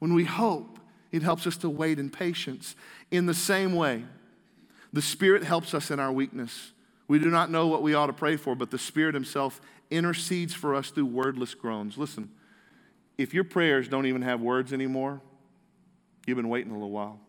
When 0.00 0.14
we 0.14 0.24
hope, 0.24 0.80
it 1.14 1.22
helps 1.22 1.46
us 1.46 1.56
to 1.58 1.70
wait 1.70 2.00
in 2.00 2.10
patience. 2.10 2.74
In 3.12 3.26
the 3.26 3.34
same 3.34 3.76
way, 3.76 4.02
the 4.92 5.00
Spirit 5.00 5.44
helps 5.44 5.72
us 5.72 5.92
in 5.92 6.00
our 6.00 6.10
weakness. 6.10 6.72
We 7.06 7.20
do 7.20 7.30
not 7.30 7.52
know 7.52 7.68
what 7.68 7.82
we 7.82 7.94
ought 7.94 8.08
to 8.08 8.12
pray 8.12 8.36
for, 8.36 8.56
but 8.56 8.72
the 8.72 8.80
Spirit 8.80 9.14
Himself 9.14 9.60
intercedes 9.92 10.54
for 10.54 10.74
us 10.74 10.90
through 10.90 11.06
wordless 11.06 11.54
groans. 11.54 11.96
Listen, 11.96 12.30
if 13.16 13.32
your 13.32 13.44
prayers 13.44 13.86
don't 13.86 14.06
even 14.06 14.22
have 14.22 14.40
words 14.40 14.72
anymore, 14.72 15.20
you've 16.26 16.36
been 16.36 16.48
waiting 16.48 16.72
a 16.72 16.74
little 16.74 16.90
while, 16.90 17.20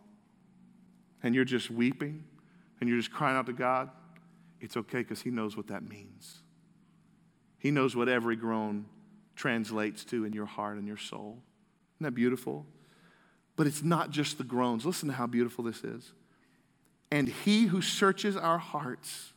and 1.22 1.36
you're 1.36 1.46
just 1.46 1.70
weeping 1.70 2.24
and 2.80 2.90
you're 2.90 2.98
just 2.98 3.14
crying 3.14 3.38
out 3.38 3.46
to 3.46 3.54
God, 3.54 3.92
it's 4.62 4.76
okay 4.78 5.04
because 5.04 5.22
He 5.22 5.30
knows 5.30 5.56
what 5.56 5.68
that 5.68 5.88
means. 5.88 6.40
He 7.60 7.70
knows 7.70 7.96
what 7.96 8.10
every 8.10 8.36
groan 8.36 8.88
translates 9.36 10.04
to 10.06 10.26
in 10.26 10.34
your 10.34 10.48
heart 10.48 10.78
and 10.78 10.88
your 10.88 10.98
soul. 10.98 11.44
Isn't 11.98 12.06
that 12.06 12.16
beautiful? 12.16 12.66
But 13.56 13.68
it's 13.68 13.84
not 13.84 14.12
just 14.12 14.38
the 14.38 14.44
groans. 14.44 14.86
Listen 14.86 15.10
to 15.10 15.16
how 15.16 15.28
beautiful 15.28 15.64
this 15.64 15.84
is. 15.84 16.12
And 17.12 17.28
He 17.28 17.66
who 17.66 17.82
searches 17.82 18.36
our 18.36 18.58
hearts 18.58 19.34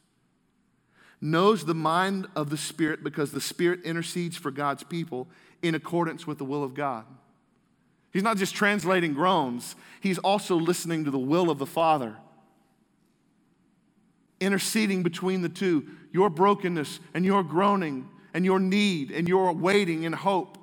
knows 1.20 1.64
the 1.64 1.74
mind 1.74 2.26
of 2.36 2.50
the 2.50 2.56
Spirit 2.56 3.02
because 3.02 3.32
the 3.32 3.40
Spirit 3.40 3.82
intercedes 3.84 4.36
for 4.36 4.50
God's 4.50 4.82
people 4.82 5.28
in 5.62 5.74
accordance 5.74 6.26
with 6.26 6.38
the 6.38 6.44
will 6.44 6.62
of 6.62 6.74
God. 6.74 7.04
He's 8.12 8.22
not 8.22 8.36
just 8.36 8.54
translating 8.54 9.14
groans, 9.14 9.76
he's 10.00 10.18
also 10.18 10.56
listening 10.56 11.04
to 11.04 11.10
the 11.10 11.18
will 11.18 11.50
of 11.50 11.58
the 11.58 11.66
Father. 11.66 12.16
Interceding 14.40 15.02
between 15.02 15.42
the 15.42 15.48
two, 15.48 15.86
your 16.12 16.30
brokenness 16.30 17.00
and 17.12 17.24
your 17.24 17.42
groaning 17.42 18.08
and 18.32 18.44
your 18.44 18.60
need 18.60 19.10
and 19.10 19.28
your 19.28 19.52
waiting 19.52 20.06
and 20.06 20.14
hope 20.14 20.57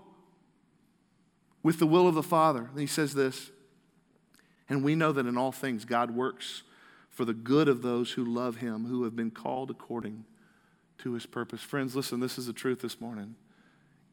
with 1.65 1.79
the 1.79 1.87
will 1.87 2.07
of 2.07 2.13
the 2.13 2.21
Father. 2.21 2.69
And 2.69 2.79
he 2.79 2.85
says 2.85 3.15
this, 3.15 3.49
and 4.69 4.83
we 4.83 4.93
know 4.93 5.11
that 5.11 5.25
in 5.25 5.35
all 5.35 5.51
things 5.51 5.83
God 5.83 6.11
works 6.11 6.61
for 7.09 7.25
the 7.25 7.33
good 7.33 7.67
of 7.67 7.81
those 7.81 8.11
who 8.11 8.23
love 8.23 8.57
him, 8.57 8.85
who 8.85 9.03
have 9.03 9.15
been 9.15 9.31
called 9.31 9.71
according 9.71 10.25
to 10.99 11.13
his 11.13 11.25
purpose. 11.25 11.61
Friends, 11.61 11.95
listen, 11.95 12.19
this 12.19 12.37
is 12.37 12.45
the 12.45 12.53
truth 12.53 12.81
this 12.81 13.01
morning 13.01 13.33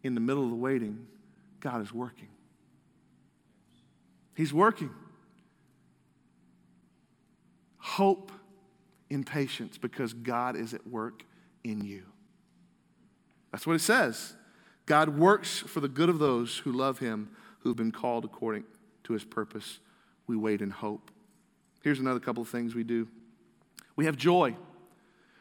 in 0.03 0.15
the 0.15 0.21
middle 0.21 0.45
of 0.45 0.49
the 0.49 0.57
waiting, 0.57 1.07
God 1.61 1.83
is 1.83 1.93
working. 1.93 2.29
He's 4.35 4.55
working. 4.55 4.89
Hope 7.77 8.33
in 9.11 9.25
patience 9.25 9.77
because 9.77 10.15
God 10.15 10.57
is 10.57 10.73
at 10.73 10.87
work 10.87 11.23
in 11.65 11.85
you. 11.85 12.05
That's 13.51 13.67
what 13.67 13.77
it 13.77 13.83
says. 13.83 14.37
God 14.87 15.19
works 15.19 15.59
for 15.59 15.81
the 15.81 15.89
good 15.89 16.09
of 16.09 16.19
those 16.19 16.59
who 16.59 16.73
love 16.73 16.99
him, 16.99 17.31
who 17.61 17.71
have 17.71 17.77
been 17.77 17.93
called 17.93 18.25
according 18.25 18.65
to 19.05 19.13
his 19.13 19.25
purpose. 19.25 19.79
We 20.27 20.37
wait 20.37 20.61
in 20.61 20.71
hope. 20.71 21.11
Here's 21.83 22.01
another 22.01 22.21
couple 22.21 22.43
of 22.43 22.49
things 22.49 22.75
we 22.75 22.85
do 22.85 23.09
we 23.97 24.07
have 24.07 24.17
joy. 24.17 24.57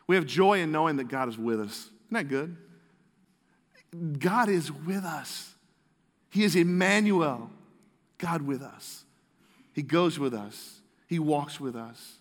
We 0.08 0.16
have 0.16 0.26
joy 0.26 0.60
in 0.60 0.72
knowing 0.72 0.98
that 0.98 1.08
God 1.08 1.30
is 1.30 1.38
with 1.38 1.62
us. 1.62 1.90
Isn't 2.08 2.12
that 2.12 2.28
good? 2.28 2.58
God 4.20 4.50
is 4.50 4.72
with 4.72 5.06
us. 5.06 5.54
He 6.30 6.44
is 6.44 6.56
Emmanuel, 6.56 7.50
God 8.18 8.42
with 8.42 8.62
us. 8.62 9.06
He 9.74 9.84
goes 9.84 10.20
with 10.20 10.34
us, 10.34 10.82
He 11.08 11.20
walks 11.20 11.60
with 11.60 11.76
us, 11.76 12.16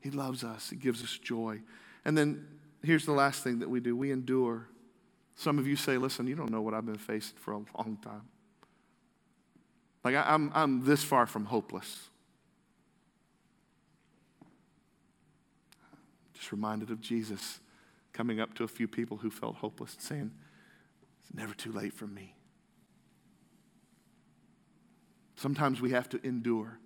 He 0.00 0.10
loves 0.10 0.44
us, 0.44 0.70
He 0.70 0.76
gives 0.76 1.02
us 1.02 1.18
joy. 1.18 1.60
And 2.04 2.16
then 2.16 2.46
here's 2.82 3.04
the 3.04 3.12
last 3.12 3.42
thing 3.42 3.58
that 3.58 3.68
we 3.68 3.80
do 3.80 3.96
we 3.96 4.10
endure. 4.10 4.68
Some 5.36 5.58
of 5.58 5.66
you 5.66 5.76
say, 5.76 5.98
listen, 5.98 6.26
you 6.26 6.34
don't 6.34 6.50
know 6.50 6.62
what 6.62 6.72
I've 6.72 6.86
been 6.86 6.96
facing 6.96 7.36
for 7.36 7.52
a 7.52 7.56
long 7.56 7.98
time. 8.02 8.22
Like, 10.02 10.16
I'm, 10.16 10.50
I'm 10.54 10.84
this 10.84 11.04
far 11.04 11.26
from 11.26 11.44
hopeless. 11.44 12.08
Just 16.32 16.52
reminded 16.52 16.90
of 16.90 17.00
Jesus 17.00 17.60
coming 18.12 18.40
up 18.40 18.54
to 18.54 18.64
a 18.64 18.68
few 18.68 18.88
people 18.88 19.18
who 19.18 19.30
felt 19.30 19.56
hopeless 19.56 19.94
and 19.94 20.02
saying, 20.02 20.30
It's 21.20 21.34
never 21.34 21.52
too 21.52 21.72
late 21.72 21.92
for 21.92 22.06
me. 22.06 22.34
Sometimes 25.34 25.82
we 25.82 25.90
have 25.90 26.08
to 26.10 26.26
endure. 26.26 26.78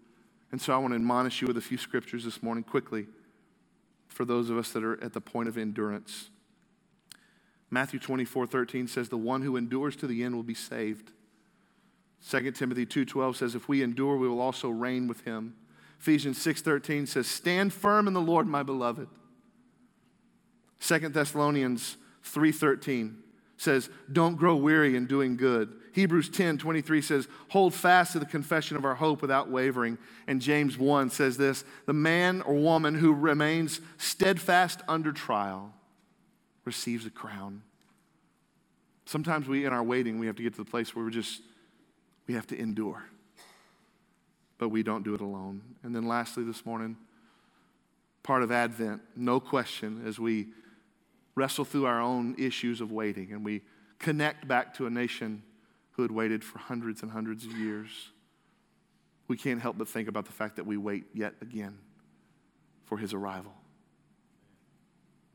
And 0.50 0.60
so 0.60 0.74
I 0.74 0.78
want 0.78 0.90
to 0.90 0.96
admonish 0.96 1.40
you 1.40 1.46
with 1.46 1.56
a 1.56 1.60
few 1.60 1.78
scriptures 1.78 2.24
this 2.24 2.42
morning 2.42 2.64
quickly 2.64 3.06
for 4.08 4.24
those 4.24 4.50
of 4.50 4.58
us 4.58 4.72
that 4.72 4.82
are 4.82 5.02
at 5.04 5.12
the 5.12 5.20
point 5.20 5.48
of 5.48 5.56
endurance. 5.56 6.30
Matthew 7.70 8.00
24, 8.00 8.46
13 8.46 8.88
says, 8.88 9.08
The 9.08 9.16
one 9.16 9.42
who 9.42 9.56
endures 9.56 9.96
to 9.96 10.06
the 10.06 10.24
end 10.24 10.34
will 10.34 10.42
be 10.42 10.54
saved. 10.54 11.12
2 12.28 12.50
Timothy 12.52 12.84
2:12 12.84 13.36
says, 13.36 13.54
If 13.54 13.68
we 13.68 13.82
endure, 13.82 14.16
we 14.16 14.28
will 14.28 14.40
also 14.40 14.68
reign 14.68 15.06
with 15.06 15.22
him. 15.22 15.54
Ephesians 15.98 16.38
6:13 16.38 17.08
says, 17.08 17.26
Stand 17.26 17.72
firm 17.72 18.06
in 18.06 18.14
the 18.14 18.20
Lord, 18.20 18.46
my 18.46 18.62
beloved. 18.62 19.08
2 20.80 20.98
Thessalonians 21.10 21.96
3:13 22.24 23.16
says, 23.56 23.88
Don't 24.10 24.36
grow 24.36 24.56
weary 24.56 24.96
in 24.96 25.06
doing 25.06 25.36
good. 25.36 25.72
Hebrews 25.92 26.28
10 26.28 26.58
23 26.58 27.02
says, 27.02 27.28
Hold 27.50 27.74
fast 27.74 28.12
to 28.12 28.18
the 28.18 28.26
confession 28.26 28.76
of 28.76 28.84
our 28.84 28.94
hope 28.96 29.22
without 29.22 29.50
wavering. 29.50 29.98
And 30.26 30.42
James 30.42 30.76
1 30.76 31.10
says 31.10 31.36
this 31.36 31.64
The 31.86 31.92
man 31.92 32.42
or 32.42 32.54
woman 32.54 32.96
who 32.96 33.14
remains 33.14 33.80
steadfast 33.96 34.82
under 34.88 35.12
trial 35.12 35.74
receives 36.70 37.04
a 37.04 37.10
crown. 37.10 37.62
Sometimes 39.04 39.48
we, 39.48 39.64
in 39.64 39.72
our 39.72 39.82
waiting, 39.82 40.20
we 40.20 40.28
have 40.28 40.36
to 40.36 40.42
get 40.44 40.52
to 40.52 40.62
the 40.62 40.70
place 40.70 40.94
where 40.94 41.04
we're 41.04 41.10
just, 41.10 41.42
we 42.28 42.34
have 42.34 42.46
to 42.46 42.56
endure. 42.56 43.02
But 44.56 44.68
we 44.68 44.84
don't 44.84 45.02
do 45.02 45.12
it 45.12 45.20
alone. 45.20 45.62
And 45.82 45.92
then 45.92 46.06
lastly, 46.06 46.44
this 46.44 46.64
morning, 46.64 46.96
part 48.22 48.44
of 48.44 48.52
Advent, 48.52 49.02
no 49.16 49.40
question, 49.40 50.04
as 50.06 50.20
we 50.20 50.46
wrestle 51.34 51.64
through 51.64 51.86
our 51.86 52.00
own 52.00 52.36
issues 52.38 52.80
of 52.80 52.92
waiting 52.92 53.32
and 53.32 53.44
we 53.44 53.62
connect 53.98 54.46
back 54.46 54.72
to 54.74 54.86
a 54.86 54.90
nation 54.90 55.42
who 55.90 56.02
had 56.02 56.12
waited 56.12 56.44
for 56.44 56.60
hundreds 56.60 57.02
and 57.02 57.10
hundreds 57.10 57.44
of 57.44 57.50
years, 57.50 57.90
we 59.26 59.36
can't 59.36 59.60
help 59.60 59.76
but 59.76 59.88
think 59.88 60.06
about 60.06 60.24
the 60.24 60.32
fact 60.32 60.54
that 60.54 60.66
we 60.66 60.76
wait 60.76 61.06
yet 61.14 61.34
again 61.42 61.78
for 62.84 62.96
his 62.96 63.12
arrival. 63.12 63.54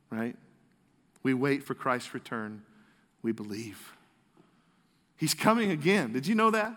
Right? 0.09 0.37
We 1.25 1.33
wait 1.33 1.63
for 1.63 1.73
Christ's 1.73 2.13
return. 2.13 2.61
We 3.23 3.31
believe. 3.31 3.95
He's 5.17 5.33
coming 5.33 5.71
again. 5.71 6.13
Did 6.13 6.27
you 6.27 6.35
know 6.35 6.51
that? 6.51 6.75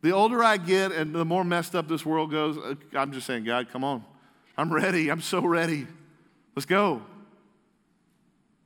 The 0.00 0.12
older 0.12 0.42
I 0.42 0.56
get 0.56 0.90
and 0.90 1.14
the 1.14 1.26
more 1.26 1.44
messed 1.44 1.74
up 1.74 1.86
this 1.86 2.06
world 2.06 2.30
goes, 2.30 2.56
uh, 2.56 2.76
I'm 2.94 3.12
just 3.12 3.26
saying, 3.26 3.44
God, 3.44 3.68
come 3.70 3.84
on. 3.84 4.06
I'm 4.56 4.72
ready. 4.72 5.10
I'm 5.10 5.20
so 5.20 5.44
ready. 5.44 5.86
Let's 6.56 6.64
go. 6.64 7.02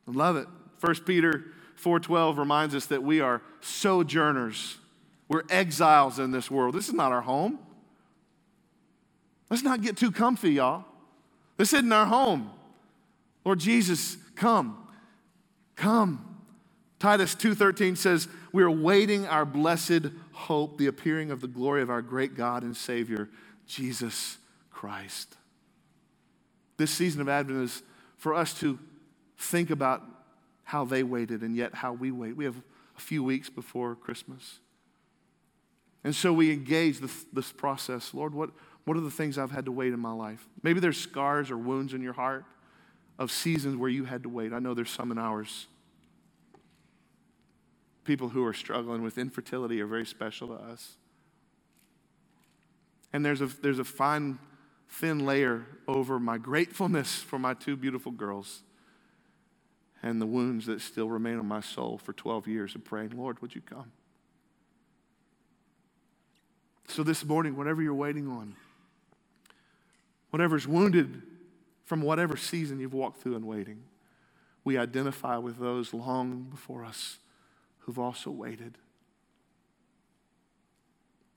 I 0.07 0.13
love 0.13 0.37
it. 0.37 0.47
1 0.79 1.05
Peter 1.05 1.47
4:12 1.75 2.39
reminds 2.39 2.77
us 2.77 2.87
that 2.87 3.03
we 3.03 3.21
are 3.21 3.43
sojourners. 3.61 4.79
We're 5.27 5.43
exiles 5.51 6.21
in 6.21 6.31
this 6.31 6.49
world. 6.49 6.77
This 6.77 6.87
is 6.87 6.95
not 6.95 7.11
our 7.11 7.23
home. 7.23 7.59
Let's 9.51 9.65
not 9.65 9.83
get 9.83 9.97
too 9.97 10.13
comfy, 10.13 10.53
y'all. 10.53 10.85
This 11.57 11.73
isn't 11.73 11.93
our 11.93 12.07
home. 12.07 12.53
Lord 13.45 13.59
Jesus, 13.59 14.19
come. 14.37 14.87
Come. 15.77 16.35
Titus 16.99 17.35
2:13 17.35 17.97
says, 17.97 18.29
"We 18.53 18.63
are 18.63 18.71
waiting 18.71 19.27
our 19.27 19.45
blessed 19.45 20.07
hope, 20.33 20.79
the 20.79 20.87
appearing 20.87 21.31
of 21.31 21.41
the 21.41 21.49
glory 21.49 21.83
of 21.83 21.91
our 21.91 22.03
great 22.03 22.35
God 22.35 22.63
and 22.63 22.77
Savior, 22.77 23.29
Jesus 23.67 24.39
Christ." 24.71 25.37
This 26.77 26.91
season 26.91 27.21
of 27.21 27.29
Advent 27.29 27.63
is 27.63 27.83
for 28.17 28.35
us 28.35 28.59
to 28.61 28.79
think 29.37 29.71
about 29.71 30.03
how 30.65 30.85
they 30.85 31.03
waited 31.03 31.43
and 31.43 31.55
yet 31.55 31.75
how 31.75 31.93
we 31.93 32.11
wait. 32.11 32.37
We 32.37 32.45
have 32.47 32.57
a 32.97 33.01
few 33.01 33.23
weeks 33.23 33.51
before 33.51 33.95
Christmas. 33.95 34.61
And 36.03 36.15
so 36.15 36.33
we 36.33 36.53
engage 36.53 37.01
this, 37.01 37.25
this 37.33 37.53
process. 37.53 38.15
Lord, 38.15 38.35
what, 38.35 38.51
what 38.85 38.97
are 38.97 39.01
the 39.01 39.11
things 39.11 39.39
I've 39.39 39.51
had 39.51 39.65
to 39.67 39.73
wait 39.73 39.93
in 39.93 40.01
my 40.01 40.13
life? 40.13 40.49
Maybe 40.63 40.81
there's 40.81 40.99
scars 40.99 41.51
or 41.51 41.59
wounds 41.59 41.95
in 41.95 42.03
your 42.03 42.13
heart 42.13 42.45
of 43.19 43.31
seasons 43.31 43.77
where 43.77 43.91
you 43.91 44.05
had 44.05 44.23
to 44.25 44.29
wait. 44.29 44.53
I 44.53 44.59
know 44.59 44.75
there's 44.75 44.91
some 44.91 45.11
in 45.13 45.19
ours. 45.19 45.67
People 48.05 48.29
who 48.29 48.45
are 48.45 48.53
struggling 48.53 49.03
with 49.03 49.19
infertility 49.19 49.81
are 49.81 49.87
very 49.87 50.07
special 50.07 50.49
to 50.49 50.55
us. 50.55 50.97
And 53.13 53.25
there's 53.25 53.41
a, 53.41 53.47
there's 53.47 53.79
a 53.79 53.85
fine, 53.85 54.39
thin 54.89 55.25
layer 55.25 55.65
over 55.87 56.19
my 56.19 56.39
gratefulness 56.39 57.17
for 57.17 57.39
my 57.39 57.55
two 57.55 57.77
beautiful 57.77 58.13
girls 58.13 58.63
and 60.03 60.21
the 60.21 60.27
wounds 60.27 60.67
that 60.67 60.83
still 60.83 61.09
remain 61.09 61.39
on 61.39 61.47
my 61.47 61.61
soul 61.61 61.97
for 61.97 62.13
12 62.13 62.47
years 62.47 62.75
of 62.75 62.85
praying, 62.85 63.17
Lord, 63.17 63.41
would 63.41 63.55
you 63.55 63.63
come? 63.63 63.91
So 66.89 67.03
this 67.03 67.25
morning, 67.25 67.57
whatever 67.57 67.81
you're 67.81 67.95
waiting 67.95 68.29
on, 68.29 68.55
whatever's 70.31 70.69
wounded 70.69 71.23
from 71.85 72.03
whatever 72.03 72.37
season 72.37 72.81
you've 72.81 72.95
walked 72.95 73.21
through 73.21 73.37
in 73.37 73.47
waiting, 73.47 73.85
we 74.65 74.79
identify 74.79 75.37
with 75.37 75.59
those 75.59 75.93
long 75.93 76.45
before 76.51 76.85
us 76.85 77.19
who've 77.81 77.99
also 77.99 78.31
waited. 78.31 78.79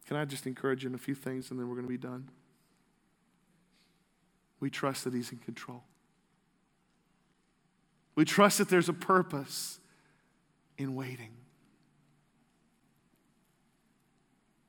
Can 0.08 0.16
I 0.16 0.24
just 0.24 0.48
encourage 0.48 0.84
you 0.84 0.90
in 0.90 0.96
a 0.96 1.00
few 1.00 1.16
things 1.16 1.52
and 1.52 1.60
then 1.60 1.68
we're 1.68 1.76
going 1.76 1.86
to 1.86 1.92
be 1.92 1.98
done? 1.98 2.30
We 4.60 4.70
trust 4.70 5.04
that 5.04 5.14
He's 5.14 5.32
in 5.32 5.40
control. 5.40 5.84
We 8.16 8.26
trust 8.26 8.58
that 8.58 8.70
there's 8.70 8.90
a 8.90 8.94
purpose 8.94 9.80
in 10.78 10.96
waiting. 10.96 11.34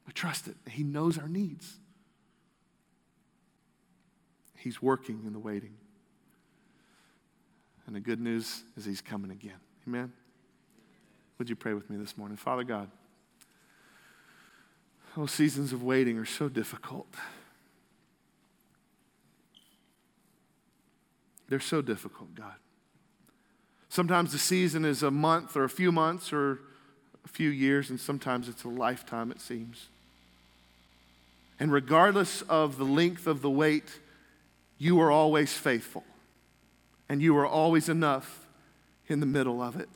We 0.07 0.13
trust 0.13 0.49
it. 0.49 0.57
He 0.69 0.83
knows 0.83 1.17
our 1.19 1.29
needs. 1.29 1.79
He's 4.59 4.83
working 4.83 5.23
in 5.27 5.33
the 5.33 5.39
waiting. 5.39 5.75
And 7.87 7.97
the 7.97 8.01
good 8.01 8.21
news 8.21 8.63
is 8.77 8.85
He's 8.85 9.01
coming 9.01 9.31
again. 9.31 9.59
Amen? 9.87 10.13
Would 11.39 11.49
you 11.49 11.57
pray 11.57 11.73
with 11.73 11.89
me 11.89 11.97
this 11.97 12.19
morning? 12.19 12.37
Father 12.37 12.65
God, 12.65 12.91
those 15.17 15.31
seasons 15.31 15.73
of 15.73 15.83
waiting 15.83 16.19
are 16.19 16.27
so 16.27 16.49
difficult. 16.49 17.07
They're 21.49 21.61
so 21.61 21.81
difficult, 21.81 22.35
God. 22.35 22.55
Sometimes 23.89 24.33
the 24.33 24.39
season 24.39 24.85
is 24.85 25.03
a 25.03 25.11
month 25.11 25.57
or 25.57 25.65
a 25.65 25.71
few 25.71 25.91
months 25.91 26.33
or 26.33 26.61
a 27.25 27.29
few 27.29 27.49
years, 27.49 27.89
and 27.89 27.99
sometimes 27.99 28.49
it's 28.49 28.65
a 28.65 28.69
lifetime, 28.69 29.31
it 29.31 29.41
seems. 29.41 29.87
And 31.59 31.73
regardless 31.73 32.43
of 32.43 32.77
the 32.77 32.85
length 32.85 33.27
of 33.27 33.41
the 33.41 33.51
wait, 33.51 33.99
you 34.79 35.01
are 35.01 35.11
always 35.11 35.53
faithful, 35.53 36.05
and 37.09 37.21
you 37.21 37.37
are 37.37 37.47
always 37.47 37.89
enough 37.89 38.47
in 39.07 39.21
the 39.21 39.27
middle 39.27 39.61
of 39.61 39.79
it. 39.79 39.89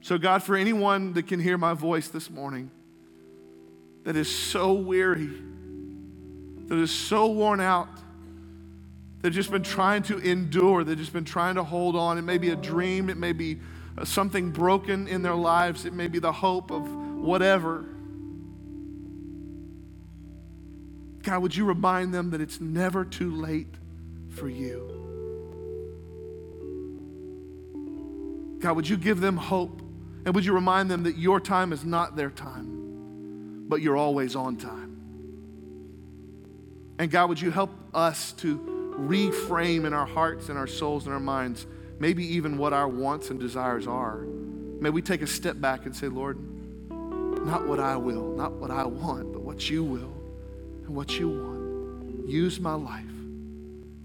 So, 0.00 0.18
God, 0.18 0.42
for 0.42 0.56
anyone 0.56 1.14
that 1.14 1.26
can 1.26 1.40
hear 1.40 1.58
my 1.58 1.74
voice 1.74 2.08
this 2.08 2.30
morning 2.30 2.70
that 4.04 4.16
is 4.16 4.34
so 4.34 4.72
weary, 4.72 5.30
that 6.68 6.78
is 6.78 6.92
so 6.92 7.26
worn 7.26 7.60
out, 7.60 7.88
They've 9.26 9.34
just 9.34 9.50
been 9.50 9.64
trying 9.64 10.04
to 10.04 10.18
endure. 10.18 10.84
They've 10.84 10.96
just 10.96 11.12
been 11.12 11.24
trying 11.24 11.56
to 11.56 11.64
hold 11.64 11.96
on. 11.96 12.16
It 12.16 12.22
may 12.22 12.38
be 12.38 12.50
a 12.50 12.54
dream, 12.54 13.10
it 13.10 13.16
may 13.16 13.32
be 13.32 13.58
uh, 13.98 14.04
something 14.04 14.52
broken 14.52 15.08
in 15.08 15.22
their 15.22 15.34
lives, 15.34 15.84
it 15.84 15.92
may 15.92 16.06
be 16.06 16.20
the 16.20 16.30
hope 16.30 16.70
of 16.70 16.88
whatever. 16.88 17.84
God, 21.26 21.42
would 21.42 21.56
you 21.56 21.64
remind 21.64 22.14
them 22.14 22.30
that 22.30 22.40
it's 22.40 22.60
never 22.60 23.04
too 23.04 23.34
late 23.34 23.74
for 24.28 24.48
you? 24.48 24.92
God, 28.60 28.76
would 28.76 28.88
you 28.88 28.96
give 28.96 29.20
them 29.20 29.36
hope? 29.36 29.82
And 30.24 30.36
would 30.36 30.44
you 30.44 30.52
remind 30.52 30.88
them 30.88 31.02
that 31.02 31.18
your 31.18 31.40
time 31.40 31.72
is 31.72 31.84
not 31.84 32.14
their 32.14 32.30
time, 32.30 33.66
but 33.68 33.82
you're 33.82 33.96
always 33.96 34.36
on 34.36 34.56
time? 34.56 34.98
And 37.00 37.10
God, 37.10 37.28
would 37.28 37.40
you 37.40 37.50
help 37.50 37.70
us 37.92 38.30
to 38.34 38.94
reframe 38.96 39.84
in 39.84 39.92
our 39.92 40.06
hearts 40.06 40.48
and 40.48 40.56
our 40.56 40.68
souls 40.68 41.06
and 41.06 41.12
our 41.12 41.18
minds, 41.18 41.66
maybe 41.98 42.24
even 42.36 42.56
what 42.56 42.72
our 42.72 42.86
wants 42.86 43.30
and 43.30 43.40
desires 43.40 43.88
are? 43.88 44.18
May 44.18 44.90
we 44.90 45.02
take 45.02 45.22
a 45.22 45.26
step 45.26 45.60
back 45.60 45.86
and 45.86 45.96
say, 45.96 46.06
Lord, 46.06 46.38
not 46.88 47.66
what 47.66 47.80
I 47.80 47.96
will, 47.96 48.32
not 48.36 48.52
what 48.52 48.70
I 48.70 48.84
want, 48.84 49.32
but 49.32 49.42
what 49.42 49.68
you 49.68 49.82
will 49.82 50.15
and 50.86 50.94
what 50.94 51.18
you 51.18 51.28
want. 51.28 52.28
Use 52.28 52.58
my 52.60 52.74
life. 52.74 53.04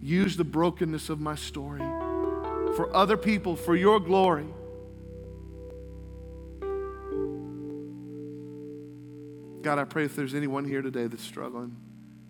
Use 0.01 0.35
the 0.35 0.43
brokenness 0.43 1.09
of 1.09 1.19
my 1.19 1.35
story 1.35 1.81
for 2.75 2.89
other 2.93 3.17
people, 3.17 3.55
for 3.55 3.75
your 3.75 3.99
glory. 3.99 4.47
God, 9.61 9.77
I 9.77 9.83
pray 9.83 10.05
if 10.05 10.15
there's 10.15 10.33
anyone 10.33 10.65
here 10.65 10.81
today 10.81 11.05
that's 11.05 11.23
struggling 11.23 11.75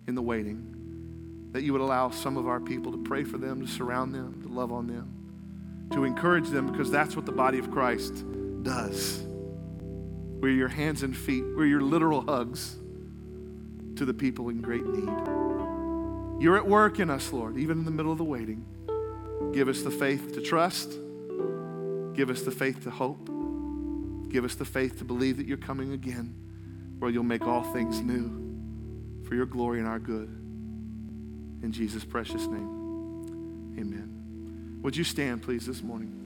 in 0.06 0.14
the 0.14 0.22
waiting, 0.22 1.50
that 1.52 1.62
you 1.62 1.72
would 1.72 1.80
allow 1.80 2.10
some 2.10 2.36
of 2.36 2.46
our 2.46 2.60
people 2.60 2.92
to 2.92 2.98
pray 2.98 3.24
for 3.24 3.38
them, 3.38 3.64
to 3.64 3.66
surround 3.66 4.14
them, 4.14 4.42
to 4.42 4.48
love 4.48 4.70
on 4.70 4.86
them, 4.86 5.88
to 5.92 6.04
encourage 6.04 6.48
them, 6.48 6.70
because 6.70 6.90
that's 6.90 7.16
what 7.16 7.24
the 7.24 7.32
body 7.32 7.58
of 7.58 7.70
Christ 7.70 8.24
does. 8.62 9.22
We're 9.22 10.52
your 10.52 10.68
hands 10.68 11.04
and 11.04 11.16
feet, 11.16 11.44
we're 11.56 11.66
your 11.66 11.80
literal 11.80 12.20
hugs 12.20 12.76
to 14.02 14.06
the 14.06 14.12
people 14.12 14.48
in 14.48 14.60
great 14.60 14.84
need. 14.84 15.08
You're 16.42 16.56
at 16.56 16.66
work 16.66 16.98
in 16.98 17.08
us, 17.08 17.32
Lord, 17.32 17.56
even 17.56 17.78
in 17.78 17.84
the 17.84 17.92
middle 17.92 18.10
of 18.10 18.18
the 18.18 18.24
waiting. 18.24 18.66
Give 19.52 19.68
us 19.68 19.82
the 19.82 19.92
faith 19.92 20.32
to 20.34 20.40
trust. 20.40 20.90
Give 22.12 22.28
us 22.28 22.42
the 22.42 22.50
faith 22.50 22.82
to 22.82 22.90
hope. 22.90 23.28
Give 24.28 24.44
us 24.44 24.56
the 24.56 24.64
faith 24.64 24.98
to 24.98 25.04
believe 25.04 25.36
that 25.36 25.46
you're 25.46 25.56
coming 25.56 25.92
again, 25.92 26.34
where 26.98 27.12
you'll 27.12 27.22
make 27.22 27.46
all 27.46 27.62
things 27.62 28.00
new 28.00 29.22
for 29.22 29.36
your 29.36 29.46
glory 29.46 29.78
and 29.78 29.86
our 29.86 30.00
good. 30.00 30.28
In 31.62 31.70
Jesus' 31.70 32.04
precious 32.04 32.48
name, 32.48 33.76
amen. 33.78 34.80
Would 34.82 34.96
you 34.96 35.04
stand, 35.04 35.42
please, 35.42 35.64
this 35.64 35.80
morning? 35.80 36.21